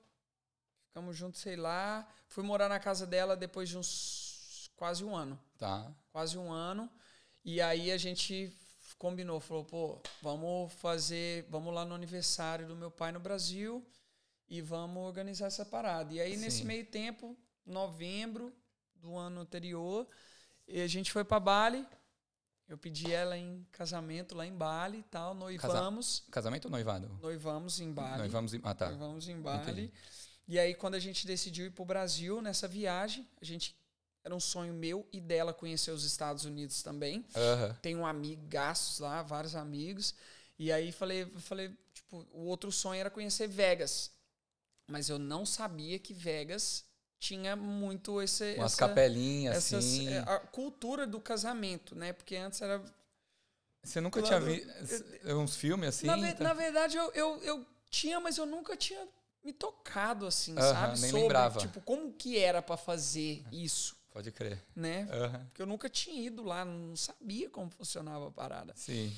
Ficamos 0.98 1.16
juntos, 1.16 1.40
sei 1.40 1.54
lá. 1.54 2.06
Fui 2.28 2.44
morar 2.44 2.68
na 2.68 2.78
casa 2.78 3.06
dela 3.06 3.36
depois 3.36 3.68
de 3.68 3.78
uns 3.78 4.70
quase 4.76 5.04
um 5.04 5.16
ano. 5.16 5.38
Tá. 5.58 5.92
Quase 6.12 6.38
um 6.38 6.52
ano. 6.52 6.88
E 7.44 7.60
aí 7.60 7.90
a 7.90 7.96
gente 7.96 8.52
combinou, 8.98 9.40
falou, 9.40 9.64
pô, 9.64 10.02
vamos 10.22 10.72
fazer, 10.74 11.46
vamos 11.48 11.72
lá 11.74 11.84
no 11.84 11.94
aniversário 11.94 12.66
do 12.66 12.76
meu 12.76 12.90
pai 12.90 13.12
no 13.12 13.20
Brasil 13.20 13.86
e 14.48 14.60
vamos 14.60 15.02
organizar 15.02 15.46
essa 15.46 15.64
parada. 15.64 16.12
E 16.12 16.20
aí 16.20 16.34
Sim. 16.34 16.40
nesse 16.40 16.64
meio 16.64 16.84
tempo, 16.84 17.36
novembro 17.64 18.52
do 18.94 19.16
ano 19.16 19.40
anterior, 19.40 20.06
a 20.68 20.86
gente 20.86 21.12
foi 21.12 21.24
para 21.24 21.40
Bali. 21.40 21.86
Eu 22.68 22.76
pedi 22.76 23.10
ela 23.10 23.38
em 23.38 23.66
casamento 23.72 24.36
lá 24.36 24.46
em 24.46 24.52
Bali 24.52 24.98
e 24.98 25.02
tal, 25.04 25.32
noivamos. 25.32 26.20
Casa... 26.20 26.32
Casamento 26.32 26.66
ou 26.66 26.70
noivado? 26.70 27.08
Noivamos 27.22 27.80
em 27.80 27.90
Bali. 27.90 28.18
Noivamos 28.18 28.52
em, 28.52 28.60
ah, 28.62 28.74
tá. 28.74 28.90
Noivamos 28.90 29.28
em 29.28 29.40
Bali. 29.40 29.62
Entendi. 29.62 29.92
E 30.48 30.58
aí, 30.58 30.74
quando 30.74 30.94
a 30.94 30.98
gente 30.98 31.26
decidiu 31.26 31.66
ir 31.66 31.70
para 31.70 31.82
o 31.82 31.86
Brasil, 31.86 32.40
nessa 32.40 32.66
viagem, 32.66 33.28
a 33.38 33.44
gente 33.44 33.76
era 34.24 34.34
um 34.34 34.40
sonho 34.40 34.72
meu 34.72 35.06
e 35.12 35.20
dela 35.20 35.52
conhecer 35.52 35.90
os 35.90 36.04
Estados 36.04 36.46
Unidos 36.46 36.82
também. 36.82 37.18
Uhum. 37.36 37.74
Tem 37.82 37.94
um 37.94 38.06
amigaços 38.06 38.98
lá, 38.98 39.22
vários 39.22 39.54
amigos. 39.54 40.14
E 40.58 40.72
aí 40.72 40.90
falei, 40.90 41.26
falei, 41.38 41.70
tipo, 41.92 42.26
o 42.32 42.46
outro 42.46 42.72
sonho 42.72 42.98
era 42.98 43.10
conhecer 43.10 43.46
Vegas. 43.46 44.10
Mas 44.86 45.10
eu 45.10 45.18
não 45.18 45.44
sabia 45.44 45.98
que 45.98 46.14
Vegas 46.14 46.84
tinha 47.18 47.54
muito 47.54 48.22
esse 48.22 48.54
umas 48.54 48.72
essa, 48.72 48.86
capelinhas 48.86 49.56
essas, 49.56 49.84
assim, 49.84 50.08
é, 50.08 50.18
a 50.18 50.38
cultura 50.38 51.06
do 51.06 51.20
casamento, 51.20 51.94
né? 51.94 52.12
Porque 52.12 52.36
antes 52.36 52.62
era 52.62 52.82
Você 53.82 54.00
nunca 54.00 54.22
claro, 54.22 54.46
tinha 54.46 54.56
visto 54.80 55.04
uns 55.36 55.56
filmes 55.56 55.88
assim? 55.90 56.06
Na, 56.06 56.34
tá? 56.34 56.44
na 56.44 56.54
verdade 56.54 56.96
eu, 56.96 57.10
eu, 57.12 57.42
eu 57.42 57.66
tinha, 57.90 58.18
mas 58.20 58.38
eu 58.38 58.46
nunca 58.46 58.76
tinha 58.76 59.06
me 59.48 59.52
tocado, 59.54 60.26
assim, 60.26 60.54
sabe? 60.54 61.00
Nem 61.00 61.10
Sobre, 61.10 61.22
lembrava. 61.22 61.58
tipo, 61.58 61.80
como 61.80 62.12
que 62.12 62.38
era 62.38 62.60
para 62.60 62.76
fazer 62.76 63.42
isso. 63.50 63.96
Pode 64.12 64.30
crer. 64.30 64.62
Né? 64.76 65.06
Porque 65.46 65.62
eu 65.62 65.66
nunca 65.66 65.88
tinha 65.88 66.20
ido 66.26 66.42
lá, 66.42 66.64
não 66.64 66.94
sabia 66.96 67.48
como 67.48 67.70
funcionava 67.70 68.28
a 68.28 68.30
parada. 68.30 68.74
Sim. 68.76 69.14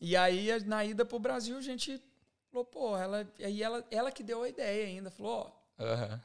E 0.00 0.16
aí, 0.16 0.48
na 0.64 0.84
ida 0.84 1.04
pro 1.04 1.18
Brasil, 1.18 1.56
a 1.56 1.62
gente 1.62 2.02
falou, 2.50 2.64
pô, 2.64 2.96
ela. 2.96 3.26
Aí 3.38 3.62
ela, 3.62 3.86
ela 3.90 4.10
que 4.10 4.22
deu 4.22 4.42
a 4.42 4.48
ideia 4.48 4.86
ainda, 4.86 5.10
falou, 5.10 5.54
ó. 5.78 5.82
Uhum 5.82 6.20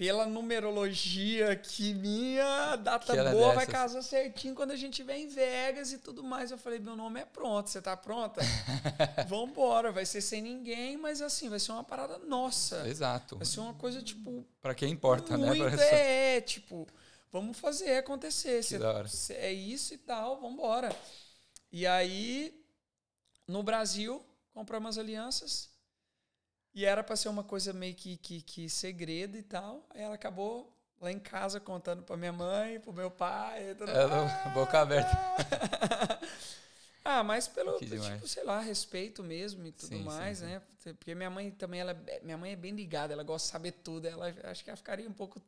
pela 0.00 0.24
numerologia 0.24 1.54
que 1.54 1.92
minha 1.92 2.74
data 2.76 3.14
que 3.14 3.30
boa 3.32 3.52
vai 3.52 3.66
casar 3.66 4.00
certinho 4.00 4.54
quando 4.54 4.70
a 4.70 4.76
gente 4.76 4.94
estiver 4.94 5.18
em 5.18 5.28
Vegas 5.28 5.92
e 5.92 5.98
tudo 5.98 6.22
mais. 6.22 6.50
Eu 6.50 6.56
falei, 6.56 6.78
meu 6.78 6.96
nome 6.96 7.20
é 7.20 7.26
pronto, 7.26 7.68
você 7.68 7.82
tá 7.82 7.94
pronta? 7.94 8.40
Vambora, 9.28 9.92
vai 9.92 10.06
ser 10.06 10.22
sem 10.22 10.40
ninguém, 10.40 10.96
mas 10.96 11.20
assim, 11.20 11.50
vai 11.50 11.60
ser 11.60 11.72
uma 11.72 11.84
parada 11.84 12.16
nossa. 12.16 12.88
Exato. 12.88 13.36
Vai 13.36 13.44
ser 13.44 13.60
uma 13.60 13.74
coisa, 13.74 14.00
tipo. 14.00 14.42
Pra 14.62 14.74
quem 14.74 14.90
importa, 14.90 15.36
muito 15.36 15.52
né? 15.52 15.68
Muito 15.68 15.82
é, 15.82 16.40
tipo, 16.40 16.88
vamos 17.30 17.58
fazer 17.58 17.98
acontecer. 17.98 18.62
Cê, 18.62 19.34
é 19.34 19.52
isso 19.52 19.92
e 19.92 19.98
tal, 19.98 20.40
vambora. 20.40 20.96
E 21.70 21.86
aí, 21.86 22.58
no 23.46 23.62
Brasil, 23.62 24.24
compramos 24.54 24.96
alianças 24.96 25.68
e 26.74 26.84
era 26.84 27.02
para 27.02 27.16
ser 27.16 27.28
uma 27.28 27.42
coisa 27.42 27.72
meio 27.72 27.94
que, 27.94 28.16
que, 28.16 28.42
que 28.42 28.68
segredo 28.68 29.36
e 29.36 29.42
tal. 29.42 29.84
Aí 29.90 30.02
ela 30.02 30.14
acabou 30.14 30.72
lá 31.00 31.10
em 31.10 31.18
casa 31.18 31.58
contando 31.58 32.02
para 32.02 32.16
minha 32.16 32.32
mãe, 32.32 32.78
para 32.78 32.92
meu 32.92 33.10
pai. 33.10 33.74
Tudo, 33.74 33.90
ah, 33.90 34.48
boca 34.50 34.80
aberta. 34.80 35.10
ah, 37.04 37.24
mas 37.24 37.48
pelo, 37.48 37.76
tipo, 37.78 38.28
sei 38.28 38.44
lá, 38.44 38.60
respeito 38.60 39.22
mesmo 39.22 39.66
e 39.66 39.72
tudo 39.72 39.96
sim, 39.96 40.04
mais, 40.04 40.38
sim, 40.38 40.44
né? 40.44 40.62
Sim. 40.78 40.94
Porque 40.94 41.14
minha 41.14 41.30
mãe 41.30 41.50
também, 41.50 41.80
ela, 41.80 41.94
minha 42.22 42.36
mãe 42.36 42.52
é 42.52 42.56
bem 42.56 42.72
ligada, 42.72 43.12
ela 43.12 43.24
gosta 43.24 43.46
de 43.46 43.52
saber 43.52 43.72
tudo. 43.72 44.06
Ela, 44.06 44.32
acho 44.44 44.62
que 44.62 44.70
ela 44.70 44.76
ficaria 44.76 45.08
um 45.08 45.12
pouco 45.12 45.42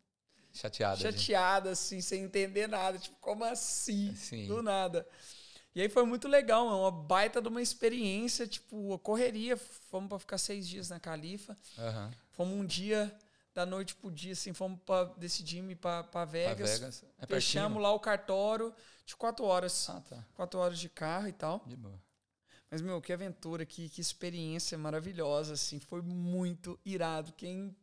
chateada. 0.53 0.97
Chateada, 0.97 1.69
gente. 1.69 1.73
assim, 1.73 2.01
sem 2.01 2.25
entender 2.25 2.67
nada. 2.67 2.99
Tipo, 2.99 3.17
como 3.21 3.45
assim? 3.45 4.15
Sim. 4.17 4.49
Do 4.49 4.63
nada. 4.63 5.07
E 5.75 5.81
aí 5.81 5.89
foi 5.89 6.05
muito 6.05 6.29
legal, 6.29 6.67
uma 6.67 6.91
baita 6.91 7.41
de 7.41 7.49
uma 7.49 7.63
experiência, 7.63 8.47
tipo, 8.47 8.93
a 8.93 8.99
correria. 8.99 9.57
Fomos 9.57 10.09
para 10.09 10.19
ficar 10.19 10.39
seis 10.39 10.69
dias 10.69 10.91
na 10.91 11.01
Califa. 11.01 11.57
Uhum. 11.79 12.11
Fomos 12.33 12.55
um 12.61 12.67
dia 12.67 13.15
da 13.55 13.65
noite 13.65 13.95
pro 13.95 14.11
dia, 14.11 14.33
assim, 14.33 14.53
fomos 14.53 14.81
para 14.85 15.05
decidir 15.17 15.63
ir 15.63 15.77
para 15.77 16.25
Vegas. 16.25 16.79
Vegas. 16.79 17.05
É 17.19 17.27
Fechamos 17.27 17.83
lá 17.83 17.93
o 17.93 18.01
cartório 18.01 18.75
de 19.07 19.17
quatro 19.17 19.45
horas. 19.45 19.89
Ah, 19.89 20.01
tá. 20.01 20.25
Quatro 20.35 20.61
horas 20.61 20.79
de 20.79 20.89
carro 20.89 21.29
e 21.29 21.33
tal. 21.33 21.63
De 21.67 21.77
boa. 21.77 21.99
Mas, 22.71 22.81
meu, 22.81 23.01
que 23.01 23.13
aventura, 23.13 23.67
que, 23.67 23.89
que 23.89 24.01
experiência 24.01 24.77
maravilhosa, 24.77 25.55
assim. 25.55 25.79
Foi 25.81 26.03
muito 26.03 26.79
irado. 26.85 27.33
Quem 27.33 27.75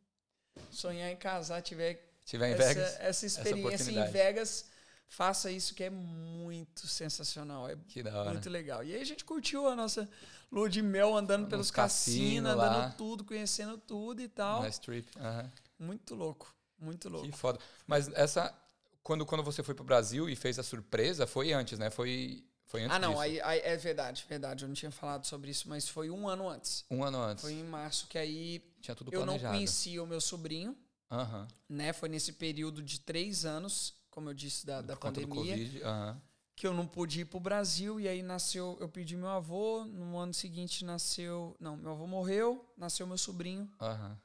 sonhar 0.72 1.12
em 1.12 1.16
casar, 1.16 1.62
tiver, 1.62 2.12
tiver 2.26 2.50
em 2.50 2.54
essa, 2.54 2.68
Vegas, 2.68 2.98
essa 3.00 3.26
experiência 3.26 3.76
essa 3.76 3.92
em 3.92 4.12
Vegas 4.12 4.69
faça 5.10 5.52
isso 5.52 5.74
que 5.74 5.84
é 5.84 5.90
muito 5.90 6.88
sensacional. 6.88 7.68
É 7.68 7.76
muito 7.76 8.50
legal. 8.50 8.84
E 8.84 8.96
aí 8.96 9.02
a 9.02 9.06
gente 9.06 9.26
curtiu 9.26 9.68
a 9.68 9.76
nossa 9.76 10.08
lua 10.52 10.70
de 10.70 10.82
mel 10.82 11.18
andando 11.18 11.42
Nos 11.42 11.50
pelos 11.50 11.72
cassinos, 11.72 12.52
andando 12.52 12.96
tudo, 12.96 13.26
conhecendo 13.26 13.78
tudo 13.78 14.22
e 14.22 14.28
tal. 14.28 14.64
Nice 14.64 14.80
trip. 14.80 15.10
Uhum. 15.18 15.88
Muito 15.88 16.16
louco, 16.16 16.56
muito 16.80 17.10
louco. 17.10 17.28
Que 17.28 17.36
foda. 17.36 17.60
Mas 17.88 18.08
essa 18.10 18.56
quando 19.02 19.26
quando 19.26 19.44
você 19.44 19.64
foi 19.64 19.74
pro 19.74 19.84
Brasil 19.84 20.30
e 20.30 20.36
fez 20.36 20.60
a 20.60 20.64
surpresa, 20.64 21.26
foi 21.26 21.52
antes, 21.52 21.80
né? 21.80 21.90
Foi 21.90 22.46
foi 22.66 22.84
antes 22.84 22.96
Ah, 22.96 23.00
não, 23.00 23.20
aí, 23.20 23.42
aí, 23.42 23.60
é 23.64 23.76
verdade, 23.76 24.24
verdade. 24.30 24.64
Eu 24.64 24.68
não 24.68 24.76
tinha 24.76 24.92
falado 24.92 25.26
sobre 25.26 25.50
isso, 25.50 25.68
mas 25.68 25.90
foi 25.90 26.12
um 26.12 26.28
ano 26.28 26.48
antes. 26.48 26.86
Um 26.92 27.04
ano 27.04 27.18
antes. 27.18 27.42
Foi 27.42 27.54
em 27.54 27.64
março 27.64 28.08
que 28.08 28.18
aí 28.18 28.64
tinha 28.80 28.94
tudo 28.94 29.10
planejado. 29.10 29.40
Eu 29.40 29.44
não 29.44 29.52
conhecia 29.56 30.04
o 30.04 30.06
meu 30.06 30.22
sobrinho. 30.22 30.78
Uhum. 31.10 31.48
Né? 31.68 31.92
Foi 31.94 32.08
nesse 32.08 32.34
período 32.34 32.84
de 32.84 33.00
três 33.00 33.44
anos 33.44 33.99
como 34.10 34.30
eu 34.30 34.34
disse, 34.34 34.66
da, 34.66 34.82
da 34.82 34.96
pandemia. 34.96 35.36
COVID, 35.36 35.84
uhum. 35.84 36.22
Que 36.56 36.68
eu 36.68 36.74
não 36.74 36.86
pude 36.86 37.22
ir 37.22 37.26
para 37.26 37.38
o 37.38 37.40
Brasil. 37.40 38.00
E 38.00 38.08
aí 38.08 38.22
nasceu, 38.22 38.78
eu 38.80 38.90
pedi 38.90 39.16
meu 39.16 39.30
avô. 39.30 39.86
No 39.86 40.18
ano 40.18 40.34
seguinte 40.34 40.84
nasceu. 40.84 41.56
Não, 41.60 41.78
meu 41.78 41.92
avô 41.92 42.06
morreu, 42.06 42.70
nasceu 42.76 43.08
meu 43.08 43.18
sobrinho. 43.18 43.72
Uhum. 43.82 44.18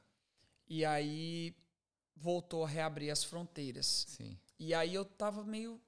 E 0.67 0.83
aí 0.83 1.55
voltou 2.15 2.63
a 2.63 2.67
reabrir 2.67 3.11
as 3.11 3.23
fronteiras. 3.23 4.05
Sim. 4.07 4.37
E 4.57 4.73
aí 4.73 4.93
eu 4.93 5.05
tava 5.05 5.43
meio 5.43 5.81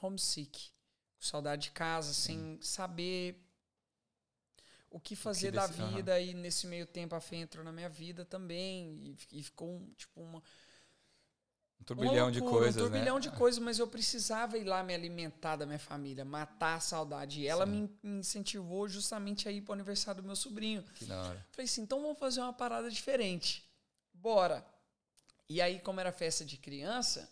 homesick. 0.00 0.70
Com 1.16 1.22
saudade 1.26 1.64
de 1.64 1.70
casa, 1.70 2.12
sem 2.12 2.58
saber 2.60 3.40
o 4.90 5.00
que 5.00 5.16
fazer 5.16 5.50
que 5.50 5.56
da 5.56 5.66
vida. 5.66 6.14
Uhum. 6.14 6.20
E 6.20 6.34
nesse 6.34 6.66
meio 6.66 6.86
tempo 6.86 7.14
a 7.14 7.20
fé 7.20 7.36
entrou 7.36 7.64
na 7.64 7.72
minha 7.72 7.88
vida 7.88 8.24
também. 8.24 9.16
E, 9.32 9.38
e 9.40 9.42
ficou 9.42 9.76
um, 9.76 9.92
tipo 9.94 10.20
uma. 10.20 10.42
Um 11.82 11.84
turbilhão 11.84 12.30
loucura, 12.30 12.30
de 12.30 12.40
coisas, 12.40 12.76
Um 12.76 12.84
turbilhão 12.84 13.14
né? 13.16 13.20
de 13.20 13.30
coisas, 13.32 13.58
mas 13.58 13.78
eu 13.80 13.88
precisava 13.88 14.56
ir 14.56 14.62
lá 14.62 14.84
me 14.84 14.94
alimentar 14.94 15.56
da 15.56 15.66
minha 15.66 15.80
família, 15.80 16.24
matar 16.24 16.76
a 16.76 16.80
saudade. 16.80 17.40
E 17.40 17.48
ela 17.48 17.66
me, 17.66 17.90
me, 18.00 18.20
incentivou 18.20 18.88
justamente 18.88 19.48
a 19.48 19.52
ir 19.52 19.62
para 19.62 19.72
o 19.72 19.74
aniversário 19.74 20.22
do 20.22 20.26
meu 20.26 20.36
sobrinho. 20.36 20.84
Que 20.94 21.04
da 21.04 21.20
hora. 21.20 21.46
Falei 21.50 21.64
assim, 21.64 21.82
então 21.82 22.00
vamos 22.00 22.20
fazer 22.20 22.40
uma 22.40 22.52
parada 22.52 22.88
diferente. 22.88 23.68
Bora. 24.14 24.64
E 25.48 25.60
aí, 25.60 25.80
como 25.80 25.98
era 25.98 26.12
festa 26.12 26.44
de 26.44 26.56
criança, 26.56 27.28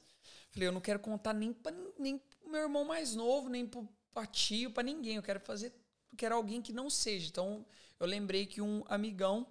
falei, 0.51 0.67
eu 0.67 0.73
não 0.73 0.81
quero 0.81 0.99
contar 0.99 1.33
nem 1.33 1.53
para 1.53 1.77
nem 1.97 2.19
pro 2.19 2.51
meu 2.51 2.63
irmão 2.63 2.85
mais 2.85 3.15
novo, 3.15 3.49
nem 3.49 3.65
pro, 3.65 3.89
pra 4.11 4.27
tio, 4.27 4.73
para 4.73 4.83
ninguém. 4.83 5.15
Eu 5.15 5.23
quero 5.23 5.39
fazer 5.39 5.73
quero 6.17 6.35
alguém 6.35 6.61
que 6.61 6.73
não 6.73 6.91
seja. 6.91 7.29
Então, 7.29 7.65
eu 8.01 8.07
lembrei 8.07 8.47
que 8.47 8.61
um 8.61 8.83
amigão 8.89 9.47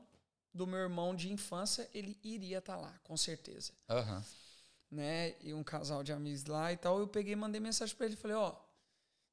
do 0.54 0.68
meu 0.68 0.80
irmão 0.80 1.16
de 1.16 1.32
infância, 1.32 1.90
ele 1.94 2.20
iria 2.24 2.58
estar 2.58 2.76
tá 2.76 2.82
lá, 2.82 3.00
com 3.04 3.16
certeza. 3.16 3.72
Uhum. 3.90 4.24
Né? 4.92 5.36
E 5.42 5.54
um 5.54 5.64
casal 5.64 6.04
de 6.04 6.12
amigos 6.12 6.46
lá 6.46 6.74
e 6.74 6.78
tal. 6.78 7.00
Eu 7.00 7.08
peguei 7.08 7.34
e 7.34 7.36
mandei 7.36 7.62
mensagem 7.62 7.96
para 7.96 8.08
ele. 8.08 8.16
Falei, 8.16 8.36
ó, 8.36 8.56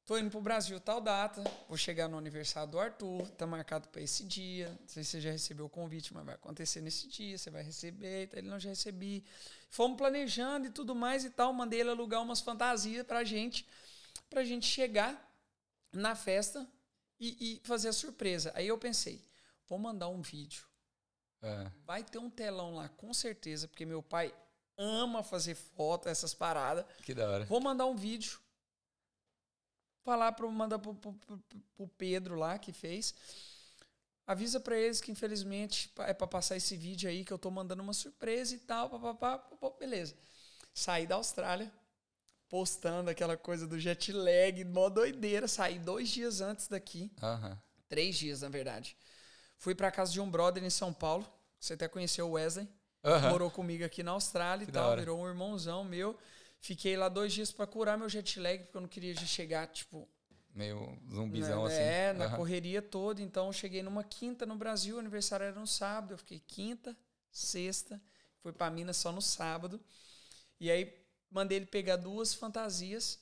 tô 0.04 0.18
indo 0.18 0.30
pro 0.30 0.40
Brasil 0.40 0.78
tal 0.78 1.00
data, 1.00 1.42
vou 1.68 1.76
chegar 1.76 2.08
no 2.08 2.16
aniversário 2.16 2.70
do 2.70 2.78
Arthur, 2.78 3.28
tá 3.30 3.46
marcado 3.46 3.88
para 3.88 4.02
esse 4.02 4.24
dia. 4.24 4.68
Não 4.80 4.88
sei 4.88 5.02
se 5.02 5.10
você 5.10 5.20
já 5.20 5.30
recebeu 5.30 5.66
o 5.66 5.70
convite, 5.70 6.14
mas 6.14 6.24
vai 6.24 6.34
acontecer 6.34 6.80
nesse 6.80 7.08
dia, 7.08 7.36
você 7.36 7.50
vai 7.50 7.62
receber. 7.62 8.28
Ele 8.32 8.48
não 8.48 8.58
já 8.58 8.68
recebi. 8.68 9.24
Fomos 9.70 9.96
planejando 9.96 10.66
e 10.66 10.70
tudo 10.70 10.94
mais 10.94 11.24
e 11.24 11.30
tal. 11.30 11.52
Mandei 11.52 11.80
ele 11.80 11.90
alugar 11.90 12.22
umas 12.22 12.40
fantasias 12.40 13.06
pra 13.06 13.24
gente, 13.24 13.66
pra 14.28 14.44
gente 14.44 14.66
chegar 14.66 15.26
na 15.92 16.14
festa 16.14 16.68
e, 17.18 17.54
e 17.54 17.66
fazer 17.66 17.88
a 17.88 17.92
surpresa. 17.92 18.52
Aí 18.54 18.68
eu 18.68 18.78
pensei, 18.78 19.24
vou 19.66 19.78
mandar 19.78 20.08
um 20.08 20.20
vídeo. 20.20 20.64
É. 21.42 21.70
Vai 21.84 22.02
ter 22.02 22.18
um 22.18 22.30
telão 22.30 22.74
lá, 22.74 22.88
com 22.88 23.12
certeza, 23.12 23.68
porque 23.68 23.84
meu 23.84 24.02
pai 24.02 24.34
ama 24.78 25.22
fazer 25.22 25.54
foto, 25.54 26.08
essas 26.08 26.34
paradas. 26.34 26.84
Que 27.02 27.14
da 27.14 27.28
hora. 27.28 27.44
Vou 27.46 27.60
mandar 27.60 27.86
um 27.86 27.96
vídeo. 27.96 28.38
Falar 30.04 30.32
para 30.32 30.46
mandar 30.48 30.78
pro, 30.78 30.94
pro, 30.94 31.12
pro, 31.76 31.88
Pedro 31.98 32.36
lá 32.36 32.58
que 32.58 32.72
fez. 32.72 33.14
Avisa 34.26 34.60
para 34.60 34.76
eles 34.76 35.00
que 35.00 35.10
infelizmente 35.10 35.92
é 35.98 36.14
para 36.14 36.26
passar 36.26 36.56
esse 36.56 36.76
vídeo 36.76 37.08
aí 37.08 37.24
que 37.24 37.32
eu 37.32 37.38
tô 37.38 37.50
mandando 37.50 37.82
uma 37.82 37.92
surpresa 37.92 38.54
e 38.54 38.58
tal, 38.58 38.90
papapá, 38.90 39.44
beleza. 39.78 40.16
Saí 40.72 41.06
da 41.06 41.14
Austrália, 41.14 41.72
postando 42.48 43.10
aquela 43.10 43.36
coisa 43.36 43.66
do 43.66 43.78
jet 43.78 44.12
lag, 44.12 44.64
mó 44.64 44.88
doideira. 44.88 45.48
Saí 45.48 45.78
dois 45.78 46.08
dias 46.08 46.40
antes 46.40 46.68
daqui. 46.68 47.10
Uhum. 47.22 47.56
Três 47.88 48.16
dias, 48.16 48.42
na 48.42 48.48
verdade. 48.48 48.96
Fui 49.58 49.74
para 49.74 49.90
casa 49.90 50.12
de 50.12 50.20
um 50.20 50.30
brother 50.30 50.62
em 50.62 50.70
São 50.70 50.92
Paulo. 50.92 51.26
Você 51.58 51.74
até 51.74 51.88
conheceu 51.88 52.28
o 52.28 52.32
Wesley. 52.32 52.68
Uhum. 53.06 53.30
Morou 53.30 53.50
comigo 53.50 53.84
aqui 53.84 54.02
na 54.02 54.10
Austrália 54.10 54.66
que 54.66 54.70
e 54.70 54.74
tal. 54.74 54.96
Virou 54.96 55.20
um 55.20 55.28
irmãozão 55.28 55.84
meu. 55.84 56.18
Fiquei 56.58 56.96
lá 56.96 57.08
dois 57.08 57.32
dias 57.32 57.52
para 57.52 57.66
curar 57.66 57.96
meu 57.96 58.08
jet 58.08 58.40
lag, 58.40 58.58
porque 58.64 58.76
eu 58.76 58.80
não 58.80 58.88
queria 58.88 59.14
já 59.14 59.24
chegar, 59.24 59.68
tipo. 59.68 60.08
Meio 60.52 60.98
zumbizão 61.08 61.64
né, 61.64 61.72
assim. 61.72 61.82
É, 61.82 62.12
na 62.12 62.26
uhum. 62.26 62.36
correria 62.36 62.82
toda. 62.82 63.22
Então, 63.22 63.46
eu 63.46 63.52
cheguei 63.52 63.82
numa 63.82 64.02
quinta 64.02 64.44
no 64.44 64.56
Brasil. 64.56 64.96
O 64.96 64.98
aniversário 64.98 65.44
era 65.44 65.60
no 65.60 65.66
sábado. 65.66 66.14
Eu 66.14 66.18
fiquei 66.18 66.40
quinta, 66.40 66.96
sexta. 67.30 68.00
Fui 68.42 68.52
para 68.52 68.70
Minas 68.70 68.96
só 68.96 69.12
no 69.12 69.22
sábado. 69.22 69.80
E 70.58 70.70
aí 70.70 70.92
mandei 71.30 71.58
ele 71.58 71.66
pegar 71.66 71.96
duas 71.96 72.34
fantasias. 72.34 73.20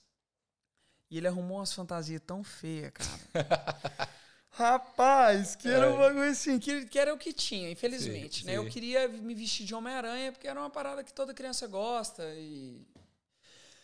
E 1.11 1.19
ele 1.19 1.29
arrumou 1.29 1.59
umas 1.59 1.73
fantasias 1.73 2.23
tão 2.25 2.43
feias, 2.43 2.93
cara. 2.93 4.09
Rapaz, 4.57 5.57
que 5.57 5.67
era 5.67 5.91
um 5.91 5.97
é. 5.97 5.99
bagulho 5.99 6.31
assim, 6.31 6.61
que, 6.61 6.87
que 6.87 6.97
era 6.97 7.13
o 7.13 7.19
que 7.19 7.33
tinha, 7.33 7.69
infelizmente, 7.71 8.41
sim, 8.41 8.47
né? 8.47 8.53
Sim. 8.53 8.59
Eu 8.59 8.67
queria 8.69 9.09
me 9.09 9.35
vestir 9.35 9.67
de 9.67 9.75
Homem-Aranha 9.75 10.31
porque 10.31 10.47
era 10.47 10.61
uma 10.61 10.71
parada 10.71 11.03
que 11.03 11.13
toda 11.13 11.35
criança 11.35 11.67
gosta 11.67 12.23
e 12.37 12.81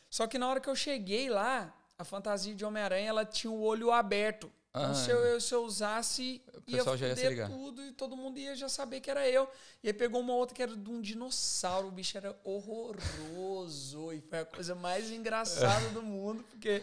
Só 0.08 0.28
que 0.28 0.38
na 0.38 0.48
hora 0.48 0.60
que 0.60 0.70
eu 0.70 0.76
cheguei 0.76 1.28
lá, 1.28 1.74
a 1.98 2.04
fantasia 2.04 2.54
de 2.54 2.64
Homem-Aranha, 2.64 3.08
ela 3.08 3.24
tinha 3.24 3.50
o 3.50 3.60
olho 3.60 3.90
aberto. 3.90 4.50
Então, 4.70 4.94
se, 4.94 5.10
eu, 5.10 5.40
se 5.40 5.52
eu 5.52 5.64
usasse, 5.64 6.40
o 6.54 6.62
pessoal 6.62 6.96
ia 6.96 7.16
já 7.16 7.30
ia 7.30 7.48
tudo 7.48 7.84
e 7.84 7.90
todo 7.90 8.16
mundo 8.16 8.38
ia 8.38 8.54
já 8.54 8.68
saber 8.68 9.00
que 9.00 9.10
era 9.10 9.28
eu. 9.28 9.48
E 9.82 9.88
aí 9.88 9.92
pegou 9.92 10.20
uma 10.20 10.34
outra 10.34 10.54
que 10.54 10.62
era 10.62 10.76
de 10.76 10.88
um 10.88 11.00
dinossauro. 11.00 11.88
O 11.88 11.90
bicho 11.90 12.16
era 12.16 12.38
horroroso. 12.44 14.12
e 14.12 14.20
foi 14.20 14.38
a 14.38 14.44
coisa 14.44 14.76
mais 14.76 15.10
engraçada 15.10 15.88
do 15.88 16.00
mundo, 16.00 16.44
porque. 16.44 16.82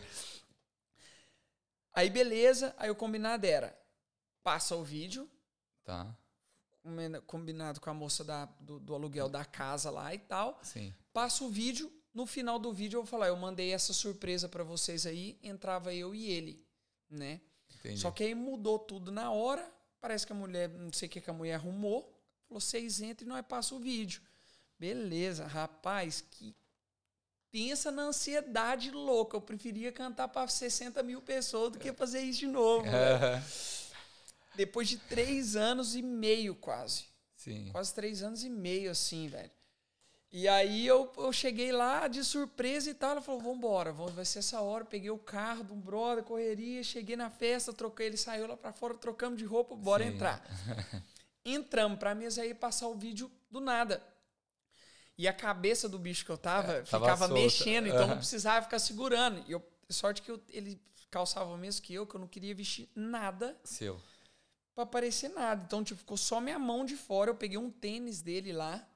Aí, 1.98 2.12
beleza. 2.12 2.76
Aí 2.78 2.92
o 2.92 2.96
combinado 2.96 3.46
era: 3.48 3.76
passa 4.44 4.76
o 4.76 4.84
vídeo. 4.84 5.28
Tá. 5.84 6.16
Combinado 7.26 7.82
com 7.82 7.90
a 7.90 7.94
moça 7.94 8.24
da, 8.24 8.46
do, 8.60 8.80
do 8.80 8.94
aluguel 8.94 9.28
da 9.28 9.44
casa 9.44 9.90
lá 9.90 10.14
e 10.14 10.20
tal. 10.20 10.60
Sim. 10.62 10.94
Passa 11.12 11.44
o 11.44 11.50
vídeo. 11.50 11.92
No 12.14 12.28
final 12.28 12.60
do 12.60 12.72
vídeo 12.72 12.98
eu 12.98 13.02
vou 13.02 13.10
falar: 13.10 13.30
eu 13.30 13.36
mandei 13.36 13.74
essa 13.74 13.94
surpresa 13.94 14.48
para 14.48 14.64
vocês 14.64 15.08
aí. 15.08 15.40
Entrava 15.42 15.92
eu 15.92 16.14
e 16.14 16.30
ele, 16.30 16.64
né? 17.10 17.42
Entendi. 17.80 18.00
Só 18.00 18.12
que 18.12 18.24
aí 18.24 18.36
mudou 18.36 18.78
tudo 18.78 19.12
na 19.12 19.32
hora. 19.32 19.68
Parece 20.00 20.26
que 20.28 20.32
a 20.32 20.36
mulher, 20.36 20.70
não 20.70 20.94
sei 20.94 21.08
o 21.08 21.12
que, 21.12 21.20
que 21.20 21.30
a 21.32 21.34
mulher 21.34 21.56
arrumou. 21.56 22.04
Falou, 22.48 22.62
vocês 22.62 23.02
entrem 23.02 23.28
e 23.28 23.30
nós 23.30 23.44
passa 23.46 23.74
o 23.74 23.80
vídeo. 23.80 24.22
Beleza, 24.78 25.48
rapaz, 25.48 26.22
que 26.22 26.56
pensa 27.52 27.92
na 27.92 28.04
ansiedade 28.04 28.92
louca. 28.92 29.38
Eu 29.38 29.42
preferia 29.42 29.92
cantar 29.92 30.28
para 30.28 30.48
60 30.48 31.02
mil 31.04 31.22
pessoas 31.22 31.72
do 31.72 31.80
que 31.80 31.94
fazer 31.94 32.22
isso 32.22 32.40
de 32.40 32.48
novo. 32.48 32.86
Depois 34.56 34.88
de 34.90 34.98
três 34.98 35.56
anos 35.56 35.96
e 35.96 36.02
meio, 36.02 36.56
quase. 36.56 37.06
Sim. 37.36 37.70
Quase 37.72 37.94
três 37.94 38.24
anos 38.24 38.44
e 38.44 38.50
meio, 38.50 38.90
assim, 38.90 39.28
velho. 39.28 39.52
E 40.32 40.48
aí 40.48 40.86
eu, 40.86 41.12
eu 41.18 41.32
cheguei 41.32 41.72
lá 41.72 42.08
de 42.08 42.24
surpresa 42.24 42.90
e 42.90 42.94
tal. 42.94 43.12
Ela 43.12 43.22
falou: 43.22 43.40
vambora, 43.40 43.92
vai 43.92 44.26
ser 44.26 44.40
essa 44.40 44.60
hora. 44.60 44.84
Peguei 44.84 45.10
o 45.10 45.18
carro 45.18 45.64
de 45.64 45.72
um 45.72 45.80
brother, 45.80 46.24
correria, 46.24 46.84
cheguei 46.84 47.16
na 47.16 47.30
festa, 47.30 47.72
troquei, 47.72 48.08
ele 48.08 48.18
saiu 48.18 48.48
lá 48.48 48.58
pra 48.58 48.74
fora, 48.74 48.96
trocamos 48.96 49.38
de 49.38 49.46
roupa, 49.46 49.76
bora 49.76 50.04
Sim. 50.04 50.14
entrar. 50.14 50.44
Entramos 51.46 51.98
pra 51.98 52.14
mesa 52.14 52.42
aí 52.42 52.54
passar 52.54 52.88
o 52.88 52.96
vídeo 52.96 53.32
do 53.50 53.62
nada. 53.62 54.04
E 55.18 55.28
a 55.28 55.34
cabeça 55.34 55.90
do 55.90 55.98
bicho 55.98 56.24
que 56.24 56.32
eu 56.32 56.38
tava 56.38 56.74
é, 56.74 56.86
ficava 56.86 57.06
tava 57.06 57.28
mexendo, 57.30 57.88
então 57.88 58.02
uhum. 58.02 58.08
não 58.10 58.18
precisava 58.18 58.64
ficar 58.64 58.80
segurando. 58.80 59.44
E 59.48 59.52
eu, 59.52 59.66
sorte 59.90 60.22
que 60.22 60.30
eu, 60.30 60.40
ele 60.50 60.80
calçava 61.10 61.50
o 61.52 61.58
mesmo 61.58 61.82
que 61.82 61.94
eu, 61.94 62.06
que 62.06 62.16
eu 62.16 62.20
não 62.20 62.28
queria 62.28 62.54
vestir 62.54 62.88
nada. 62.96 63.58
Seu. 63.64 64.00
Pra 64.76 64.86
parecer 64.86 65.30
nada. 65.30 65.64
Então, 65.66 65.84
tipo, 65.84 66.00
ficou 66.00 66.18
só 66.18 66.40
minha 66.40 66.60
mão 66.60 66.86
de 66.86 66.96
fora. 66.96 67.32
Eu 67.32 67.36
peguei 67.36 67.58
um 67.58 67.72
tênis 67.72 68.22
dele 68.22 68.54
lá 68.54 68.88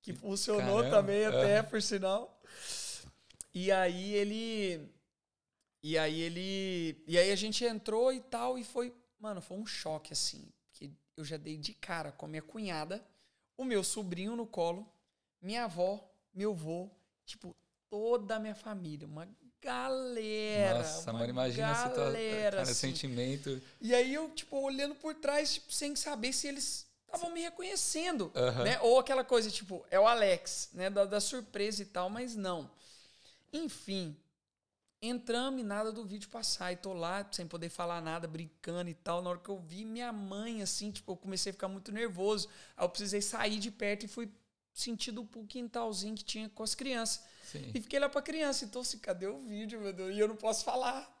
que 0.00 0.14
funcionou 0.14 0.78
Caramba. 0.78 0.96
também 0.96 1.26
até, 1.26 1.56
é. 1.56 1.62
por 1.62 1.82
sinal. 1.82 2.40
E 3.52 3.70
aí 3.70 4.14
ele. 4.14 4.90
E 5.82 5.98
aí 5.98 6.20
ele. 6.20 7.04
E 7.06 7.18
aí 7.18 7.30
a 7.30 7.36
gente 7.36 7.64
entrou 7.64 8.12
e 8.12 8.20
tal, 8.20 8.58
e 8.58 8.64
foi. 8.64 8.94
Mano, 9.18 9.42
foi 9.42 9.58
um 9.58 9.66
choque, 9.66 10.12
assim. 10.12 10.48
Porque 10.70 10.90
eu 11.16 11.24
já 11.24 11.36
dei 11.36 11.58
de 11.58 11.74
cara 11.74 12.12
com 12.12 12.24
a 12.24 12.28
minha 12.28 12.40
cunhada, 12.40 13.04
o 13.56 13.64
meu 13.64 13.84
sobrinho 13.84 14.36
no 14.36 14.46
colo, 14.46 14.90
minha 15.40 15.64
avó, 15.64 16.08
meu 16.34 16.52
avô, 16.52 16.90
tipo, 17.24 17.54
toda 17.88 18.36
a 18.36 18.40
minha 18.40 18.54
família. 18.54 19.06
Uma 19.06 19.28
galera. 19.60 20.78
Nossa, 20.78 21.12
mano, 21.12 21.30
imagina 21.30 21.72
galera, 21.72 21.82
a 21.82 21.88
situação. 21.88 22.62
Assim. 22.62 22.74
sentimento. 22.74 23.62
E 23.80 23.94
aí 23.94 24.14
eu, 24.14 24.30
tipo, 24.30 24.58
olhando 24.60 24.94
por 24.94 25.14
trás, 25.14 25.54
tipo, 25.54 25.72
sem 25.72 25.94
saber 25.96 26.32
se 26.32 26.48
eles 26.48 26.86
estavam 27.04 27.30
me 27.32 27.40
reconhecendo, 27.40 28.30
uhum. 28.34 28.64
né? 28.64 28.78
Ou 28.80 28.98
aquela 28.98 29.24
coisa, 29.24 29.50
tipo, 29.50 29.84
é 29.90 29.98
o 29.98 30.06
Alex, 30.06 30.70
né? 30.72 30.90
Da, 30.90 31.04
da 31.04 31.20
surpresa 31.20 31.82
e 31.82 31.86
tal, 31.86 32.10
mas 32.10 32.36
não. 32.36 32.70
Enfim, 33.52 34.16
entramos 35.00 35.60
e 35.60 35.64
nada 35.64 35.90
do 35.90 36.04
vídeo 36.04 36.28
passar. 36.28 36.72
E 36.72 36.76
tô 36.76 36.92
lá, 36.92 37.26
sem 37.32 37.46
poder 37.46 37.68
falar 37.68 38.00
nada, 38.00 38.28
brincando 38.28 38.90
e 38.90 38.94
tal. 38.94 39.22
Na 39.22 39.30
hora 39.30 39.38
que 39.38 39.48
eu 39.48 39.58
vi 39.58 39.84
minha 39.84 40.12
mãe, 40.12 40.62
assim, 40.62 40.90
tipo, 40.90 41.12
eu 41.12 41.16
comecei 41.16 41.50
a 41.50 41.52
ficar 41.54 41.68
muito 41.68 41.90
nervoso. 41.90 42.48
Aí 42.76 42.84
eu 42.84 42.88
precisei 42.88 43.22
sair 43.22 43.58
de 43.58 43.70
perto 43.70 44.04
e 44.04 44.08
fui 44.08 44.30
sentindo 44.80 45.28
o 45.34 45.46
quintalzinho 45.46 46.14
que 46.14 46.24
tinha 46.24 46.48
com 46.48 46.62
as 46.62 46.74
crianças. 46.74 47.24
Sim. 47.44 47.70
E 47.74 47.80
fiquei 47.80 47.98
lá 47.98 48.08
pra 48.08 48.22
criança. 48.22 48.64
Então, 48.64 48.82
assim, 48.82 48.98
cadê 48.98 49.26
o 49.26 49.40
vídeo, 49.40 49.80
meu 49.80 49.92
Deus? 49.92 50.14
E 50.14 50.18
eu 50.18 50.28
não 50.28 50.36
posso 50.36 50.64
falar. 50.64 51.14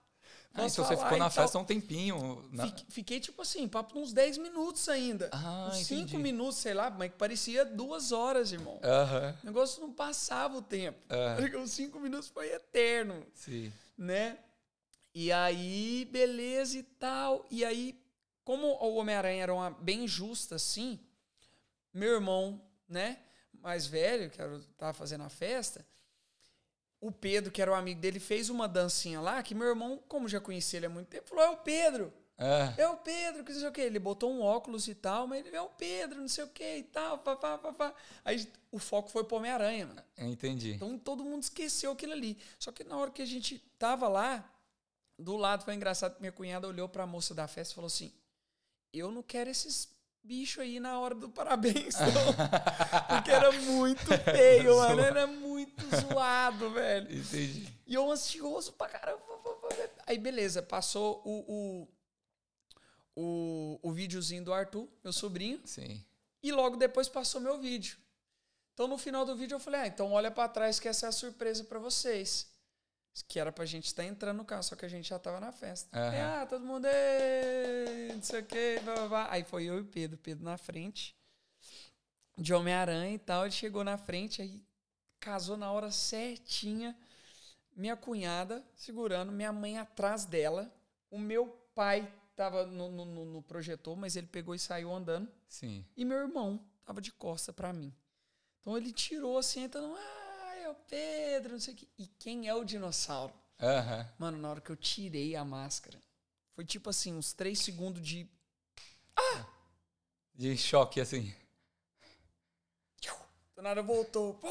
Ah, 0.54 0.66
então 0.66 0.84
você 0.84 0.96
ficou 0.96 1.18
na 1.18 1.30
festa 1.30 1.58
um 1.58 1.64
tempinho. 1.64 2.48
Na... 2.52 2.72
Fiquei, 2.88 3.20
tipo 3.20 3.42
assim, 3.42 3.68
papo 3.68 3.98
uns 3.98 4.12
10 4.12 4.38
minutos 4.38 4.88
ainda. 4.88 5.28
Ah, 5.32 5.70
uns 5.70 5.86
5 5.86 6.18
minutos, 6.18 6.58
sei 6.58 6.74
lá, 6.74 6.90
mas 6.90 7.12
parecia 7.12 7.64
duas 7.64 8.12
horas, 8.12 8.52
irmão. 8.52 8.74
Uhum. 8.74 9.34
O 9.42 9.46
negócio 9.46 9.80
não 9.80 9.92
passava 9.92 10.56
o 10.56 10.62
tempo. 10.62 10.98
Uhum. 11.10 11.62
Os 11.62 11.72
5 11.72 12.00
minutos 12.00 12.28
foi 12.28 12.48
eterno. 12.52 13.26
Sim. 13.34 13.72
Né? 13.96 14.38
E 15.14 15.30
aí, 15.32 16.08
beleza 16.10 16.78
e 16.78 16.82
tal. 16.82 17.46
E 17.50 17.64
aí, 17.64 18.00
como 18.44 18.66
o 18.66 18.94
Homem-Aranha 18.96 19.42
era 19.42 19.54
uma 19.54 19.70
bem 19.70 20.08
justa 20.08 20.54
assim, 20.54 20.98
meu 21.92 22.14
irmão, 22.14 22.60
né, 22.88 23.18
mais 23.62 23.86
velho, 23.86 24.30
que 24.30 24.40
eu 24.40 24.62
tava 24.76 24.92
fazendo 24.92 25.24
a 25.24 25.28
festa, 25.28 25.84
o 27.00 27.12
Pedro, 27.12 27.52
que 27.52 27.62
era 27.62 27.70
o 27.70 27.74
amigo 27.74 28.00
dele, 28.00 28.18
fez 28.18 28.50
uma 28.50 28.66
dancinha 28.66 29.20
lá, 29.20 29.42
que 29.42 29.54
meu 29.54 29.68
irmão, 29.68 30.02
como 30.08 30.28
já 30.28 30.40
conhecia 30.40 30.78
ele 30.78 30.86
há 30.86 30.90
muito 30.90 31.08
tempo, 31.08 31.28
falou: 31.28 31.44
é 31.44 31.50
o 31.50 31.56
Pedro. 31.58 32.12
É. 32.40 32.82
é 32.82 32.88
o 32.88 32.96
Pedro, 32.96 33.42
que 33.42 33.52
não 33.52 33.58
sei 33.58 33.68
o 33.68 33.72
que. 33.72 33.80
Ele 33.80 33.98
botou 33.98 34.32
um 34.32 34.40
óculos 34.40 34.86
e 34.86 34.94
tal, 34.94 35.26
mas 35.26 35.44
ele 35.44 35.56
é 35.56 35.60
o 35.60 35.68
Pedro, 35.70 36.20
não 36.20 36.28
sei 36.28 36.44
o 36.44 36.48
que 36.48 36.76
e 36.78 36.82
tal. 36.84 37.18
Pá, 37.18 37.34
pá, 37.34 37.58
pá, 37.58 37.72
pá. 37.72 37.94
Aí 38.24 38.48
o 38.70 38.78
foco 38.78 39.10
foi 39.10 39.24
pro 39.24 39.38
Homem-Aranha, 39.38 39.88
mano. 39.88 40.02
Entendi. 40.16 40.74
Então 40.74 40.96
todo 40.96 41.24
mundo 41.24 41.42
esqueceu 41.42 41.90
aquilo 41.90 42.12
ali. 42.12 42.38
Só 42.56 42.70
que 42.70 42.84
na 42.84 42.96
hora 42.96 43.10
que 43.10 43.22
a 43.22 43.26
gente 43.26 43.58
tava 43.76 44.06
lá, 44.06 44.48
do 45.18 45.36
lado 45.36 45.64
foi 45.64 45.74
engraçado 45.74 46.14
que 46.14 46.20
minha 46.20 46.30
cunhada 46.30 46.68
olhou 46.68 46.88
pra 46.88 47.04
moça 47.06 47.34
da 47.34 47.48
festa 47.48 47.72
e 47.72 47.74
falou 47.74 47.88
assim: 47.88 48.12
Eu 48.92 49.10
não 49.10 49.22
quero 49.22 49.50
esses 49.50 49.88
bichos 50.28 50.62
aí 50.62 50.78
na 50.78 51.00
hora 51.00 51.14
do 51.14 51.30
parabéns, 51.30 51.94
não. 51.98 53.16
Porque 53.16 53.30
era 53.30 53.50
muito 53.50 54.06
feio, 54.18 54.76
mano. 54.76 55.00
Era 55.00 55.26
muito 55.26 55.82
zoado, 55.96 56.70
velho. 56.70 57.06
Entendi. 57.06 57.66
E 57.86 57.94
eu 57.94 58.10
ansioso 58.12 58.74
pra 58.74 58.88
caramba. 58.88 59.22
Aí 60.06 60.18
beleza, 60.18 60.62
passou 60.62 61.22
o, 61.24 61.44
o 61.48 61.88
o, 63.20 63.80
o 63.82 63.92
videozinho 63.92 64.44
do 64.44 64.52
Arthur, 64.52 64.86
meu 65.02 65.12
sobrinho. 65.12 65.60
Sim. 65.64 66.04
E 66.40 66.52
logo 66.52 66.76
depois 66.76 67.08
passou 67.08 67.40
meu 67.40 67.58
vídeo. 67.58 67.98
Então 68.72 68.86
no 68.86 68.96
final 68.96 69.24
do 69.24 69.34
vídeo 69.34 69.56
eu 69.56 69.60
falei: 69.60 69.80
ah, 69.80 69.86
então 69.88 70.12
olha 70.12 70.30
para 70.30 70.48
trás 70.48 70.78
que 70.78 70.86
essa 70.86 71.06
é 71.06 71.08
a 71.08 71.12
surpresa 71.12 71.64
para 71.64 71.80
vocês. 71.80 72.46
Que 73.26 73.40
era 73.40 73.50
pra 73.50 73.64
gente 73.64 73.86
estar 73.86 74.02
tá 74.02 74.08
entrando 74.08 74.38
no 74.38 74.44
carro, 74.44 74.62
só 74.62 74.76
que 74.76 74.84
a 74.84 74.88
gente 74.88 75.08
já 75.08 75.18
tava 75.18 75.40
na 75.40 75.52
festa. 75.52 75.98
Uhum. 75.98 76.20
ah, 76.22 76.46
todo 76.46 76.64
mundo, 76.64 76.86
não 78.14 78.22
sei 78.22 78.40
o 78.40 78.44
quê, 78.44 78.80
blá, 78.84 78.94
blá, 78.94 79.08
blá. 79.08 79.28
Aí 79.30 79.44
foi 79.44 79.64
eu 79.64 79.78
e 79.78 79.80
o 79.80 79.84
Pedro, 79.84 80.18
Pedro 80.18 80.44
na 80.44 80.56
frente, 80.56 81.16
de 82.36 82.54
Homem-Aranha 82.54 83.14
e 83.14 83.18
tal. 83.18 83.44
Ele 83.44 83.52
chegou 83.52 83.82
na 83.82 83.96
frente, 83.96 84.42
aí 84.42 84.62
casou 85.18 85.56
na 85.56 85.70
hora 85.70 85.90
certinha. 85.90 86.96
Minha 87.74 87.96
cunhada 87.96 88.64
segurando, 88.74 89.30
minha 89.30 89.52
mãe 89.52 89.78
atrás 89.78 90.24
dela, 90.24 90.72
o 91.10 91.18
meu 91.18 91.46
pai 91.74 92.12
tava 92.34 92.66
no, 92.66 92.88
no, 92.88 93.24
no, 93.24 93.42
projetor, 93.42 93.96
mas 93.96 94.16
ele 94.16 94.26
pegou 94.26 94.54
e 94.54 94.58
saiu 94.58 94.92
andando. 94.92 95.28
Sim. 95.48 95.84
E 95.96 96.04
meu 96.04 96.18
irmão 96.18 96.60
tava 96.84 97.00
de 97.00 97.12
costa 97.12 97.52
para 97.52 97.72
mim. 97.72 97.94
Então 98.60 98.76
ele 98.76 98.92
tirou 98.92 99.38
assim, 99.38 99.62
então, 99.62 99.96
ah, 99.96 100.27
Pedro, 100.88 101.52
não 101.52 101.60
sei 101.60 101.74
o 101.74 101.76
quê. 101.76 101.86
E 101.98 102.06
quem 102.18 102.48
é 102.48 102.54
o 102.54 102.64
dinossauro? 102.64 103.32
Uhum. 103.60 104.06
Mano, 104.18 104.38
na 104.38 104.50
hora 104.50 104.60
que 104.60 104.70
eu 104.70 104.76
tirei 104.76 105.36
a 105.36 105.44
máscara, 105.44 105.98
foi 106.54 106.64
tipo 106.64 106.90
assim, 106.90 107.14
uns 107.14 107.32
três 107.32 107.58
segundos 107.60 108.02
de. 108.02 108.28
Ah! 109.16 109.46
De 110.34 110.56
choque, 110.56 111.00
assim. 111.00 111.34
Do 113.58 113.62
nada 113.62 113.82
voltou. 113.82 114.34
Pô! 114.34 114.48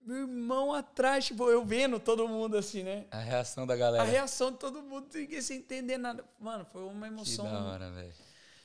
Meu 0.00 0.18
irmão 0.18 0.72
atrás, 0.72 1.26
tipo, 1.26 1.50
eu 1.50 1.64
vendo 1.64 1.98
todo 1.98 2.28
mundo 2.28 2.56
assim, 2.56 2.84
né? 2.84 3.04
A 3.10 3.18
reação 3.18 3.66
da 3.66 3.76
galera. 3.76 4.04
A 4.04 4.06
reação 4.06 4.52
de 4.52 4.58
todo 4.58 4.80
mundo, 4.80 5.08
ninguém 5.12 5.42
sem 5.42 5.58
entender 5.58 5.98
nada. 5.98 6.24
Mano, 6.38 6.64
foi 6.72 6.84
uma 6.84 7.08
emoção. 7.08 7.44
Que 7.44 7.50
da 7.50 7.64
hora, 7.64 7.90
velho. 7.90 8.14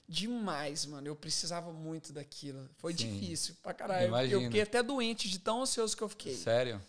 Demais, 0.08 0.86
mano. 0.86 1.08
Eu 1.08 1.16
precisava 1.16 1.72
muito 1.72 2.14
daquilo. 2.14 2.70
Foi 2.78 2.94
Sim. 2.96 3.20
difícil 3.20 3.56
pra 3.62 3.74
caralho. 3.74 4.08
Imagino. 4.08 4.42
Eu 4.42 4.46
fiquei 4.46 4.62
até 4.62 4.84
doente 4.84 5.30
de 5.30 5.40
tão 5.40 5.62
ansioso 5.62 5.96
que 5.96 6.04
eu 6.04 6.10
fiquei. 6.10 6.36
Sério? 6.36 6.82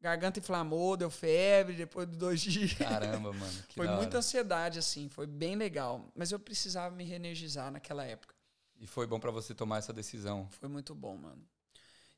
Garganta 0.00 0.38
inflamou, 0.38 0.96
deu 0.96 1.10
febre 1.10 1.74
depois 1.74 2.08
de 2.08 2.16
dois 2.16 2.40
dias. 2.42 2.74
Caramba, 2.74 3.32
mano. 3.32 3.64
foi 3.70 3.88
muita 3.88 4.18
ansiedade, 4.18 4.78
assim. 4.78 5.08
Foi 5.08 5.26
bem 5.26 5.56
legal. 5.56 6.10
Mas 6.14 6.32
eu 6.32 6.38
precisava 6.38 6.94
me 6.94 7.04
reenergizar 7.04 7.70
naquela 7.70 8.04
época. 8.04 8.34
E 8.78 8.86
foi 8.86 9.06
bom 9.06 9.20
para 9.20 9.30
você 9.30 9.54
tomar 9.54 9.78
essa 9.78 9.92
decisão? 9.92 10.48
Foi 10.50 10.68
muito 10.68 10.94
bom, 10.94 11.16
mano. 11.16 11.42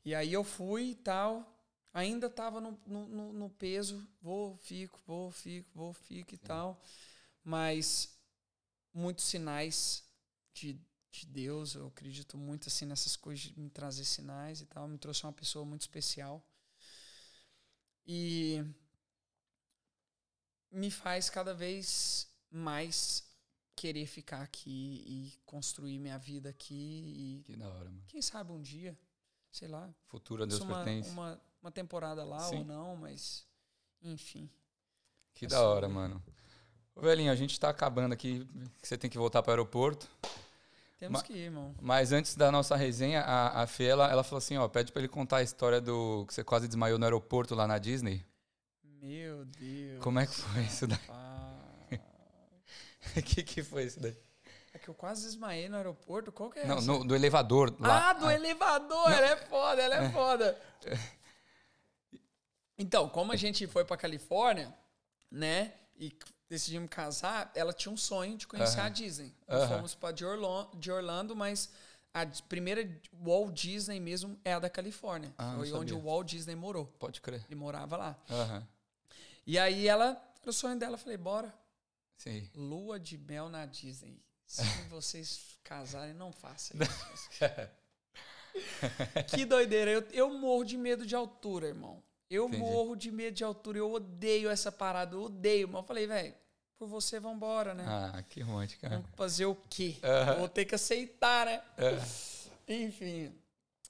E 0.05 0.15
aí 0.15 0.33
eu 0.33 0.45
fui 0.45 0.91
e 0.91 0.95
tal 0.95 1.53
ainda 1.97 2.27
estava 2.27 2.61
no, 2.61 2.79
no, 2.87 3.33
no, 3.33 3.49
peso, 3.49 4.07
vou, 4.21 4.55
fico, 4.59 5.01
vou, 5.07 5.31
fico, 5.31 5.71
vou, 5.75 5.95
fico 5.95 6.35
e 6.35 6.37
Sim. 6.37 6.45
tal. 6.45 6.79
Mas 7.43 8.15
muitos 8.93 9.25
sinais 9.25 10.05
de, 10.57 10.81
de 11.11 11.27
Deus, 11.27 11.75
eu 11.75 11.87
acredito 11.87 12.39
muito 12.39 12.69
assim 12.69 12.87
nessas 12.87 13.15
coisas 13.15 13.45
de 13.45 13.61
me 13.61 13.69
trazer 13.69 14.05
sinais 14.05 14.61
e 14.61 14.67
tal. 14.67 14.89
Me 14.89 14.99
trouxe 14.99 15.25
uma 15.25 15.33
pessoa 15.33 15.65
muito 15.65 15.83
especial. 15.83 16.43
E 18.07 18.65
me 20.71 20.91
faz 20.91 21.29
cada 21.29 21.53
vez 21.53 22.29
mais 22.51 23.25
querer 23.75 24.07
ficar 24.07 24.41
aqui 24.43 25.05
e 25.07 25.33
construir 25.45 25.99
minha 25.99 26.19
vida 26.19 26.49
aqui. 26.49 27.43
E 27.43 27.43
que 27.45 27.57
da 27.57 27.69
hora, 27.69 27.91
mano. 27.91 28.05
Quem 28.09 28.23
sabe 28.23 28.53
um 28.53 28.63
dia, 28.63 28.99
sei 29.53 29.69
lá. 29.69 29.93
Futuro 30.07 30.45
a 30.45 30.47
Deus 30.47 30.61
uma, 30.61 30.77
pertence. 30.77 31.11
Uma, 31.11 31.41
uma 31.61 31.71
temporada 31.71 32.25
lá 32.25 32.41
Sim. 32.41 32.59
ou 32.59 32.65
não, 32.65 32.97
mas 32.97 33.47
enfim. 34.03 34.49
Que 35.35 35.45
é 35.45 35.49
da 35.49 35.63
hora, 35.63 35.89
mano. 35.89 36.23
Ô, 36.95 37.03
velhinho, 37.03 37.31
a 37.31 37.37
gente 37.37 37.61
tá 37.61 37.69
acabando 37.69 38.15
aqui, 38.15 38.49
você 38.83 38.97
tem 38.97 39.11
que 39.11 39.19
voltar 39.19 39.43
para 39.43 39.51
o 39.51 39.53
aeroporto. 39.53 40.09
Temos 40.99 41.23
que 41.23 41.33
ir, 41.33 41.45
irmão. 41.45 41.75
Mas 41.81 42.11
antes 42.11 42.35
da 42.35 42.51
nossa 42.51 42.75
resenha, 42.75 43.21
a, 43.21 43.63
a 43.63 43.67
Fê, 43.67 43.85
ela, 43.85 44.11
ela 44.11 44.25
falou 44.25 44.39
assim, 44.39 44.57
ó, 44.57 44.67
pede 44.67 44.91
para 44.93 45.03
ele 45.03 45.09
contar 45.09 45.39
a 45.39 45.43
história 45.43 45.81
do 45.81 46.25
que 46.27 46.33
você 46.33 46.43
quase 46.43 46.67
desmaiou 46.67 46.99
no 46.99 47.05
aeroporto 47.05 47.55
lá 47.55 47.67
na 47.67 47.79
Disney. 47.79 48.25
Meu 48.83 49.45
Deus. 49.45 50.03
Como 50.03 50.19
é 50.19 50.27
que 50.27 50.35
foi 50.35 50.63
isso 50.63 50.87
daí? 50.87 52.01
O 53.17 53.23
que, 53.23 53.43
que 53.43 53.63
foi 53.63 53.85
isso 53.85 54.01
daí? 54.01 54.17
É 54.73 54.79
que 54.79 54.89
eu 54.89 54.95
quase 54.95 55.25
desmaiei 55.25 55.69
no 55.69 55.77
aeroporto. 55.77 56.33
Qual 56.33 56.51
que 56.51 56.61
é 56.61 56.67
Não, 56.67 56.81
no, 56.81 57.05
do 57.05 57.15
elevador. 57.15 57.75
Lá. 57.79 58.11
Ah, 58.11 58.13
do 58.15 58.27
ah. 58.27 58.35
elevador! 58.35 59.09
Não. 59.09 59.17
Ela 59.17 59.27
é 59.27 59.37
foda, 59.37 59.83
ela 59.83 60.03
é, 60.03 60.05
é. 60.07 60.11
foda. 60.11 60.61
Então, 62.79 63.09
como 63.09 63.33
a 63.33 63.37
gente 63.37 63.67
foi 63.67 63.87
pra 63.87 63.97
Califórnia, 63.97 64.71
né? 65.31 65.73
E 65.99 66.13
decidimos 66.49 66.89
casar, 66.91 67.51
ela 67.55 67.73
tinha 67.73 67.93
um 67.93 67.97
sonho 67.97 68.37
de 68.37 68.47
conhecer 68.47 68.81
a 68.81 68.89
Disney. 68.89 69.35
Fomos 69.69 69.95
para 69.95 70.13
de, 70.13 70.25
Orlando, 70.25 70.77
de 70.77 70.91
Orlando, 70.91 71.35
mas 71.35 71.71
a 72.15 72.25
primeira 72.49 72.89
Walt 73.13 73.53
Disney 73.53 74.01
mesmo 74.01 74.39
é 74.45 74.55
a 74.55 74.59
da 74.59 74.71
Califórnia. 74.71 75.35
Ah, 75.37 75.55
foi 75.57 75.73
onde 75.73 75.93
o 75.93 76.01
Walt 76.01 76.29
Disney 76.29 76.55
morou. 76.55 76.87
Pode 76.99 77.21
crer. 77.21 77.45
Ele 77.47 77.57
morava 77.57 77.97
lá. 77.97 78.19
E 79.47 79.59
aí 79.59 79.87
ela, 79.87 80.21
o 80.45 80.53
sonho 80.53 80.79
dela, 80.79 80.95
eu 80.95 80.99
falei, 80.99 81.17
bora. 81.17 81.55
Sim. 82.17 82.49
Lua 82.55 82.99
de 82.99 83.19
mel 83.19 83.49
na 83.49 83.67
Disney. 83.67 84.23
Se 84.47 84.63
vocês 84.89 85.59
casarem, 85.63 86.15
não 86.15 86.33
façam 86.33 86.79
isso. 86.81 87.29
que 89.29 89.45
doideira. 89.45 89.91
Eu, 89.91 90.03
eu 90.13 90.31
morro 90.39 90.65
de 90.65 90.77
medo 90.77 91.05
de 91.05 91.15
altura, 91.15 91.69
irmão. 91.69 92.03
Eu 92.29 92.49
Entendi. 92.49 92.63
morro 92.63 92.97
de 92.97 93.11
medo 93.13 93.35
de 93.35 93.45
altura, 93.45 93.79
eu 93.79 93.93
odeio 93.93 94.51
essa 94.51 94.73
parada, 94.73 95.15
eu 95.15 95.23
odeio. 95.23 95.69
Mas 95.69 95.83
eu 95.83 95.87
falei, 95.87 96.07
velho, 96.07 96.35
por 96.79 96.89
você, 96.89 97.21
vambora, 97.21 97.75
né? 97.75 97.85
Ah, 97.87 98.23
que 98.29 98.41
romântico, 98.41 98.83
cara. 98.83 98.97
Vamos 98.97 99.11
fazer 99.15 99.47
o 99.47 99.55
quê? 99.55 99.97
Uhum. 100.03 100.39
Vou 100.41 100.49
ter 100.49 100.65
que 100.65 100.75
aceitar, 100.75 101.47
né? 101.47 101.63
Uhum. 101.79 102.51
Enfim. 102.69 103.35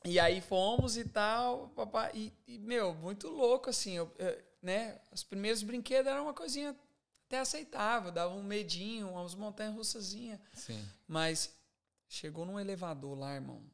E 0.04 0.20
aí 0.20 0.40
fomos 0.40 0.96
e 0.96 1.04
tal, 1.04 1.68
papai, 1.70 2.12
e, 2.14 2.32
e 2.46 2.58
meu, 2.58 2.94
muito 2.94 3.28
louco, 3.28 3.70
assim, 3.70 3.92
eu, 3.92 4.12
eu, 4.18 4.40
né? 4.62 5.00
Os 5.10 5.24
primeiros 5.24 5.62
brinquedos 5.62 6.10
eram 6.10 6.24
uma 6.24 6.34
coisinha 6.34 6.76
até 7.26 7.40
aceitável, 7.40 8.12
dava 8.12 8.34
um 8.34 8.42
medinho, 8.42 9.10
umas 9.10 9.34
montanhas 9.34 9.74
russazinhas. 9.74 10.38
Sim. 10.52 10.80
Mas 11.08 11.52
chegou 12.08 12.44
num 12.44 12.60
elevador 12.60 13.18
lá, 13.18 13.34
irmão, 13.34 13.64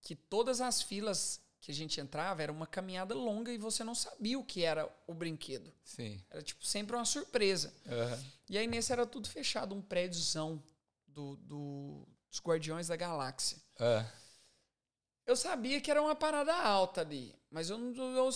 que 0.00 0.16
todas 0.16 0.60
as 0.60 0.82
filas 0.82 1.40
que 1.62 1.70
a 1.70 1.74
gente 1.74 2.00
entrava 2.00 2.42
era 2.42 2.50
uma 2.50 2.66
caminhada 2.66 3.14
longa 3.14 3.52
e 3.52 3.56
você 3.56 3.84
não 3.84 3.94
sabia 3.94 4.36
o 4.36 4.44
que 4.44 4.64
era 4.64 4.92
o 5.06 5.14
brinquedo. 5.14 5.72
Sim. 5.84 6.20
Era 6.28 6.42
tipo 6.42 6.66
sempre 6.66 6.96
uma 6.96 7.04
surpresa. 7.04 7.72
Uhum. 7.86 8.24
E 8.50 8.58
aí 8.58 8.66
nesse 8.66 8.92
era 8.92 9.06
tudo 9.06 9.28
fechado, 9.28 9.72
um 9.72 9.80
prédiozão 9.80 10.60
do, 11.06 11.36
do, 11.36 12.08
dos 12.28 12.40
Guardiões 12.40 12.88
da 12.88 12.96
Galáxia. 12.96 13.58
Uhum. 13.78 14.04
Eu 15.24 15.36
sabia 15.36 15.80
que 15.80 15.88
era 15.88 16.02
uma 16.02 16.16
parada 16.16 16.52
alta 16.52 17.00
ali, 17.00 17.32
mas 17.48 17.70
eu 17.70 17.78
não 17.78 18.16
eu 18.16 18.28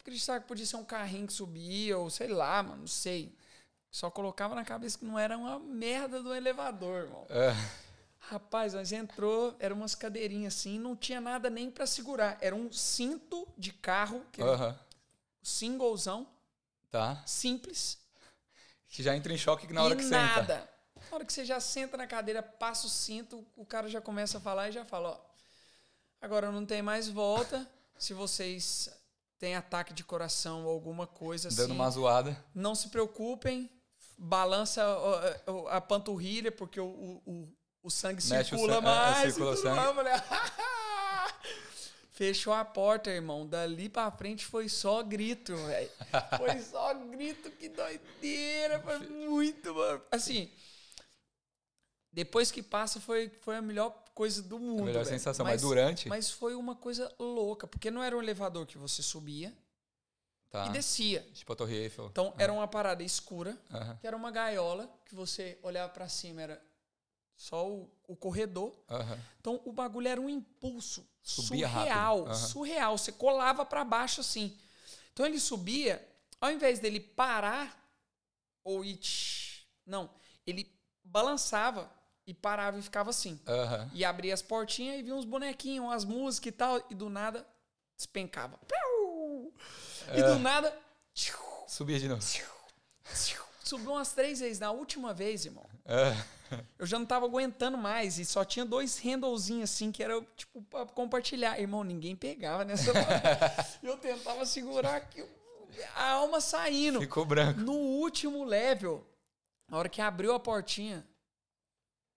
acreditava 0.00 0.40
que 0.40 0.48
podia 0.48 0.66
ser 0.66 0.74
um 0.74 0.84
carrinho 0.84 1.28
que 1.28 1.32
subia, 1.32 1.96
ou 1.96 2.10
sei 2.10 2.26
lá, 2.26 2.60
mano, 2.64 2.80
não 2.80 2.88
sei. 2.88 3.32
Só 3.92 4.10
colocava 4.10 4.56
na 4.56 4.64
cabeça 4.64 4.98
que 4.98 5.04
não 5.04 5.16
era 5.16 5.38
uma 5.38 5.60
merda 5.60 6.20
do 6.20 6.34
elevador, 6.34 7.04
irmão. 7.04 7.26
Uhum. 7.30 7.85
Rapaz, 8.28 8.74
nós 8.74 8.90
entrou, 8.90 9.54
eram 9.60 9.76
umas 9.76 9.94
cadeirinhas 9.94 10.54
assim, 10.54 10.80
não 10.80 10.96
tinha 10.96 11.20
nada 11.20 11.48
nem 11.48 11.70
para 11.70 11.86
segurar. 11.86 12.36
Era 12.40 12.56
um 12.56 12.72
cinto 12.72 13.46
de 13.56 13.72
carro, 13.72 14.24
que 14.32 14.42
uhum. 14.42 14.74
singlezão. 15.40 16.26
Tá. 16.90 17.22
Simples. 17.24 17.98
Que 18.88 19.00
já 19.00 19.14
entra 19.14 19.32
em 19.32 19.38
choque 19.38 19.72
na 19.72 19.84
hora 19.84 19.94
e 19.94 19.98
que 19.98 20.04
nada. 20.04 20.40
senta. 20.40 20.54
nada. 20.54 20.70
Na 21.08 21.16
hora 21.16 21.24
que 21.24 21.32
você 21.32 21.44
já 21.44 21.60
senta 21.60 21.96
na 21.96 22.06
cadeira, 22.06 22.42
passa 22.42 22.88
o 22.88 22.90
cinto, 22.90 23.46
o 23.54 23.64
cara 23.64 23.88
já 23.88 24.00
começa 24.00 24.38
a 24.38 24.40
falar 24.40 24.70
e 24.70 24.72
já 24.72 24.84
fala, 24.84 25.10
ó, 25.10 25.20
agora 26.20 26.50
não 26.50 26.66
tem 26.66 26.82
mais 26.82 27.08
volta. 27.08 27.68
Se 27.96 28.12
vocês 28.12 28.90
têm 29.38 29.54
ataque 29.54 29.92
de 29.92 30.02
coração 30.02 30.64
ou 30.64 30.72
alguma 30.72 31.06
coisa 31.06 31.48
Dando 31.48 31.60
assim... 31.60 31.68
Dando 31.68 31.74
uma 31.74 31.90
zoada. 31.90 32.44
Não 32.52 32.74
se 32.74 32.88
preocupem, 32.88 33.70
balança 34.18 34.82
a, 34.82 35.76
a 35.76 35.80
panturrilha, 35.80 36.50
porque 36.50 36.80
o, 36.80 37.22
o, 37.24 37.48
o 37.86 37.90
sangue 37.90 38.22
Mexe 38.26 38.50
circula 38.50 38.80
o 38.80 38.82
mais. 38.82 39.18
É, 39.18 39.30
circula 39.30 39.56
sangue. 39.56 39.76
Mais. 39.76 39.94
Falei, 39.94 40.12
Fechou 42.10 42.52
a 42.52 42.64
porta, 42.64 43.10
irmão. 43.10 43.46
Dali 43.46 43.88
pra 43.88 44.10
frente 44.10 44.44
foi 44.44 44.68
só 44.68 45.02
grito, 45.02 45.54
velho. 45.54 45.90
Foi 46.38 46.58
só 46.60 46.94
grito, 46.94 47.50
que 47.50 47.68
doideira. 47.68 48.80
Foi 48.80 48.98
muito, 49.00 49.74
mano. 49.74 50.02
Assim, 50.10 50.50
depois 52.10 52.50
que 52.50 52.62
passa 52.62 52.98
foi, 52.98 53.28
foi 53.42 53.56
a 53.56 53.60
melhor 53.60 53.90
coisa 54.14 54.42
do 54.42 54.58
mundo. 54.58 54.84
A 54.84 54.86
melhor 54.86 55.04
véio. 55.04 55.18
sensação, 55.18 55.44
mas, 55.44 55.56
mas, 55.56 55.60
durante. 55.60 56.08
Mas 56.08 56.30
foi 56.30 56.54
uma 56.54 56.74
coisa 56.74 57.12
louca, 57.18 57.66
porque 57.66 57.90
não 57.90 58.02
era 58.02 58.16
um 58.16 58.22
elevador 58.22 58.64
que 58.64 58.78
você 58.78 59.02
subia 59.02 59.52
tá. 60.50 60.66
e 60.68 60.70
descia. 60.70 61.20
Tipo 61.34 61.52
a 61.52 61.56
Torre 61.56 61.76
Eiffel. 61.76 62.06
Então 62.06 62.32
era 62.38 62.50
uma 62.50 62.66
parada 62.66 63.02
escura, 63.02 63.54
que 64.00 64.06
era 64.06 64.16
uma 64.16 64.30
gaiola, 64.30 64.90
que 65.04 65.14
você 65.14 65.58
olhava 65.62 65.92
para 65.92 66.08
cima, 66.08 66.40
era 66.40 66.62
só 67.36 67.68
o, 67.68 67.90
o 68.08 68.16
corredor. 68.16 68.72
Então 69.40 69.60
o 69.64 69.72
bagulho 69.72 70.08
era 70.08 70.20
um 70.20 70.28
impulso 70.28 71.06
Subia 71.22 71.68
surreal, 71.68 72.34
surreal. 72.34 72.98
Você 72.98 73.12
colava 73.12 73.64
para 73.64 73.84
baixo 73.84 74.20
assim. 74.20 74.56
Então 75.12 75.26
ele 75.26 75.40
subia, 75.40 76.06
ao 76.40 76.50
invés 76.50 76.78
dele 76.78 77.00
parar 77.00 77.76
ou 78.64 78.84
ir. 78.84 78.98
Não, 79.84 80.10
ele 80.46 80.72
balançava 81.04 81.90
e 82.26 82.34
parava 82.34 82.78
e 82.78 82.82
ficava 82.82 83.10
assim. 83.10 83.40
Uhum. 83.46 83.90
E 83.92 84.04
abria 84.04 84.34
as 84.34 84.42
portinhas 84.42 84.98
e 84.98 85.02
via 85.02 85.14
uns 85.14 85.24
bonequinhos, 85.24 85.84
umas 85.84 86.04
músicas 86.04 86.48
e 86.48 86.52
tal, 86.52 86.86
e 86.90 86.94
do 86.94 87.08
nada 87.08 87.46
despencava. 87.96 88.58
E 90.14 90.22
do 90.22 90.38
nada. 90.38 90.76
Subia 91.66 91.98
de 91.98 92.08
novo. 92.08 92.22
Subiu 93.64 93.92
umas 93.92 94.12
três 94.12 94.40
vezes. 94.40 94.58
Na 94.58 94.70
última 94.70 95.12
vez, 95.12 95.44
irmão, 95.44 95.68
eu 96.78 96.86
já 96.86 96.98
não 96.98 97.06
tava 97.06 97.26
aguentando 97.26 97.76
mais. 97.76 98.18
E 98.18 98.24
só 98.24 98.44
tinha 98.44 98.64
dois 98.64 98.98
handlezinhos 98.98 99.70
assim, 99.70 99.92
que 99.92 100.02
era 100.02 100.20
tipo 100.36 100.62
pra 100.62 100.86
compartilhar. 100.86 101.58
Irmão, 101.60 101.84
ninguém 101.84 102.14
pegava 102.16 102.64
nessa. 102.64 102.92
eu 103.82 103.96
tentava 103.98 104.44
segurar 104.46 104.96
aqui, 104.96 105.24
a 105.94 106.10
alma 106.10 106.40
saindo. 106.40 107.00
Ficou 107.00 107.24
branco. 107.24 107.60
No 107.60 107.74
último 107.74 108.44
level, 108.44 109.06
a 109.68 109.76
hora 109.76 109.88
que 109.88 110.00
abriu 110.00 110.34
a 110.34 110.40
portinha, 110.40 111.06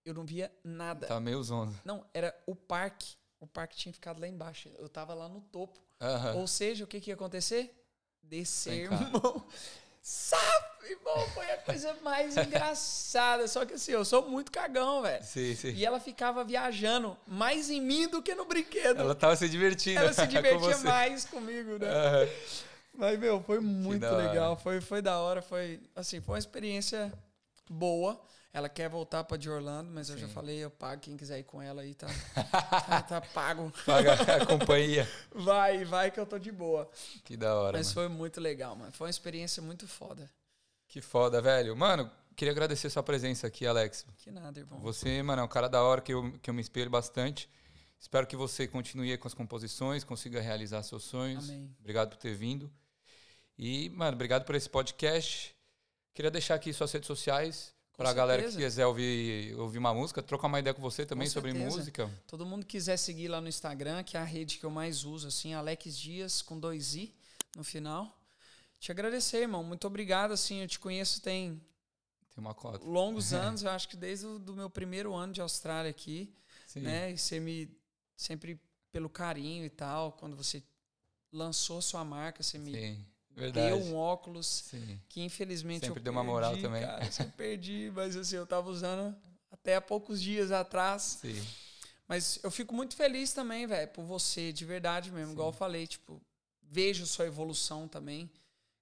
eu 0.04 0.14
não 0.14 0.24
via 0.24 0.50
nada. 0.64 1.06
Tá 1.06 1.20
meio 1.20 1.42
zona. 1.42 1.74
Não, 1.84 2.04
era 2.14 2.34
o 2.46 2.54
parque. 2.54 3.16
O 3.38 3.46
parque 3.46 3.76
tinha 3.76 3.92
ficado 3.92 4.20
lá 4.20 4.28
embaixo. 4.28 4.70
Eu 4.78 4.88
tava 4.88 5.14
lá 5.14 5.28
no 5.28 5.40
topo. 5.40 5.78
Uhum. 6.00 6.40
Ou 6.40 6.46
seja, 6.46 6.84
o 6.84 6.86
que, 6.86 7.00
que 7.00 7.10
ia 7.10 7.14
acontecer? 7.14 7.74
Descer, 8.22 8.90
irmão. 8.90 9.46
Sabe, 10.12 10.90
irmão, 10.90 11.24
foi 11.28 11.48
a 11.52 11.58
coisa 11.58 11.96
mais 12.02 12.36
engraçada. 12.36 13.46
Só 13.46 13.64
que 13.64 13.74
assim, 13.74 13.92
eu 13.92 14.04
sou 14.04 14.28
muito 14.28 14.50
cagão, 14.50 15.02
velho. 15.02 15.22
Sim, 15.22 15.54
sim. 15.54 15.70
E 15.70 15.86
ela 15.86 16.00
ficava 16.00 16.42
viajando 16.42 17.16
mais 17.28 17.70
em 17.70 17.80
mim 17.80 18.08
do 18.08 18.20
que 18.20 18.34
no 18.34 18.44
brinquedo. 18.44 18.98
Ela 18.98 19.14
tava 19.14 19.36
se 19.36 19.48
divertindo. 19.48 20.00
Ela 20.00 20.12
se 20.12 20.26
divertia 20.26 20.76
com 20.78 20.82
mais 20.82 21.24
comigo, 21.26 21.78
né? 21.78 21.86
Uhum. 21.86 22.28
Mas, 22.94 23.20
meu, 23.20 23.40
foi 23.40 23.60
muito 23.60 24.04
legal. 24.04 24.56
Foi, 24.56 24.80
foi 24.80 25.00
da 25.00 25.16
hora. 25.20 25.40
Foi, 25.40 25.78
assim, 25.94 26.20
foi 26.20 26.34
uma 26.34 26.40
experiência 26.40 27.12
boa. 27.68 28.20
Ela 28.52 28.68
quer 28.68 28.88
voltar 28.88 29.22
para 29.22 29.36
de 29.36 29.48
Orlando, 29.48 29.90
mas 29.92 30.08
Sim. 30.08 30.14
eu 30.14 30.18
já 30.18 30.28
falei, 30.28 30.58
eu 30.58 30.70
pago 30.70 31.00
quem 31.00 31.16
quiser 31.16 31.38
ir 31.38 31.44
com 31.44 31.62
ela 31.62 31.82
aí, 31.82 31.94
tá, 31.94 32.08
tá, 32.34 33.02
tá, 33.02 33.20
pago. 33.20 33.72
Paga 33.86 34.14
a 34.14 34.46
companhia. 34.46 35.08
vai, 35.32 35.84
vai 35.84 36.10
que 36.10 36.18
eu 36.18 36.26
tô 36.26 36.36
de 36.36 36.50
boa. 36.50 36.90
Que 37.24 37.36
da 37.36 37.54
hora. 37.54 37.78
Mas 37.78 37.94
mano. 37.94 38.08
foi 38.08 38.16
muito 38.16 38.40
legal, 38.40 38.74
mano. 38.74 38.90
Foi 38.90 39.06
uma 39.06 39.10
experiência 39.10 39.62
muito 39.62 39.86
foda. 39.86 40.28
Que 40.88 41.00
foda, 41.00 41.40
velho. 41.40 41.76
Mano, 41.76 42.10
queria 42.34 42.50
agradecer 42.50 42.90
sua 42.90 43.04
presença 43.04 43.46
aqui, 43.46 43.64
Alex. 43.64 44.04
Que 44.16 44.32
nada, 44.32 44.58
irmão. 44.58 44.80
Você, 44.80 45.22
mano, 45.22 45.42
é 45.42 45.44
um 45.44 45.48
cara 45.48 45.68
da 45.68 45.80
hora 45.84 46.00
que 46.00 46.12
eu, 46.12 46.32
que 46.42 46.50
eu 46.50 46.54
me 46.54 46.60
espelho 46.60 46.90
bastante. 46.90 47.48
Espero 48.00 48.26
que 48.26 48.34
você 48.34 48.66
continue 48.66 49.16
com 49.16 49.28
as 49.28 49.34
composições, 49.34 50.02
consiga 50.02 50.40
realizar 50.40 50.82
seus 50.82 51.04
sonhos. 51.04 51.48
Amém. 51.48 51.72
Obrigado 51.78 52.08
por 52.08 52.16
ter 52.16 52.34
vindo. 52.34 52.68
E, 53.56 53.90
mano, 53.90 54.14
obrigado 54.14 54.44
por 54.44 54.56
esse 54.56 54.68
podcast. 54.68 55.54
Queria 56.12 56.32
deixar 56.32 56.56
aqui 56.56 56.72
suas 56.72 56.90
redes 56.90 57.06
sociais 57.06 57.78
para 58.00 58.10
a 58.10 58.14
galera 58.14 58.42
que 58.42 58.56
quiser 58.56 58.86
ouvir, 58.86 59.54
ouvir 59.56 59.76
uma 59.76 59.92
música, 59.92 60.22
trocar 60.22 60.46
uma 60.46 60.58
ideia 60.58 60.72
com 60.72 60.80
você 60.80 61.04
também 61.04 61.28
com 61.28 61.32
sobre 61.34 61.52
música. 61.52 62.10
Todo 62.26 62.46
mundo 62.46 62.64
quiser 62.64 62.96
seguir 62.96 63.28
lá 63.28 63.42
no 63.42 63.48
Instagram, 63.48 64.02
que 64.02 64.16
é 64.16 64.20
a 64.20 64.24
rede 64.24 64.56
que 64.56 64.64
eu 64.64 64.70
mais 64.70 65.04
uso, 65.04 65.28
assim, 65.28 65.52
Alex 65.52 65.98
Dias 65.98 66.40
com 66.40 66.58
dois 66.58 66.94
i 66.94 67.14
no 67.54 67.62
final. 67.62 68.18
Te 68.78 68.90
agradecer, 68.90 69.42
irmão. 69.42 69.62
Muito 69.62 69.86
obrigado, 69.86 70.32
assim, 70.32 70.62
eu 70.62 70.68
te 70.68 70.78
conheço 70.78 71.20
tem 71.20 71.60
tem 72.34 72.42
uma 72.42 72.54
cota. 72.54 72.82
longos 72.82 73.34
anos, 73.34 73.62
eu 73.62 73.70
acho 73.70 73.86
que 73.86 73.98
desde 73.98 74.24
o 74.24 74.38
do 74.38 74.54
meu 74.56 74.70
primeiro 74.70 75.14
ano 75.14 75.34
de 75.34 75.42
Austrália 75.42 75.90
aqui, 75.90 76.34
Sim. 76.66 76.80
né? 76.80 77.12
E 77.12 77.18
você 77.18 77.38
me 77.38 77.68
sempre 78.16 78.58
pelo 78.90 79.10
carinho 79.10 79.66
e 79.66 79.70
tal, 79.70 80.12
quando 80.12 80.34
você 80.34 80.62
lançou 81.30 81.82
sua 81.82 82.02
marca, 82.02 82.42
você 82.42 82.56
me 82.56 82.72
Sim 82.72 83.09
Verdade. 83.34 83.68
Deu 83.68 83.76
um 83.76 83.96
óculos 83.96 84.46
Sim. 84.46 85.00
que 85.08 85.22
infelizmente 85.22 85.86
Sempre 85.86 86.00
eu 86.00 86.04
deu 86.04 86.12
perdi, 86.12 86.18
uma 86.18 86.24
moral 86.24 86.56
também. 86.58 86.82
Cara, 86.82 87.08
eu 87.18 87.30
perdi, 87.36 87.90
mas 87.94 88.16
assim, 88.16 88.36
eu 88.36 88.46
tava 88.46 88.68
usando 88.68 89.14
até 89.50 89.76
há 89.76 89.80
poucos 89.80 90.20
dias 90.20 90.50
atrás. 90.50 91.18
Sim. 91.20 91.46
Mas 92.08 92.40
eu 92.42 92.50
fico 92.50 92.74
muito 92.74 92.96
feliz 92.96 93.32
também, 93.32 93.66
velho, 93.66 93.88
por 93.88 94.04
você, 94.04 94.52
de 94.52 94.64
verdade 94.64 95.12
mesmo. 95.12 95.28
Sim. 95.28 95.32
Igual 95.34 95.48
eu 95.50 95.52
falei, 95.52 95.86
tipo, 95.86 96.20
vejo 96.62 97.06
sua 97.06 97.26
evolução 97.26 97.86
também. 97.86 98.28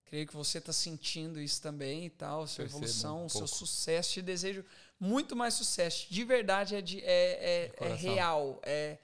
Creio 0.06 0.26
que 0.26 0.34
você 0.34 0.56
está 0.56 0.72
sentindo 0.72 1.38
isso 1.38 1.60
também 1.60 2.06
e 2.06 2.10
tal, 2.10 2.46
sua 2.46 2.64
Percebo 2.64 2.78
evolução, 2.78 3.26
um 3.26 3.28
seu 3.28 3.46
sucesso. 3.46 4.14
Te 4.14 4.22
desejo 4.22 4.64
muito 4.98 5.36
mais 5.36 5.52
sucesso. 5.52 6.06
De 6.10 6.24
verdade 6.24 6.74
é, 6.74 6.80
de, 6.80 7.00
é, 7.04 7.72
é, 7.78 7.86
é 7.86 7.94
real. 7.94 8.58
É 8.62 8.96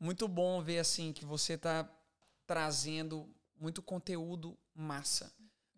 muito 0.00 0.26
bom 0.26 0.62
ver 0.62 0.78
assim 0.78 1.12
que 1.12 1.26
você 1.26 1.52
está 1.52 1.86
trazendo 2.46 3.28
muito 3.60 3.82
conteúdo 3.82 4.56
massa. 4.80 5.32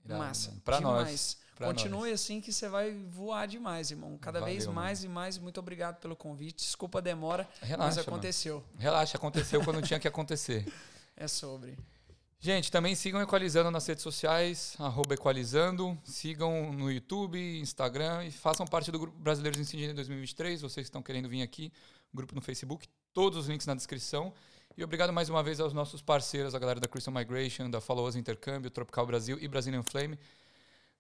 Irado, 0.05 0.23
massa. 0.23 0.61
Para 0.65 0.81
nós. 0.81 1.39
Pra 1.57 1.67
Continue 1.69 2.11
nós. 2.11 2.21
assim 2.21 2.41
que 2.41 2.53
você 2.53 2.69
vai 2.69 2.95
voar 2.95 3.47
demais, 3.47 3.91
irmão. 3.91 4.17
Cada 4.17 4.41
Valeu, 4.41 4.55
vez 4.55 4.67
mais 4.67 5.01
mano. 5.01 5.13
e 5.13 5.15
mais. 5.15 5.39
Muito 5.39 5.61
obrigado 5.61 6.01
pelo 6.01 6.17
convite. 6.17 6.65
Desculpa 6.65 6.99
a 6.99 7.03
demora, 7.03 7.47
Relaxa, 7.61 7.97
mas 7.97 7.99
aconteceu. 7.99 8.55
Mano. 8.57 8.79
Relaxa, 8.79 9.17
aconteceu 9.19 9.63
quando 9.63 9.83
tinha 9.83 10.01
que 10.01 10.09
acontecer. 10.09 10.67
É 11.17 11.29
sobre. 11.29 11.77
Gente, 12.39 12.73
também 12.73 12.95
sigam 12.95 13.21
Equalizando 13.21 13.71
nas 13.71 13.87
redes 13.87 14.03
sociais, 14.03 14.75
arroba 14.79 15.13
Equalizando. 15.13 15.99
Sigam 16.03 16.73
no 16.73 16.91
YouTube, 16.91 17.39
Instagram 17.61 18.25
e 18.25 18.31
façam 18.31 18.67
parte 18.67 18.91
do 18.91 18.99
Grupo 18.99 19.19
Brasileiros 19.19 19.61
em 19.61 19.65
Ciência 19.65 19.93
2023. 19.93 20.63
Vocês 20.63 20.87
estão 20.87 21.03
querendo 21.03 21.29
vir 21.29 21.43
aqui, 21.43 21.71
grupo 22.15 22.35
no 22.35 22.41
Facebook, 22.41 22.89
todos 23.13 23.41
os 23.41 23.49
links 23.49 23.67
na 23.67 23.75
descrição. 23.75 24.33
E 24.77 24.85
obrigado 24.85 25.13
mais 25.13 25.29
uma 25.29 25.43
vez 25.43 25.61
aos 25.61 25.73
nossos 25.73 26.01
parceiros, 26.01 26.55
a 26.55 26.59
galera 26.59 26.81
da 26.81 26.89
Crystal 26.89 27.13
Migration, 27.13 27.69
da 27.69 27.81
Follow 27.81 28.07
Us 28.07 28.17
Intercâmbio, 28.17 28.71
Tropical 28.71 29.07
Brasil 29.07 29.37
e 29.41 29.47
Brazilian 29.47 29.83
Flame. 29.83 30.19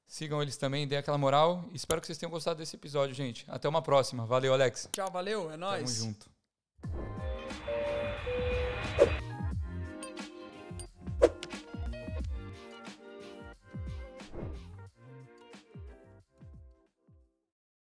Sigam 0.06 0.42
eles 0.42 0.56
também, 0.56 0.88
dêem 0.88 0.98
aquela 0.98 1.16
moral. 1.16 1.64
Espero 1.72 2.00
que 2.00 2.06
vocês 2.06 2.18
tenham 2.18 2.30
gostado 2.30 2.58
desse 2.58 2.74
episódio, 2.74 3.14
gente. 3.14 3.44
Até 3.48 3.68
uma 3.68 3.80
próxima. 3.80 4.26
Valeu, 4.26 4.52
Alex. 4.52 4.88
Tchau, 4.92 5.10
valeu. 5.10 5.50
É 5.52 5.56
nóis. 5.56 5.98
Tamo 5.98 6.06
junto. 6.06 7.29